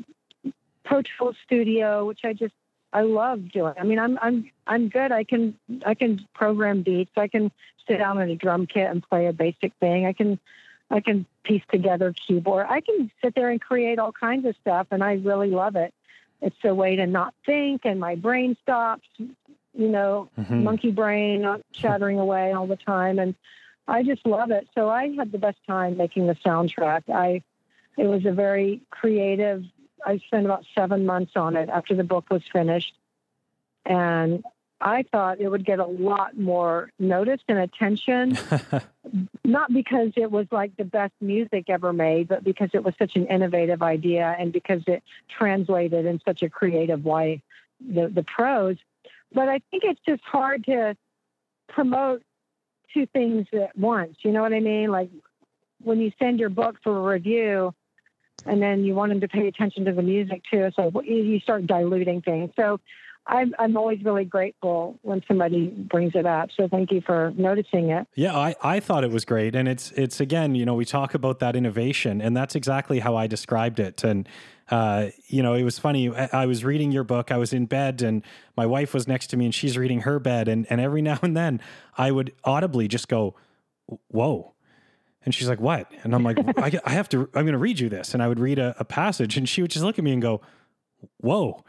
studio, 1.46 2.06
which 2.06 2.20
I 2.24 2.34
just 2.34 2.54
I 2.92 3.02
love 3.02 3.52
doing. 3.52 3.74
I 3.80 3.84
mean, 3.84 4.00
I'm 4.00 4.18
I'm 4.22 4.50
I'm 4.66 4.90
good. 4.90 5.12
I 5.12 5.24
can 5.24 5.56
I 5.86 5.94
can 5.94 6.26
program 6.34 6.82
beats. 6.82 7.12
I 7.16 7.28
can 7.28 7.52
sit 7.88 7.98
down 7.98 8.20
in 8.22 8.30
a 8.30 8.36
drum 8.36 8.66
kit 8.66 8.90
and 8.90 9.08
play 9.08 9.28
a 9.28 9.34
basic 9.34 9.74
thing. 9.80 10.06
I 10.06 10.14
can 10.14 10.40
I 10.90 11.00
can 11.00 11.26
piece 11.44 11.62
together 11.72 12.14
keyboard. 12.14 12.66
I 12.68 12.82
can 12.82 13.12
sit 13.24 13.36
there 13.36 13.50
and 13.50 13.62
create 13.62 14.00
all 14.00 14.12
kinds 14.12 14.46
of 14.46 14.56
stuff, 14.62 14.88
and 14.92 15.04
I 15.04 15.14
really 15.14 15.52
love 15.52 15.76
it. 15.76 15.94
It's 16.42 16.56
a 16.64 16.74
way 16.74 16.96
to 16.96 17.06
not 17.06 17.34
think, 17.46 17.82
and 17.86 18.00
my 18.00 18.16
brain 18.16 18.56
stops. 18.62 19.08
You 19.18 19.88
know, 19.88 20.30
mm-hmm. 20.38 20.64
monkey 20.64 20.92
brain 20.92 21.42
not 21.42 21.62
chattering 21.74 22.20
away 22.20 22.54
all 22.54 22.68
the 22.68 22.76
time, 22.76 23.20
and 23.20 23.36
I 23.88 24.04
just 24.04 24.26
love 24.26 24.52
it. 24.52 24.68
So 24.76 24.90
I 24.90 25.14
had 25.16 25.32
the 25.32 25.38
best 25.38 25.60
time 25.68 25.98
making 25.98 26.28
the 26.28 26.36
soundtrack. 26.36 27.10
I 27.10 27.44
it 27.98 28.08
was 28.08 28.26
a 28.26 28.32
very 28.32 28.82
creative 28.90 29.66
I 30.06 30.18
spent 30.20 30.46
about 30.46 30.66
seven 30.76 31.06
months 31.06 31.34
on 31.36 31.56
it 31.56 31.70
after 31.70 31.96
the 31.96 32.04
book 32.04 32.30
was 32.30 32.42
finished. 32.52 32.94
And 33.86 34.44
I 34.82 35.04
thought 35.12 35.42
it 35.42 35.50
would 35.50 35.66
get 35.66 35.80
a 35.80 35.86
lot 35.86 36.38
more 36.38 36.90
notice 37.00 37.42
and 37.50 37.60
attention, 37.60 38.38
not 39.44 39.74
because 39.74 40.12
it 40.16 40.32
was 40.32 40.48
like 40.52 40.78
the 40.78 40.86
best 40.86 41.14
music 41.20 41.66
ever 41.70 41.92
made, 41.92 42.30
but 42.30 42.44
because 42.44 42.70
it 42.74 42.84
was 42.84 42.94
such 42.98 43.16
an 43.16 43.28
innovative 43.28 43.82
idea 43.82 44.36
and 44.40 44.54
because 44.54 44.82
it 44.88 45.04
translated 45.38 46.06
in 46.06 46.22
such 46.26 46.44
a 46.44 46.50
creative 46.50 47.04
way 47.04 47.42
the, 47.86 48.08
the 48.08 48.24
prose. 48.24 48.78
But 49.34 49.50
I 49.50 49.60
think 49.70 49.84
it's 49.84 50.02
just 50.08 50.24
hard 50.24 50.66
to 50.66 50.96
promote 51.68 52.24
two 52.94 53.06
things 53.06 53.48
at 53.54 53.78
once. 53.78 54.18
You 54.22 54.32
know 54.32 54.42
what 54.42 54.54
I 54.54 54.60
mean? 54.60 54.92
Like 54.92 55.10
when 55.84 56.00
you 56.00 56.12
send 56.20 56.40
your 56.40 56.50
book 56.50 56.78
for 56.84 56.98
a 56.98 57.14
review, 57.14 57.74
and 58.46 58.62
then 58.62 58.86
you 58.86 58.96
want 58.96 59.10
them 59.12 59.20
to 59.20 59.28
pay 59.28 59.48
attention 59.48 59.84
to 59.86 59.92
the 59.92 60.02
music 60.02 60.44
too. 60.50 60.70
So 60.76 61.02
you 61.02 61.40
start 61.42 61.68
diluting 61.68 62.22
things. 62.22 62.52
So 62.56 62.80
I'm, 63.28 63.54
I'm 63.60 63.78
always 63.78 64.04
really 64.04 64.26
grateful 64.26 64.98
when 65.04 65.22
somebody 65.28 65.68
brings 65.68 66.14
it 66.16 66.26
up. 66.26 66.50
So 66.58 66.68
thank 66.68 66.92
you 66.92 67.02
for 67.02 67.32
noticing 67.38 67.90
it. 67.90 68.08
Yeah, 68.16 68.36
I, 68.36 68.56
I 68.62 68.80
thought 68.80 69.04
it 69.04 69.12
was 69.12 69.24
great. 69.24 69.56
And 69.56 69.68
it's, 69.68 69.92
it's 69.92 70.20
again, 70.20 70.56
you 70.56 70.66
know, 70.66 70.74
we 70.74 70.86
talk 70.86 71.14
about 71.14 71.40
that 71.40 71.56
innovation 71.56 72.22
and 72.22 72.36
that's 72.36 72.56
exactly 72.56 73.00
how 73.00 73.16
I 73.16 73.28
described 73.28 73.80
it. 73.80 74.04
And, 74.04 74.28
uh, 74.72 75.10
you 75.28 75.44
know, 75.44 75.54
it 75.54 75.64
was 75.64 75.78
funny. 75.78 76.10
I, 76.10 76.30
I, 76.34 76.46
was 76.46 76.64
reading 76.64 76.92
your 76.92 77.04
book. 77.04 77.32
I 77.32 77.38
was 77.38 77.54
in 77.54 77.66
bed 77.66 78.02
and 78.02 78.24
my 78.58 78.66
wife 78.66 78.94
was 78.94 79.08
next 79.08 79.28
to 79.28 79.38
me 79.38 79.46
and 79.46 79.54
she's 79.54 79.78
reading 79.78 80.02
her 80.02 80.20
bed. 80.20 80.48
And, 80.48 80.66
and 80.70 80.82
every 80.82 81.02
now 81.04 81.20
and 81.22 81.38
then 81.38 81.62
I 81.98 82.12
would 82.12 82.34
audibly 82.44 82.88
just 82.88 83.08
go, 83.08 83.36
whoa 84.08 84.54
and 85.26 85.36
she's 85.36 85.50
like, 85.50 85.60
"What?" 85.60 85.92
And 86.04 86.16
I'm 86.16 86.24
like, 86.24 86.38
I, 86.58 86.80
I, 86.86 86.92
have 86.92 87.10
to. 87.10 87.30
I'm 87.36 87.44
going 87.44 87.48
to 87.48 87.58
read 87.58 87.80
you 87.80 87.90
this." 87.90 88.14
And 88.14 88.24
I 88.24 88.28
would 88.28 88.40
read 88.40 88.58
a, 88.58 88.76
a, 88.80 88.86
passage, 88.86 89.38
and 89.38 89.48
she 89.48 89.62
would 89.62 89.70
just 89.70 89.84
look 89.84 90.00
at 90.00 90.04
me 90.04 90.14
and 90.14 90.22
go, 90.22 90.42
"Whoa!" 91.18 91.64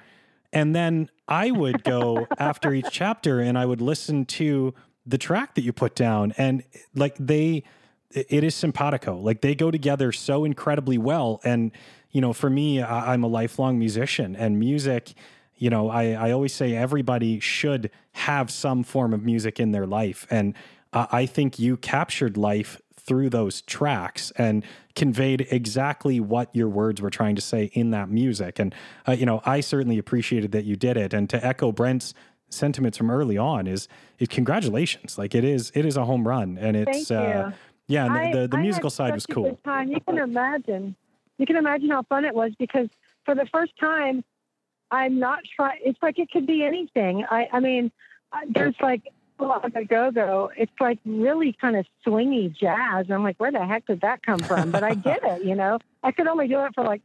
And 0.52 0.74
then 0.74 1.10
I 1.28 1.50
would 1.50 1.84
go 1.84 2.26
after 2.38 2.72
each 2.72 2.90
chapter, 2.90 3.40
and 3.40 3.58
I 3.58 3.66
would 3.66 3.80
listen 3.80 4.24
to 4.26 4.74
the 5.06 5.18
track 5.18 5.54
that 5.54 5.62
you 5.62 5.72
put 5.72 5.94
down, 5.94 6.32
and 6.36 6.62
like 6.94 7.16
they, 7.18 7.64
it 8.10 8.44
is 8.44 8.54
simpatico. 8.54 9.16
Like 9.16 9.40
they 9.40 9.54
go 9.54 9.70
together 9.70 10.12
so 10.12 10.44
incredibly 10.44 10.98
well. 10.98 11.40
And 11.44 11.72
you 12.10 12.20
know, 12.20 12.32
for 12.32 12.50
me, 12.50 12.82
I, 12.82 13.12
I'm 13.12 13.22
a 13.22 13.28
lifelong 13.28 13.78
musician, 13.78 14.36
and 14.36 14.58
music. 14.58 15.14
You 15.56 15.68
know, 15.68 15.90
I, 15.90 16.12
I 16.12 16.30
always 16.30 16.54
say 16.54 16.74
everybody 16.74 17.38
should 17.38 17.90
have 18.12 18.50
some 18.50 18.82
form 18.82 19.12
of 19.12 19.22
music 19.22 19.60
in 19.60 19.72
their 19.72 19.86
life. 19.86 20.26
And 20.30 20.54
I 20.92 21.26
think 21.26 21.58
you 21.58 21.76
captured 21.76 22.36
life 22.36 22.80
through 22.96 23.30
those 23.30 23.62
tracks 23.62 24.32
and 24.36 24.64
conveyed 25.00 25.48
exactly 25.50 26.20
what 26.20 26.54
your 26.54 26.68
words 26.68 27.00
were 27.00 27.08
trying 27.08 27.34
to 27.34 27.40
say 27.40 27.70
in 27.72 27.90
that 27.90 28.10
music. 28.10 28.58
And, 28.58 28.74
uh, 29.08 29.12
you 29.12 29.24
know, 29.24 29.40
I 29.46 29.60
certainly 29.60 29.96
appreciated 29.96 30.52
that 30.52 30.66
you 30.66 30.76
did 30.76 30.98
it. 30.98 31.14
And 31.14 31.30
to 31.30 31.42
echo 31.42 31.72
Brent's 31.72 32.12
sentiments 32.50 32.98
from 32.98 33.10
early 33.10 33.38
on 33.38 33.66
is, 33.66 33.88
is 34.18 34.28
congratulations. 34.28 35.16
Like 35.16 35.34
it 35.34 35.42
is, 35.42 35.72
it 35.74 35.86
is 35.86 35.96
a 35.96 36.04
home 36.04 36.28
run 36.28 36.58
and 36.58 36.76
it's, 36.76 37.10
uh, 37.10 37.50
yeah, 37.86 38.12
I, 38.12 38.30
the, 38.30 38.40
the, 38.40 38.48
the 38.48 38.58
musical 38.58 38.90
side 38.90 39.14
was 39.14 39.24
cool. 39.24 39.58
Time. 39.64 39.88
You 39.88 40.00
can 40.00 40.18
imagine, 40.18 40.94
you 41.38 41.46
can 41.46 41.56
imagine 41.56 41.88
how 41.88 42.02
fun 42.02 42.26
it 42.26 42.34
was 42.34 42.52
because 42.58 42.90
for 43.24 43.34
the 43.34 43.46
first 43.46 43.72
time, 43.80 44.22
I'm 44.90 45.18
not 45.18 45.38
trying. 45.56 45.78
It's 45.82 45.98
like 46.02 46.18
it 46.18 46.30
could 46.30 46.46
be 46.46 46.62
anything. 46.62 47.24
I, 47.30 47.48
I 47.54 47.60
mean, 47.60 47.90
there's 48.50 48.74
like 48.82 49.04
like 49.48 49.74
a 49.74 49.84
go-go. 49.84 50.50
It's 50.56 50.72
like 50.80 50.98
really 51.04 51.52
kind 51.52 51.76
of 51.76 51.86
swingy 52.06 52.54
jazz. 52.54 53.06
I'm 53.10 53.22
like, 53.22 53.38
where 53.38 53.52
the 53.52 53.64
heck 53.64 53.86
did 53.86 54.00
that 54.02 54.22
come 54.22 54.38
from? 54.40 54.70
But 54.70 54.82
I 54.82 54.94
did 54.94 55.18
it, 55.22 55.44
you 55.44 55.54
know. 55.54 55.78
I 56.02 56.12
could 56.12 56.26
only 56.26 56.48
do 56.48 56.60
it 56.64 56.74
for 56.74 56.84
like 56.84 57.02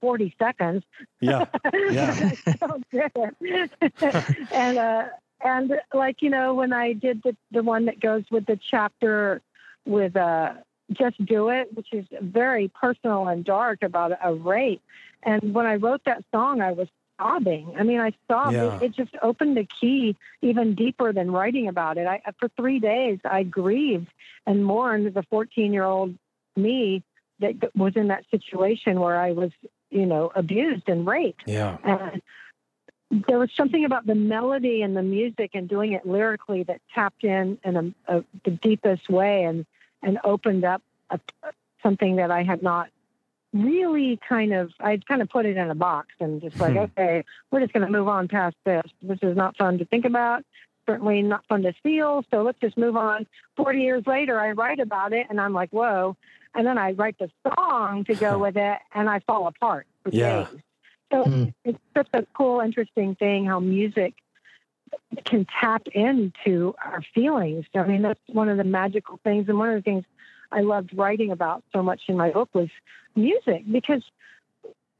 40 0.00 0.34
seconds. 0.38 0.84
Yeah, 1.20 1.46
yeah. 1.90 2.32
so 2.58 2.80
and 4.52 4.78
uh, 4.78 5.04
and 5.44 5.72
like 5.94 6.22
you 6.22 6.30
know, 6.30 6.54
when 6.54 6.72
I 6.72 6.92
did 6.92 7.22
the 7.22 7.36
the 7.50 7.62
one 7.62 7.86
that 7.86 8.00
goes 8.00 8.24
with 8.30 8.46
the 8.46 8.58
chapter 8.70 9.40
with 9.84 10.16
uh, 10.16 10.54
just 10.92 11.24
do 11.24 11.48
it, 11.48 11.74
which 11.74 11.92
is 11.92 12.06
very 12.20 12.68
personal 12.68 13.28
and 13.28 13.44
dark 13.44 13.82
about 13.82 14.12
a 14.22 14.34
rape. 14.34 14.82
And 15.22 15.54
when 15.54 15.66
I 15.66 15.76
wrote 15.76 16.02
that 16.04 16.24
song, 16.32 16.60
I 16.60 16.72
was 16.72 16.88
sobbing. 17.18 17.74
I 17.78 17.82
mean, 17.82 18.00
I 18.00 18.12
sobbed. 18.28 18.54
Yeah. 18.54 18.76
It, 18.76 18.82
it, 18.82 18.92
just 18.92 19.14
opened 19.22 19.56
the 19.56 19.66
key 19.80 20.16
even 20.42 20.74
deeper 20.74 21.12
than 21.12 21.30
writing 21.30 21.68
about 21.68 21.98
it. 21.98 22.06
I, 22.06 22.20
for 22.38 22.48
three 22.56 22.78
days, 22.78 23.18
I 23.24 23.42
grieved 23.42 24.08
and 24.46 24.64
mourned 24.64 25.12
the 25.12 25.22
14 25.24 25.72
year 25.72 25.84
old 25.84 26.14
me 26.56 27.02
that 27.40 27.54
was 27.76 27.96
in 27.96 28.08
that 28.08 28.24
situation 28.30 29.00
where 29.00 29.18
I 29.18 29.32
was, 29.32 29.50
you 29.90 30.06
know, 30.06 30.32
abused 30.34 30.88
and 30.88 31.06
raped. 31.06 31.44
Yeah. 31.46 31.76
And 31.84 32.22
there 33.28 33.38
was 33.38 33.50
something 33.56 33.84
about 33.84 34.06
the 34.06 34.14
melody 34.14 34.82
and 34.82 34.96
the 34.96 35.02
music 35.02 35.50
and 35.54 35.68
doing 35.68 35.92
it 35.92 36.06
lyrically 36.06 36.64
that 36.64 36.80
tapped 36.94 37.24
in 37.24 37.58
in 37.64 37.76
a, 38.08 38.18
a, 38.18 38.24
the 38.44 38.50
deepest 38.50 39.08
way 39.08 39.44
and 39.44 39.66
and 40.02 40.18
opened 40.24 40.64
up 40.64 40.82
a, 41.10 41.20
something 41.82 42.16
that 42.16 42.30
I 42.30 42.42
had 42.42 42.62
not 42.62 42.88
really 43.64 44.18
kind 44.28 44.52
of 44.52 44.72
I 44.80 44.98
kind 44.98 45.22
of 45.22 45.28
put 45.28 45.46
it 45.46 45.56
in 45.56 45.70
a 45.70 45.74
box 45.74 46.08
and 46.20 46.40
just 46.40 46.58
like, 46.60 46.72
hmm. 46.72 46.78
okay, 46.78 47.24
we're 47.50 47.60
just 47.60 47.72
going 47.72 47.86
to 47.86 47.92
move 47.92 48.08
on 48.08 48.28
past 48.28 48.56
this. 48.64 48.84
This 49.02 49.18
is 49.22 49.36
not 49.36 49.56
fun 49.56 49.78
to 49.78 49.84
think 49.84 50.04
about. 50.04 50.44
Certainly 50.86 51.22
not 51.22 51.44
fun 51.48 51.62
to 51.62 51.72
feel. 51.82 52.24
So 52.30 52.42
let's 52.42 52.60
just 52.60 52.76
move 52.76 52.96
on. 52.96 53.26
Forty 53.56 53.82
years 53.82 54.04
later, 54.06 54.38
I 54.38 54.52
write 54.52 54.78
about 54.78 55.12
it, 55.12 55.26
and 55.28 55.40
I'm 55.40 55.52
like, 55.52 55.70
whoa. 55.70 56.16
And 56.54 56.66
then 56.66 56.78
I 56.78 56.92
write 56.92 57.18
the 57.18 57.30
song 57.54 58.04
to 58.04 58.14
go 58.14 58.38
with 58.38 58.56
it, 58.56 58.78
and 58.94 59.10
I 59.10 59.20
fall 59.20 59.46
apart 59.46 59.86
yeah. 60.10 60.44
days. 60.44 60.60
So 61.12 61.24
mm. 61.24 61.54
it's 61.64 61.78
such 61.94 62.08
a 62.14 62.24
cool, 62.34 62.60
interesting 62.60 63.14
thing 63.14 63.46
how 63.46 63.60
music 63.60 64.14
can 65.24 65.46
tap 65.60 65.86
into 65.88 66.74
our 66.84 67.02
feelings. 67.14 67.66
I 67.74 67.84
mean, 67.84 68.02
that's 68.02 68.20
one 68.28 68.48
of 68.48 68.56
the 68.56 68.64
magical 68.64 69.20
things, 69.22 69.48
and 69.48 69.58
one 69.58 69.68
of 69.68 69.74
the 69.76 69.82
things 69.82 70.04
I 70.52 70.60
loved 70.60 70.96
writing 70.96 71.30
about 71.30 71.62
so 71.72 71.82
much 71.82 72.02
in 72.08 72.16
my 72.16 72.30
book 72.30 72.48
was 72.54 72.68
music 73.14 73.64
because 73.70 74.02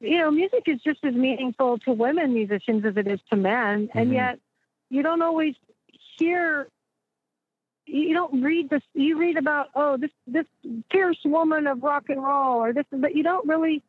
you 0.00 0.18
know 0.18 0.30
music 0.30 0.64
is 0.66 0.80
just 0.82 1.04
as 1.04 1.14
meaningful 1.14 1.78
to 1.78 1.92
women 1.92 2.34
musicians 2.34 2.84
as 2.84 2.96
it 2.96 3.06
is 3.06 3.20
to 3.30 3.36
men 3.36 3.88
mm-hmm. 3.88 3.98
and 3.98 4.12
yet 4.12 4.38
you 4.90 5.02
don't 5.02 5.22
always 5.22 5.54
hear 6.18 6.68
you 7.86 8.14
don't 8.14 8.42
read 8.42 8.68
this 8.70 8.82
you 8.94 9.18
read 9.18 9.36
about 9.36 9.68
oh 9.74 9.96
this 9.96 10.10
this 10.26 10.46
fierce 10.90 11.18
woman 11.24 11.66
of 11.66 11.82
rock 11.82 12.04
and 12.08 12.22
roll 12.22 12.62
or 12.62 12.72
this 12.72 12.86
but 12.90 13.14
you 13.14 13.22
don't 13.22 13.46
really 13.46 13.82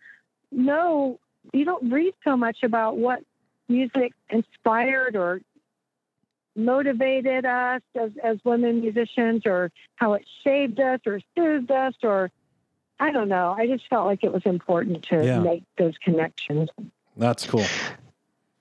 know 0.52 1.20
you 1.54 1.66
don't 1.66 1.92
read 1.92 2.14
so 2.24 2.38
much 2.38 2.58
about 2.64 2.98
what 2.98 3.20
music 3.70 4.14
inspired 4.30 5.16
or 5.16 5.42
motivated 6.58 7.46
us 7.46 7.82
as, 7.96 8.12
as 8.24 8.38
women 8.44 8.82
musicians 8.82 9.44
or 9.46 9.72
how 9.96 10.14
it 10.14 10.28
shaped 10.44 10.80
us 10.80 11.00
or 11.06 11.22
soothed 11.36 11.72
us 11.72 11.94
or 12.04 12.32
I 13.00 13.12
don't 13.12 13.30
know. 13.30 13.56
I 13.56 13.68
just 13.68 13.88
felt 13.88 14.08
like 14.08 14.24
it 14.24 14.34
was 14.34 14.42
important 14.46 15.04
to 15.10 15.24
Yeah. 15.24 15.40
make 15.40 15.64
those 15.78 15.94
connections. 16.00 16.70
That's 17.16 17.46
cool. 17.46 17.66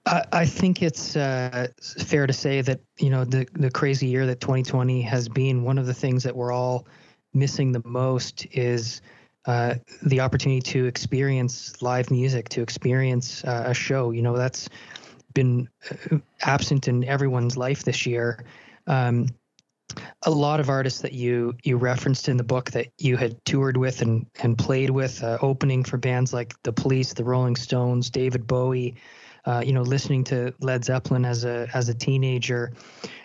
I, 0.05 0.25
I 0.33 0.47
think 0.47 0.83
it's 0.83 1.17
uh, 1.17 1.69
fair 1.81 2.27
to 2.27 2.33
say 2.33 2.61
that 2.61 2.81
you 2.99 3.11
know 3.11 3.25
the 3.25 3.47
the 3.55 3.71
crazy 3.71 4.07
year 4.07 4.27
that 4.27 4.41
2020 4.41 5.03
has 5.03 5.29
been. 5.29 5.65
One 5.65 5.79
of 5.79 5.87
the 5.87 5.95
things 5.95 6.23
that 6.23 6.37
we're 6.37 6.53
all 6.53 6.87
missing 7.35 7.73
the 7.73 7.83
most 7.85 8.47
is 8.53 9.01
uh, 9.47 9.75
the 10.03 10.21
opportunity 10.21 10.61
to 10.61 10.87
experience 10.87 11.81
live 11.83 12.11
music, 12.11 12.49
to 12.51 12.63
experience 12.63 13.45
uh, 13.45 13.65
a 13.67 13.75
show. 13.75 14.11
You 14.11 14.23
know 14.23 14.37
that's 14.37 14.69
been 15.37 15.69
uh, 16.11 16.19
absent 16.41 16.89
in 16.89 17.05
everyone's 17.05 17.57
life 17.57 17.85
this 17.85 18.07
year. 18.07 18.45
Um, 18.89 19.29
a 20.23 20.31
lot 20.31 20.59
of 20.59 20.69
artists 20.69 21.01
that 21.03 21.13
you 21.13 21.55
you 21.63 21.77
referenced 21.77 22.29
in 22.29 22.37
the 22.37 22.45
book 22.45 22.73
that 22.73 22.89
you 22.99 23.17
had 23.17 23.33
toured 23.45 23.77
with 23.77 24.03
and 24.03 24.27
and 24.43 24.59
played 24.59 24.91
with, 24.91 25.23
uh, 25.23 25.39
opening 25.41 25.85
for 25.85 25.99
bands 25.99 26.33
like 26.33 26.61
the 26.65 26.73
Police, 26.73 27.13
the 27.13 27.23
Rolling 27.23 27.55
Stones, 27.55 28.11
David 28.11 28.47
Bowie. 28.47 28.97
Uh, 29.45 29.63
you 29.65 29.73
know, 29.73 29.83
listening 29.83 30.25
to 30.25 30.53
Led 30.59 30.85
Zeppelin 30.85 31.25
as 31.25 31.45
a 31.45 31.69
as 31.73 31.89
a 31.89 31.95
teenager. 31.95 32.73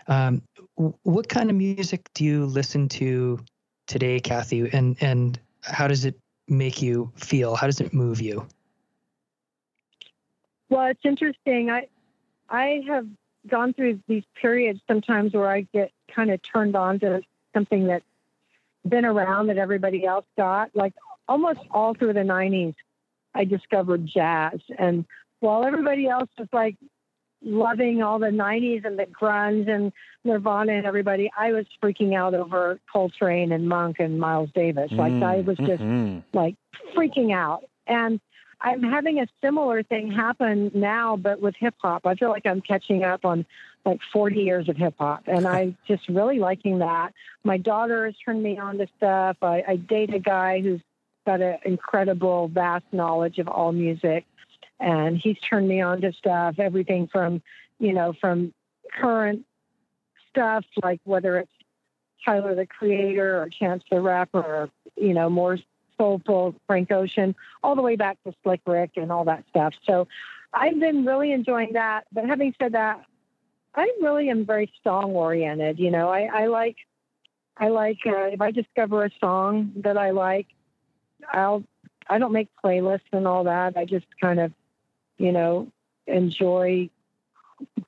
Um, 0.08 0.44
what 0.76 1.28
kind 1.28 1.50
of 1.50 1.56
music 1.56 2.10
do 2.14 2.24
you 2.24 2.46
listen 2.46 2.88
to 2.90 3.40
today, 3.88 4.20
Kathy? 4.20 4.70
And 4.72 4.96
and 5.02 5.40
how 5.62 5.88
does 5.88 6.06
it 6.06 6.16
make 6.48 6.82
you 6.82 7.12
feel? 7.16 7.56
How 7.56 7.66
does 7.66 7.82
it 7.82 7.92
move 7.92 8.22
you? 8.22 8.46
Well, 10.70 10.88
it's 10.88 11.04
interesting. 11.04 11.70
I 11.70 11.88
I 12.52 12.84
have 12.88 13.08
gone 13.48 13.74
through 13.74 14.00
these 14.08 14.24
periods 14.40 14.82
sometimes 14.88 15.34
where 15.34 15.50
I 15.50 15.62
get 15.74 15.92
kind 16.14 16.30
of 16.30 16.40
turned 16.44 16.76
on 16.76 17.00
to 17.00 17.22
something 17.54 17.88
that's 17.88 18.06
been 18.88 19.06
around 19.06 19.48
that 19.48 19.58
everybody 19.58 20.06
else 20.06 20.26
got. 20.38 20.76
Like 20.76 20.94
almost 21.28 21.60
all 21.72 21.94
through 21.94 22.14
the 22.14 22.20
'90s, 22.20 22.76
I 23.34 23.46
discovered 23.46 24.06
jazz, 24.06 24.60
and 24.78 25.06
while 25.40 25.66
everybody 25.66 26.08
else 26.08 26.30
was 26.38 26.50
like 26.52 26.76
loving 27.44 28.04
all 28.04 28.20
the 28.20 28.28
'90s 28.28 28.86
and 28.86 29.00
the 29.00 29.06
grunge 29.06 29.70
and 29.70 29.92
Nirvana 30.24 30.74
and 30.74 30.86
everybody, 30.86 31.32
I 31.36 31.54
was 31.54 31.66
freaking 31.82 32.14
out 32.16 32.34
over 32.34 32.80
Coltrane 32.92 33.52
and 33.52 33.68
Monk 33.68 33.98
and 34.00 34.20
Miles 34.20 34.52
Davis. 34.54 34.92
Like 34.92 35.14
I 35.24 35.42
was 35.42 35.58
just 35.58 35.82
Mhm. 35.82 36.24
like 36.34 36.56
freaking 36.96 37.34
out. 37.34 37.64
And 37.88 38.20
I'm 38.64 38.84
having 38.84 39.20
a 39.20 39.28
similar 39.42 39.82
thing 39.82 40.12
happen 40.12 40.72
now, 40.74 41.18
but 41.18 41.42
with 41.42 41.56
hip 41.58 41.74
hop. 41.80 42.06
I 42.06 42.16
feel 42.16 42.30
like 42.30 42.46
I'm 42.46 42.62
catching 42.62 43.04
up 43.04 43.26
on 43.26 43.46
like 43.86 44.00
40 44.14 44.40
years 44.40 44.70
of 44.70 44.78
hip 44.78 44.94
hop, 45.00 45.24
and 45.26 45.48
I'm 45.48 45.78
just 45.88 46.08
really 46.08 46.40
liking 46.40 46.80
that. 46.80 47.14
My 47.44 47.58
daughter 47.58 48.06
has 48.06 48.16
turned 48.24 48.44
me 48.44 48.60
on 48.60 48.78
to 48.78 48.88
stuff. 48.98 49.38
I, 49.42 49.64
I 49.68 49.76
date 49.78 50.14
a 50.14 50.20
guy 50.20 50.62
who's 50.62 50.82
got 51.26 51.42
an 51.42 51.58
incredible, 51.66 52.48
vast 52.48 52.86
knowledge 52.92 53.40
of 53.40 53.48
all 53.48 53.72
music, 53.72 54.26
and 54.80 55.18
he's 55.18 55.38
turned 55.40 55.68
me 55.68 55.82
on 55.82 56.02
to 56.02 56.14
stuff. 56.14 56.56
Everything 56.60 57.08
from, 57.08 57.42
you 57.80 57.94
know, 57.94 58.14
from 58.22 58.54
current 59.00 59.46
stuff 60.30 60.66
like 60.84 61.02
whether 61.04 61.38
it's 61.38 61.52
Tyler 62.24 62.54
the 62.54 62.68
Creator 62.68 63.42
or 63.42 63.50
Chance 63.50 63.84
the 63.90 64.00
Rapper, 64.00 64.40
or, 64.40 64.70
you 64.96 65.16
know, 65.16 65.30
more 65.30 65.58
soulful 66.02 66.56
Frank 66.66 66.92
Ocean, 66.92 67.36
all 67.62 67.76
the 67.76 67.84
way 67.84 67.96
back 67.96 68.18
to 68.24 68.34
Slick 68.42 68.62
Rick 68.66 68.92
and 68.96 69.12
all 69.12 69.26
that 69.26 69.44
stuff. 69.50 69.74
So 69.86 70.08
I've 70.52 70.80
been 70.80 71.06
really 71.06 71.32
enjoying 71.32 71.74
that. 71.74 72.06
But 72.12 72.26
having 72.26 72.56
said 72.60 72.72
that, 72.72 73.06
I 73.76 73.92
really 74.02 74.30
am 74.30 74.46
very 74.46 74.72
song 74.84 75.12
oriented. 75.12 75.80
You 75.80 75.92
know, 75.92 76.10
I, 76.10 76.22
I 76.24 76.48
like, 76.48 76.78
I 77.56 77.68
like 77.68 78.00
uh, 78.08 78.34
if 78.36 78.42
I 78.42 78.50
discover 78.50 79.06
a 79.06 79.12
song 79.20 79.74
that 79.78 79.98
I 79.98 80.10
like, 80.10 80.48
I'll, 81.32 81.64
I 82.10 82.18
don't 82.18 82.34
make 82.34 82.50
playlists 82.64 83.12
and 83.14 83.28
all 83.28 83.44
that. 83.44 83.78
I 83.78 83.86
just 83.86 84.08
kind 84.20 84.40
of, 84.40 84.52
you 85.20 85.32
know, 85.32 85.68
enjoy 86.08 86.90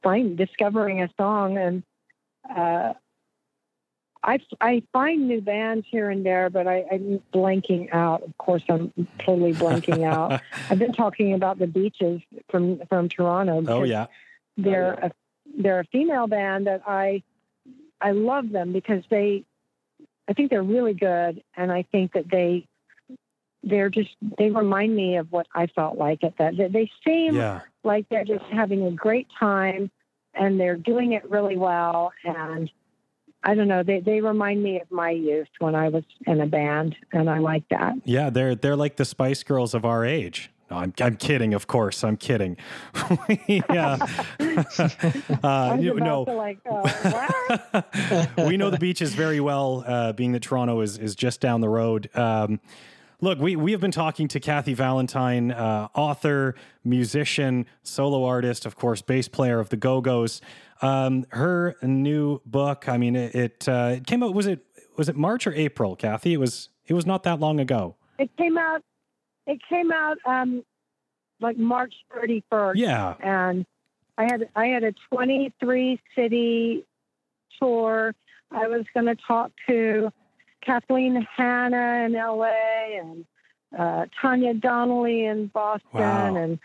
find 0.04 0.38
discovering 0.38 1.02
a 1.02 1.10
song 1.18 1.58
and 1.58 1.84
uh, 2.56 2.94
I, 4.24 4.40
I 4.62 4.84
find 4.94 5.28
new 5.28 5.42
bands 5.42 5.86
here 5.90 6.10
and 6.10 6.26
there, 6.26 6.50
but 6.50 6.66
I, 6.68 6.86
I'm 6.92 7.22
blanking 7.34 7.94
out. 7.94 8.24
Of 8.24 8.38
course, 8.38 8.64
I'm 8.70 8.94
totally 9.20 9.54
blanking 9.54 10.04
out. 10.08 10.42
I've 10.70 10.80
been 10.80 10.94
talking 10.94 11.34
about 11.34 11.60
the 11.60 11.68
beaches 11.68 12.22
from 12.50 12.82
from 12.88 13.10
Toronto. 13.10 13.64
oh 13.68 13.84
yeah. 13.84 14.08
they're 14.58 14.98
oh, 15.04 15.08
a, 15.08 15.12
they're 15.62 15.80
a 15.82 15.86
female 15.86 16.28
band 16.28 16.68
that 16.68 16.84
I 16.88 17.24
I 18.00 18.12
love 18.12 18.50
them 18.50 18.72
because 18.72 19.04
they 19.10 19.44
I 20.28 20.34
think 20.34 20.50
they're 20.52 20.64
really 20.64 20.94
good, 20.94 21.44
and 21.58 21.72
I 21.72 21.84
think 21.92 22.14
that 22.14 22.30
they 22.30 22.66
they're 23.62 23.90
just 23.90 24.12
they 24.38 24.50
remind 24.50 24.96
me 24.96 25.18
of 25.18 25.32
what 25.32 25.48
I 25.54 25.68
felt 25.68 25.98
like 25.98 26.24
at 26.24 26.38
that. 26.38 26.56
They, 26.58 26.68
they 26.68 26.92
seem 27.06 27.36
Yeah. 27.36 27.62
like 27.84 28.08
they're 28.10 28.26
just 28.26 28.46
having 28.46 28.86
a 28.86 28.92
great 28.92 29.28
time 29.38 29.92
and 30.34 30.60
they're 30.60 30.76
doing 30.78 31.14
it 31.14 31.30
really 31.30 31.58
well 31.58 32.12
and 32.26 32.70
I 33.44 33.56
don't 33.56 33.68
know, 33.68 33.84
they 33.84 34.00
they 34.00 34.22
remind 34.22 34.64
me 34.64 34.80
of 34.80 34.90
my 34.92 35.10
youth 35.12 35.48
when 35.60 35.76
I 35.76 35.90
was 35.90 36.04
in 36.26 36.40
a 36.42 36.46
band 36.48 36.96
and 37.12 37.30
I 37.30 37.40
like 37.40 37.68
that. 37.70 37.94
Yeah, 38.06 38.30
they're 38.30 38.56
they're 38.56 38.76
like 38.76 38.96
the 38.96 39.06
Spice 39.06 39.44
Girls 39.44 39.74
of 39.74 39.84
our 39.86 40.06
age. 40.06 40.50
No, 40.72 40.78
I'm 40.78 40.94
I'm 41.02 41.18
kidding, 41.18 41.54
of 41.54 41.68
course. 41.68 42.04
I'm 42.04 42.16
kidding. 42.18 42.58
yeah. 43.48 43.98
Uh, 45.44 45.76
was 45.76 45.84
you- 45.84 45.98
about 45.98 46.28
no. 46.28 46.36
like 46.36 46.60
uh, 46.70 47.82
we 48.48 48.56
know 48.58 48.70
the 48.70 48.78
beaches 48.80 49.14
very 49.14 49.40
well, 49.40 49.84
uh, 49.86 50.14
being 50.14 50.32
that 50.34 50.42
Toronto 50.42 50.80
is 50.82 50.98
is 50.98 51.16
just 51.16 51.42
down 51.42 51.60
the 51.62 51.70
road. 51.70 52.10
Um, 52.16 52.60
look, 53.20 53.40
we 53.40 53.56
we 53.56 53.72
have 53.72 53.82
been 53.82 53.92
talking 53.92 54.28
to 54.30 54.40
Kathy 54.40 54.74
Valentine, 54.74 55.52
uh, 55.52 55.88
author, 55.96 56.56
musician, 56.84 57.66
solo 57.84 58.24
artist, 58.26 58.66
of 58.66 58.76
course, 58.76 59.02
bass 59.02 59.28
player 59.28 59.60
of 59.60 59.70
the 59.70 59.78
Go 59.78 60.02
Go's. 60.02 60.40
Um, 60.82 61.26
her 61.30 61.76
new 61.82 62.42
book. 62.46 62.88
I 62.90 62.98
mean, 62.98 63.16
it 63.16 63.36
it, 63.36 63.70
uh, 63.70 63.96
it 63.98 64.08
came 64.08 64.24
out. 64.24 64.34
Was 64.34 64.48
it 64.48 64.66
was 64.98 65.10
it 65.10 65.16
March 65.16 65.48
or 65.48 65.54
April, 65.54 65.96
Kathy? 65.96 66.34
It 66.34 66.38
was 66.40 66.70
it 66.88 66.94
was 66.94 67.06
not 67.06 67.24
that 67.24 67.40
long 67.40 67.60
ago. 67.60 67.96
It 68.20 68.30
came 68.38 68.58
out 68.58 68.82
it 69.48 69.60
came 69.70 69.92
out 69.92 70.18
um 70.26 70.64
like 71.40 71.58
March 71.58 71.94
31st. 72.16 72.74
Yeah. 72.76 73.16
and 73.22 73.66
I 74.18 74.24
had 74.24 74.50
I 74.56 74.68
had 74.68 74.84
a 74.84 74.94
23 75.12 76.00
city 76.16 76.86
tour. 77.60 78.14
I 78.52 78.68
was 78.68 78.86
going 78.94 79.08
to 79.08 79.16
talk 79.16 79.52
to 79.68 80.12
Kathleen 80.62 81.28
Hanna 81.36 82.06
in 82.06 82.16
L.A. 82.16 83.00
and 83.02 83.26
uh, 83.78 84.06
Tanya 84.22 84.54
Donelly 84.54 85.26
in 85.26 85.48
Boston 85.48 85.90
Wow. 85.92 86.36
and 86.36 86.60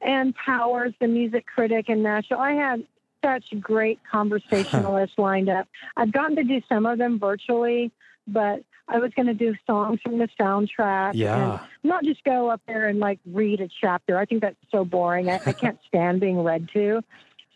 Ann 0.00 0.32
Powers, 0.34 0.94
the 1.00 1.08
music 1.08 1.44
critic 1.46 1.88
in 1.88 2.02
Nashville. 2.02 2.38
I 2.38 2.52
had 2.52 2.86
such 3.24 3.44
great 3.60 4.00
conversationalists 4.10 5.14
lined 5.18 5.48
up. 5.48 5.68
I've 5.96 6.12
gotten 6.12 6.36
to 6.36 6.44
do 6.44 6.60
some 6.68 6.86
of 6.86 6.98
them 6.98 7.18
virtually, 7.18 7.90
but 8.26 8.62
I 8.88 8.98
was 8.98 9.12
going 9.14 9.26
to 9.26 9.34
do 9.34 9.54
songs 9.66 10.00
from 10.02 10.18
the 10.18 10.28
soundtrack. 10.38 11.10
and 11.10 11.18
Yeah. 11.18 11.60
not 11.84 12.04
just 12.04 12.22
go 12.24 12.50
up 12.50 12.60
there 12.66 12.88
and 12.88 12.98
like 12.98 13.20
read 13.26 13.60
a 13.60 13.68
chapter. 13.80 14.18
I 14.18 14.24
think 14.24 14.42
that's 14.42 14.56
so 14.70 14.84
boring. 14.84 15.30
I, 15.30 15.40
I 15.46 15.52
can't 15.52 15.78
stand 15.86 16.20
being 16.20 16.42
read 16.42 16.68
to. 16.74 17.02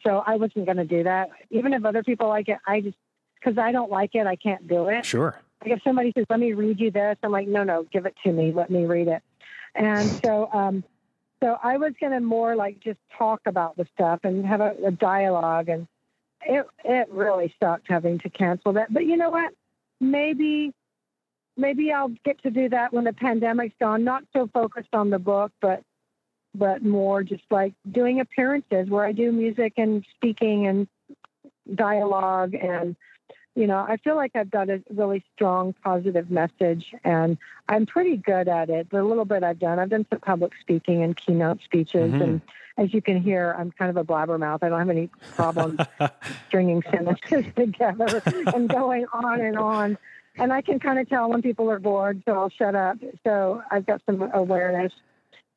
So 0.02 0.22
I 0.24 0.36
wasn't 0.36 0.66
going 0.66 0.76
to 0.76 0.84
do 0.84 1.02
that. 1.02 1.30
Even 1.50 1.72
if 1.74 1.84
other 1.84 2.02
people 2.04 2.28
like 2.28 2.48
it, 2.48 2.58
I 2.66 2.80
just, 2.80 2.96
because 3.34 3.58
I 3.58 3.72
don't 3.72 3.90
like 3.90 4.14
it, 4.14 4.26
I 4.26 4.36
can't 4.36 4.66
do 4.68 4.86
it. 4.88 5.04
Sure. 5.04 5.40
Like 5.62 5.72
if 5.72 5.82
somebody 5.82 6.12
says, 6.16 6.26
let 6.30 6.38
me 6.38 6.52
read 6.52 6.78
you 6.78 6.90
this, 6.90 7.16
I'm 7.22 7.32
like, 7.32 7.48
no, 7.48 7.64
no, 7.64 7.84
give 7.92 8.06
it 8.06 8.14
to 8.24 8.32
me. 8.32 8.52
Let 8.52 8.70
me 8.70 8.84
read 8.84 9.08
it. 9.08 9.22
And 9.74 10.08
so, 10.24 10.48
um, 10.52 10.84
so 11.42 11.58
I 11.62 11.76
was 11.76 11.92
going 12.00 12.12
to 12.12 12.20
more 12.20 12.56
like 12.56 12.80
just 12.80 12.98
talk 13.16 13.40
about 13.46 13.76
the 13.76 13.86
stuff 13.94 14.20
and 14.24 14.44
have 14.46 14.60
a, 14.60 14.74
a 14.86 14.90
dialogue. 14.90 15.68
And 15.68 15.86
it, 16.44 16.66
it 16.84 17.08
really 17.10 17.54
sucked 17.60 17.88
having 17.88 18.18
to 18.20 18.30
cancel 18.30 18.72
that. 18.74 18.92
But 18.92 19.04
you 19.04 19.16
know 19.16 19.30
what? 19.30 19.52
Maybe, 20.00 20.72
maybe 21.56 21.92
I'll 21.92 22.14
get 22.24 22.42
to 22.42 22.50
do 22.50 22.68
that 22.70 22.92
when 22.92 23.04
the 23.04 23.12
pandemic's 23.12 23.76
gone. 23.80 24.04
Not 24.04 24.24
so 24.32 24.48
focused 24.52 24.94
on 24.94 25.10
the 25.10 25.18
book, 25.18 25.52
but, 25.60 25.82
but 26.54 26.82
more 26.82 27.22
just 27.22 27.44
like 27.50 27.74
doing 27.90 28.20
appearances 28.20 28.88
where 28.88 29.04
I 29.04 29.12
do 29.12 29.30
music 29.32 29.74
and 29.76 30.04
speaking 30.14 30.66
and 30.66 30.88
dialogue 31.74 32.54
and, 32.54 32.96
you 33.56 33.66
know, 33.66 33.78
I 33.78 33.96
feel 33.96 34.16
like 34.16 34.36
I've 34.36 34.50
got 34.50 34.68
a 34.68 34.82
really 34.94 35.24
strong 35.34 35.74
positive 35.82 36.30
message 36.30 36.94
and 37.02 37.38
I'm 37.68 37.86
pretty 37.86 38.18
good 38.18 38.48
at 38.48 38.68
it. 38.68 38.90
The 38.90 39.02
little 39.02 39.24
bit 39.24 39.42
I've 39.42 39.58
done, 39.58 39.78
I've 39.78 39.88
done 39.88 40.06
some 40.10 40.20
public 40.20 40.52
speaking 40.60 41.02
and 41.02 41.16
keynote 41.16 41.62
speeches. 41.64 42.12
Mhm. 42.12 42.22
And 42.22 42.40
as 42.76 42.92
you 42.92 43.00
can 43.00 43.20
hear, 43.20 43.56
I'm 43.58 43.72
kind 43.72 43.90
of 43.90 43.96
a 43.96 44.04
blabbermouth. 44.04 44.58
I 44.62 44.68
don't 44.68 44.78
have 44.78 44.90
any 44.90 45.08
problem 45.34 45.78
stringing 46.48 46.82
sentences 46.90 47.46
together 47.56 48.22
and 48.52 48.68
going 48.68 49.06
on 49.12 49.40
and 49.40 49.56
on. 49.56 49.96
And 50.38 50.52
I 50.52 50.60
can 50.60 50.78
kind 50.78 50.98
of 50.98 51.08
tell 51.08 51.30
when 51.30 51.40
people 51.40 51.70
are 51.70 51.78
bored, 51.78 52.22
so 52.26 52.32
I'll 52.32 52.50
shut 52.50 52.74
up. 52.74 52.98
So 53.24 53.62
I've 53.70 53.86
got 53.86 54.02
some 54.04 54.30
awareness. 54.34 54.92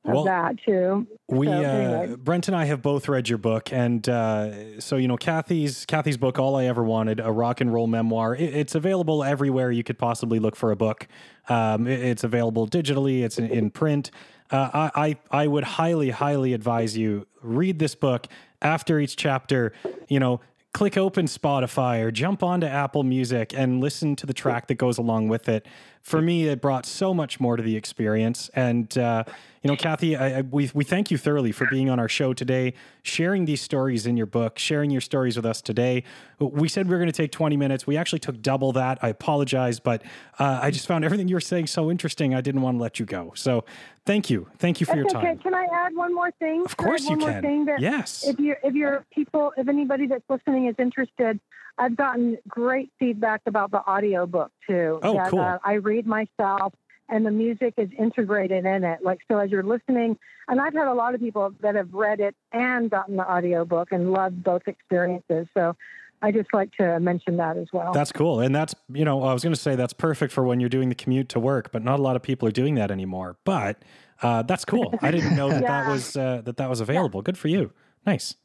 Of 0.06 0.14
Well, 0.14 0.24
that 0.24 0.56
too. 0.66 1.06
We 1.28 1.48
So, 1.48 1.52
uh. 1.54 2.16
Brent 2.16 2.48
and 2.48 2.56
I 2.56 2.66
have 2.66 2.82
both 2.82 3.08
read 3.10 3.28
your 3.30 3.38
book, 3.38 3.72
and 3.74 4.08
uh, 4.08 4.80
so 4.80 4.96
you 4.96 5.08
know 5.08 5.18
Kathy's 5.18 5.86
Kathy's 5.86 6.18
book, 6.18 6.40
"All 6.40 6.56
I 6.56 6.66
Ever 6.66 6.84
Wanted," 6.84 7.20
a 7.20 7.32
rock 7.32 7.60
and 7.62 7.72
roll 7.74 7.88
memoir. 7.88 8.36
It, 8.36 8.56
it's 8.56 8.76
available 8.76 9.24
everywhere 9.24 9.72
you 9.72 9.84
could 9.84 9.98
possibly 9.98 10.40
look 10.40 10.56
for 10.56 10.72
a 10.72 10.76
book. 10.76 11.08
Um, 11.50 11.86
it- 11.88 12.00
it's 12.02 12.24
available 12.24 12.68
digitally. 12.68 13.24
It's 13.24 13.38
in, 13.38 13.50
in 13.50 13.70
print. 13.72 14.10
Uh, 14.52 14.70
I, 14.96 15.18
I 15.32 15.44
I 15.44 15.48
would 15.48 15.64
highly 15.66 16.10
highly 16.12 16.54
advise 16.54 16.98
you 16.98 17.28
read 17.42 17.78
this 17.80 17.94
book 17.94 18.28
after 18.62 19.00
each 19.00 19.16
chapter. 19.18 19.74
You 20.08 20.20
know. 20.20 20.40
Click 20.72 20.98
open 20.98 21.26
Spotify 21.26 22.00
or 22.04 22.12
jump 22.12 22.44
onto 22.44 22.68
Apple 22.68 23.02
Music 23.02 23.56
and 23.58 23.82
listen 23.82 24.16
to 24.18 24.28
the 24.28 24.36
track 24.36 24.68
that 24.68 24.76
goes 24.76 25.00
along 25.00 25.28
with 25.28 25.50
it. 25.50 25.66
For 26.10 26.24
me, 26.24 26.48
it 26.48 26.60
brought 26.60 26.88
so 26.88 27.14
much 27.14 27.40
more 27.40 27.56
to 27.56 27.62
the 27.62 27.76
experience. 27.76 28.50
And 28.56 28.98
uh, 28.98 29.26
you 29.62 29.70
know, 29.70 29.76
Kathy, 29.76 30.16
I, 30.16 30.40
I, 30.40 30.42
we 30.42 30.72
we 30.74 30.84
thank 30.84 31.12
you 31.12 31.18
thoroughly 31.20 31.52
for 31.52 31.68
being 31.68 31.88
on 31.88 32.00
our 32.00 32.10
show 32.10 32.34
today, 32.34 32.74
sharing 33.04 33.46
these 33.46 33.62
stories 33.62 34.08
in 34.08 34.18
your 34.18 34.26
book, 34.26 34.58
sharing 34.58 34.90
your 34.90 35.02
stories 35.02 35.36
with 35.36 35.46
us 35.46 35.62
today. 35.62 36.04
We 36.40 36.68
said 36.68 36.88
we 36.88 36.94
were 36.94 36.98
going 36.98 37.12
to 37.12 37.16
take 37.16 37.32
20 37.32 37.58
minutes. 37.58 37.86
We 37.86 37.96
actually 37.96 38.20
took 38.20 38.42
double 38.42 38.72
that. 38.72 38.98
I 39.04 39.10
apologize, 39.10 39.80
but 39.80 40.02
uh, 40.40 40.60
I 40.64 40.72
just 40.72 40.88
found 40.88 41.06
everything 41.06 41.28
you 41.28 41.36
were 41.36 41.42
saying 41.42 41.68
so 41.68 41.92
interesting. 41.92 42.34
I 42.34 42.42
didn't 42.42 42.62
want 42.64 42.78
to 42.78 42.82
let 42.82 43.00
you 43.00 43.06
go. 43.06 43.34
So 43.36 43.66
thank 44.08 44.32
you. 44.32 44.48
Thank 44.58 44.80
you 44.80 44.88
for 44.88 44.96
your 44.96 45.04
That's 45.04 45.16
okay. 45.16 45.28
time. 45.28 45.38
Can 45.40 45.54
I 45.54 45.68
add 45.72 45.96
one 45.96 46.16
more 46.16 46.32
thing? 46.40 46.64
Of 46.66 46.76
Can 46.76 46.88
course 46.88 47.04
you 47.04 47.12
one 47.12 47.20
more 47.20 47.32
can. 47.34 47.42
thing 47.44 47.66
that 47.66 47.82
Yes. 47.82 48.26
if 48.28 48.40
you 48.40 48.56
if 48.64 48.74
your 48.74 49.06
people 49.14 49.54
if 49.58 49.68
anybody 49.68 50.08
that's 50.08 50.28
listening 50.28 50.66
is 50.68 50.76
interested, 50.80 51.40
I've 51.80 51.96
gotten 51.96 52.38
great 52.48 52.92
feedback 53.00 53.42
about 53.46 53.72
the 53.72 53.84
audio 53.86 54.28
book 54.28 54.52
too. 54.68 55.00
Oh, 55.02 55.14
that, 55.14 55.30
cool. 55.30 55.40
Uh, 55.40 55.58
I 55.64 55.74
read 55.74 56.06
myself 56.06 56.74
and 57.08 57.26
the 57.26 57.32
music 57.32 57.74
is 57.78 57.90
integrated 57.98 58.66
in 58.66 58.84
it. 58.84 59.00
Like 59.02 59.20
so 59.30 59.40
as 59.40 59.50
you're 59.50 59.64
listening 59.64 60.18
and 60.50 60.60
I've 60.60 60.74
had 60.74 60.88
a 60.88 60.94
lot 60.94 61.16
of 61.16 61.22
people 61.22 61.54
that 61.62 61.76
have 61.76 61.94
read 61.94 62.20
it 62.20 62.36
and 62.52 62.90
gotten 62.90 63.16
the 63.16 63.26
audio 63.26 63.66
book 63.66 63.90
and 63.92 64.12
loved 64.12 64.44
both 64.44 64.68
experiences. 64.68 65.48
So 65.54 65.76
I 66.22 66.32
just 66.32 66.50
like 66.54 66.72
to 66.74 67.00
mention 67.00 67.38
that 67.38 67.56
as 67.56 67.68
well. 67.72 67.94
That's 67.94 68.12
cool. 68.12 68.42
And 68.42 68.54
that's, 68.54 68.76
you 68.92 69.06
know, 69.06 69.24
I 69.24 69.32
was 69.32 69.42
going 69.42 69.54
to 69.54 69.60
say 69.60 69.76
that's 69.76 69.94
perfect 69.94 70.34
for 70.34 70.44
when 70.44 70.60
you're 70.60 70.70
doing 70.70 70.90
the 70.90 70.96
commute 70.96 71.30
to 71.30 71.40
work, 71.40 71.72
but 71.72 71.84
not 71.84 72.00
a 72.00 72.02
lot 72.02 72.16
of 72.16 72.22
people 72.22 72.48
are 72.48 72.52
doing 72.52 72.76
that 72.76 72.92
anymore. 72.92 73.38
But 73.46 73.84
uh, 74.22 74.42
that's 74.42 74.66
cool. 74.66 74.94
I 75.02 75.12
didn't 75.12 75.36
know 75.36 75.50
that 75.50 75.62
that 75.62 75.88
was 75.92 76.18
uh, 76.18 76.42
that 76.44 76.58
that 76.58 76.70
was 76.70 76.82
available. 76.82 77.22
Good 77.22 77.38
for 77.38 77.48
you. 77.48 77.72
Nice. 78.06 78.36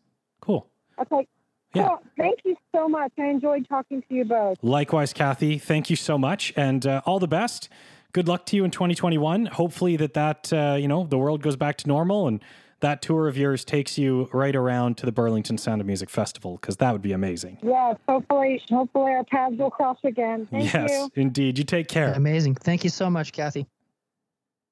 Cool. 0.41 0.69
okay. 1.01 1.27
Yeah. 1.75 1.89
Cool. 1.89 2.03
Thank 2.17 2.41
you 2.45 2.57
so 2.73 2.89
much. 2.89 3.13
I 3.19 3.27
enjoyed 3.27 3.69
talking 3.69 4.03
to 4.03 4.15
you 4.15 4.25
both. 4.25 4.59
Likewise, 4.63 5.13
Kathy, 5.13 5.59
thank 5.59 5.91
you 5.91 5.97
so 5.97 6.17
much, 6.17 6.53
and 6.57 6.87
uh, 6.87 7.03
all 7.05 7.19
the 7.19 7.29
best. 7.29 7.69
Good 8.13 8.29
luck 8.29 8.47
to 8.47 8.57
you 8.57 8.65
in 8.65 8.71
2021. 8.71 9.47
Hopefully 9.47 9.97
that 9.97 10.15
that 10.15 10.53
uh, 10.53 10.77
you 10.79 10.87
know 10.87 11.05
the 11.05 11.19
world 11.19 11.43
goes 11.43 11.57
back 11.57 11.77
to 11.79 11.89
normal 11.89 12.29
and 12.29 12.41
that 12.85 13.01
tour 13.03 13.29
of 13.29 13.37
yours 13.37 13.65
takes 13.65 13.97
you 13.97 14.29
right 14.33 14.55
around 14.55 14.99
to 14.99 15.07
the 15.07 15.13
Burlington 15.13 15.57
Sound 15.57 15.81
of 15.81 15.87
Music 15.87 16.11
Festival 16.11 16.59
because 16.61 16.77
that 16.77 16.93
would 16.93 17.03
be 17.03 17.13
amazing. 17.13 17.59
Yes, 17.63 17.97
hopefully 18.09 18.63
hopefully 18.69 19.13
our 19.13 19.25
paths 19.25 19.57
will 19.59 19.71
cross 19.71 19.99
again. 20.05 20.47
Thank 20.51 20.73
yes, 20.73 20.91
you. 20.91 21.11
indeed. 21.17 21.59
You 21.59 21.65
take 21.65 21.89
care. 21.89 22.13
Amazing. 22.13 22.57
Thank 22.57 22.85
you 22.85 22.91
so 22.91 23.11
much, 23.11 23.33
Kathy. 23.33 23.67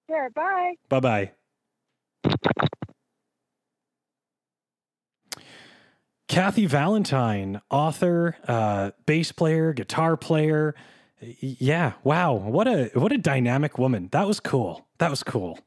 Sure. 0.08 0.30
Bye. 0.30 0.74
Bye 0.88 1.30
bye. 2.28 2.72
Kathy 6.32 6.64
Valentine, 6.64 7.60
author, 7.68 8.34
uh, 8.48 8.92
bass 9.04 9.32
player, 9.32 9.74
guitar 9.74 10.16
player. 10.16 10.74
Yeah, 11.20 11.92
wow, 12.04 12.32
what 12.32 12.66
a 12.66 12.90
what 12.94 13.12
a 13.12 13.18
dynamic 13.18 13.76
woman. 13.76 14.08
That 14.12 14.26
was 14.26 14.40
cool. 14.40 14.86
That 14.96 15.10
was 15.10 15.22
cool. 15.22 15.58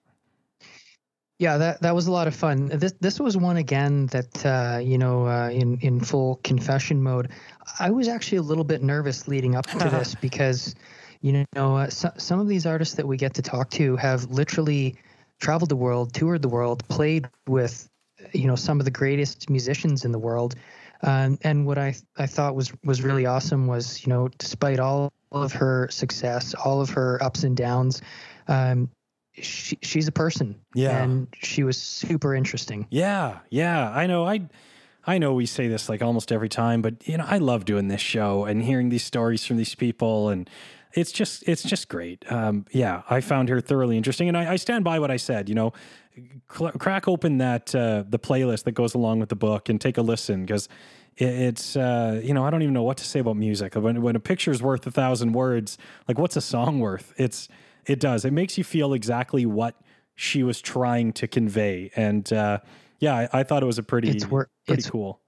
Yeah, 1.38 1.60
that 1.60 1.84
that 1.84 1.94
was 1.94 2.08
a 2.08 2.12
lot 2.12 2.26
of 2.28 2.34
fun. 2.34 2.66
This 2.66 2.94
this 3.00 3.20
was 3.20 3.38
one 3.38 3.58
again 3.58 4.08
that 4.08 4.44
uh, 4.44 4.80
you 4.80 4.98
know 4.98 5.28
uh, 5.28 5.52
in 5.52 5.78
in 5.82 6.00
full 6.00 6.38
confession 6.44 7.04
mode. 7.04 7.30
I 7.80 7.92
was 7.92 8.08
actually 8.08 8.40
a 8.40 8.44
little 8.44 8.64
bit 8.64 8.82
nervous 8.82 9.28
leading 9.28 9.56
up 9.56 9.68
to 9.68 9.78
this 9.78 10.16
because 10.20 10.74
you 11.22 11.46
know 11.54 11.78
uh, 11.78 11.90
so, 11.92 12.10
some 12.18 12.40
of 12.40 12.48
these 12.48 12.66
artists 12.66 12.96
that 12.96 13.08
we 13.08 13.18
get 13.18 13.36
to 13.36 13.44
talk 13.44 13.70
to 13.72 13.98
have 13.98 14.32
literally 14.32 14.96
traveled 15.40 15.70
the 15.70 15.76
world, 15.76 16.12
toured 16.12 16.42
the 16.42 16.50
world, 16.50 16.88
played 16.88 17.30
with 17.46 17.88
you 18.34 18.48
know 18.48 18.56
some 18.56 18.80
of 18.80 18.86
the 18.86 18.92
greatest 18.92 19.50
musicians 19.50 20.06
in 20.06 20.12
the 20.12 20.20
world. 20.20 20.56
Um, 21.04 21.38
and 21.44 21.66
what 21.66 21.78
I 21.78 21.96
I 22.18 22.26
thought 22.26 22.56
was 22.56 22.72
was 22.84 23.02
really 23.02 23.26
awesome 23.26 23.68
was 23.68 24.06
you 24.06 24.10
know 24.14 24.30
despite 24.38 24.80
all 24.80 25.12
of 25.32 25.52
her 25.54 25.88
success, 25.92 26.54
all 26.54 26.82
of 26.82 26.90
her 26.92 27.22
ups 27.22 27.44
and 27.44 27.56
downs. 27.58 28.02
Um, 28.48 28.90
she, 29.38 29.78
she's 29.82 30.08
a 30.08 30.14
person 30.14 30.56
Yeah. 30.74 31.04
and 31.04 31.28
she 31.44 31.64
was 31.64 31.78
super 31.78 32.34
interesting. 32.34 32.88
Yeah, 32.90 33.40
yeah. 33.50 33.90
I 33.92 34.08
know. 34.08 34.26
I 34.26 34.48
I 35.06 35.18
know 35.18 35.34
we 35.34 35.46
say 35.46 35.68
this 35.68 35.90
like 35.90 36.02
almost 36.02 36.32
every 36.32 36.48
time, 36.50 36.82
but 36.82 37.06
you 37.08 37.18
know, 37.18 37.26
I 37.28 37.38
love 37.38 37.66
doing 37.66 37.90
this 37.90 38.02
show 38.02 38.46
and 38.46 38.64
hearing 38.64 38.90
these 38.90 39.04
stories 39.04 39.46
from 39.46 39.58
these 39.58 39.76
people 39.76 40.30
and 40.30 40.50
it's 40.94 41.12
just 41.12 41.44
it's 41.48 41.64
just 41.64 41.90
great. 41.90 42.24
Um, 42.32 42.66
yeah, 42.72 43.02
I 43.10 43.20
found 43.20 43.50
her 43.50 43.60
thoroughly 43.60 43.98
interesting, 43.98 44.30
and 44.30 44.38
I, 44.38 44.54
I 44.54 44.56
stand 44.56 44.86
by 44.86 44.98
what 44.98 45.12
I 45.12 45.18
said. 45.18 45.50
You 45.50 45.56
know, 45.56 45.74
cl- 46.52 46.72
crack 46.74 47.08
open 47.08 47.38
that 47.40 47.74
uh, 47.76 48.04
the 48.08 48.20
playlist 48.20 48.64
that 48.64 48.72
goes 48.74 48.94
along 48.94 49.20
with 49.20 49.30
the 49.30 49.36
book 49.36 49.70
and 49.70 49.80
take 49.80 49.98
a 49.98 50.02
listen 50.02 50.46
because 50.46 50.68
it, 51.18 51.26
it's 51.28 51.76
uh, 51.76 52.20
you 52.24 52.34
know 52.34 52.46
I 52.46 52.50
don't 52.50 52.62
even 52.62 52.74
know 52.74 52.84
what 52.84 52.98
to 52.98 53.06
say 53.06 53.20
about 53.20 53.38
music. 53.38 53.76
When 53.76 54.02
when 54.02 54.16
a 54.16 54.20
picture's 54.20 54.62
worth 54.62 54.86
a 54.88 54.92
thousand 54.92 55.34
words, 55.34 55.78
like 56.08 56.18
what's 56.18 56.36
a 56.36 56.42
song 56.42 56.80
worth? 56.80 57.14
It's 57.18 57.48
it 57.86 58.00
does. 58.00 58.26
It 58.26 58.34
makes 58.34 58.58
you 58.58 58.64
feel 58.64 58.94
exactly 58.94 59.46
what 59.46 59.76
she 60.16 60.44
was 60.44 60.62
trying 60.62 61.14
to 61.14 61.28
convey, 61.28 61.92
and 61.96 62.32
uh, 62.34 62.60
yeah, 63.00 63.28
I, 63.34 63.40
I 63.40 63.44
thought 63.44 63.62
it 63.64 63.68
was 63.68 63.78
a 63.78 63.84
pretty 63.84 64.10
It's 64.10 64.26
wor- 64.28 64.50
pretty 64.66 64.80
it's- 64.80 64.90
cool. 64.90 65.20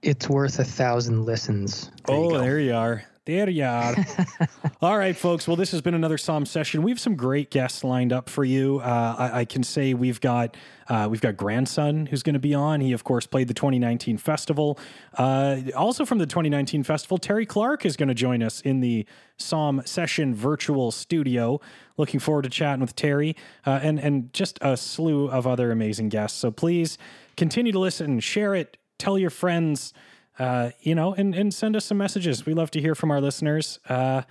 It's 0.00 0.28
worth 0.28 0.58
a 0.58 0.64
thousand 0.64 1.26
listens. 1.26 1.92
There 2.06 2.16
oh, 2.16 2.30
go. 2.30 2.40
there 2.40 2.58
you 2.58 2.74
are. 2.74 3.04
There 3.24 3.48
you 3.48 3.62
are. 3.62 3.94
All 4.82 4.98
right, 4.98 5.16
folks. 5.16 5.46
Well, 5.46 5.56
this 5.56 5.70
has 5.70 5.80
been 5.80 5.94
another 5.94 6.18
Psalm 6.18 6.44
session. 6.44 6.82
We 6.82 6.90
have 6.90 6.98
some 6.98 7.14
great 7.14 7.52
guests 7.52 7.84
lined 7.84 8.12
up 8.12 8.28
for 8.28 8.42
you. 8.42 8.80
Uh, 8.80 9.14
I, 9.16 9.40
I 9.40 9.44
can 9.44 9.62
say 9.62 9.94
we've 9.94 10.20
got 10.20 10.56
uh, 10.88 11.06
we've 11.08 11.20
got 11.20 11.36
grandson 11.36 12.06
who's 12.06 12.24
going 12.24 12.34
to 12.34 12.40
be 12.40 12.52
on. 12.52 12.80
He, 12.80 12.90
of 12.90 13.04
course, 13.04 13.24
played 13.24 13.46
the 13.46 13.54
2019 13.54 14.18
festival. 14.18 14.76
Uh, 15.16 15.60
also 15.76 16.04
from 16.04 16.18
the 16.18 16.26
2019 16.26 16.82
festival, 16.82 17.16
Terri 17.16 17.46
Clark 17.46 17.86
is 17.86 17.96
going 17.96 18.08
to 18.08 18.14
join 18.14 18.42
us 18.42 18.60
in 18.60 18.80
the 18.80 19.06
Psalm 19.36 19.82
session 19.84 20.34
virtual 20.34 20.90
studio. 20.90 21.60
Looking 21.96 22.18
forward 22.18 22.42
to 22.42 22.50
chatting 22.50 22.80
with 22.80 22.96
Terri 22.96 23.36
uh, 23.64 23.78
and 23.84 24.00
and 24.00 24.32
just 24.32 24.58
a 24.62 24.76
slew 24.76 25.28
of 25.28 25.46
other 25.46 25.70
amazing 25.70 26.08
guests. 26.08 26.36
So 26.40 26.50
please 26.50 26.98
continue 27.36 27.70
to 27.70 27.78
listen, 27.78 28.18
share 28.18 28.56
it, 28.56 28.78
tell 28.98 29.16
your 29.16 29.30
friends 29.30 29.94
uh, 30.38 30.70
you 30.80 30.94
know, 30.94 31.14
and, 31.14 31.34
and 31.34 31.52
send 31.52 31.76
us 31.76 31.84
some 31.84 31.98
messages. 31.98 32.46
We 32.46 32.54
love 32.54 32.70
to 32.72 32.80
hear 32.80 32.94
from 32.94 33.10
our 33.10 33.20
listeners. 33.20 33.78
Uh, 33.88 34.22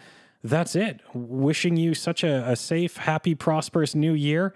that's 0.43 0.75
it. 0.75 1.01
Wishing 1.13 1.77
you 1.77 1.93
such 1.93 2.23
a, 2.23 2.49
a 2.49 2.55
safe, 2.55 2.97
happy, 2.97 3.35
prosperous 3.35 3.93
new 3.93 4.13
year. 4.13 4.53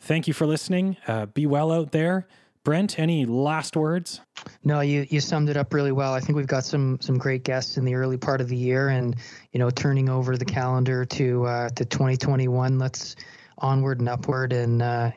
Thank 0.00 0.26
you 0.26 0.34
for 0.34 0.46
listening. 0.46 0.96
Uh, 1.06 1.26
be 1.26 1.46
well 1.46 1.72
out 1.72 1.92
there. 1.92 2.26
Brent, 2.64 2.98
any 2.98 3.24
last 3.24 3.76
words? 3.76 4.20
No, 4.62 4.80
you 4.80 5.06
you 5.08 5.20
summed 5.20 5.48
it 5.48 5.56
up 5.56 5.72
really 5.72 5.92
well. 5.92 6.12
I 6.12 6.20
think 6.20 6.36
we've 6.36 6.46
got 6.46 6.64
some 6.64 6.98
some 7.00 7.16
great 7.16 7.42
guests 7.42 7.78
in 7.78 7.84
the 7.84 7.94
early 7.94 8.18
part 8.18 8.40
of 8.40 8.48
the 8.48 8.56
year, 8.56 8.88
and 8.88 9.16
you 9.52 9.58
know, 9.58 9.70
turning 9.70 10.08
over 10.08 10.36
the 10.36 10.44
calendar 10.44 11.04
to 11.06 11.46
uh, 11.46 11.68
to 11.70 11.84
2021. 11.84 12.78
Let's 12.78 13.16
onward 13.58 14.00
and 14.00 14.08
upward, 14.08 14.52
and 14.52 14.82
uh, 14.82 15.12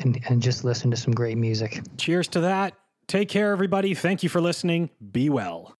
and 0.00 0.20
and 0.28 0.42
just 0.42 0.64
listen 0.64 0.90
to 0.90 0.96
some 0.96 1.14
great 1.14 1.38
music. 1.38 1.80
Cheers 1.96 2.28
to 2.28 2.40
that. 2.40 2.74
Take 3.12 3.28
care, 3.28 3.52
everybody. 3.52 3.92
Thank 3.92 4.22
you 4.22 4.30
for 4.30 4.40
listening. 4.40 4.88
Be 5.12 5.28
well. 5.28 5.76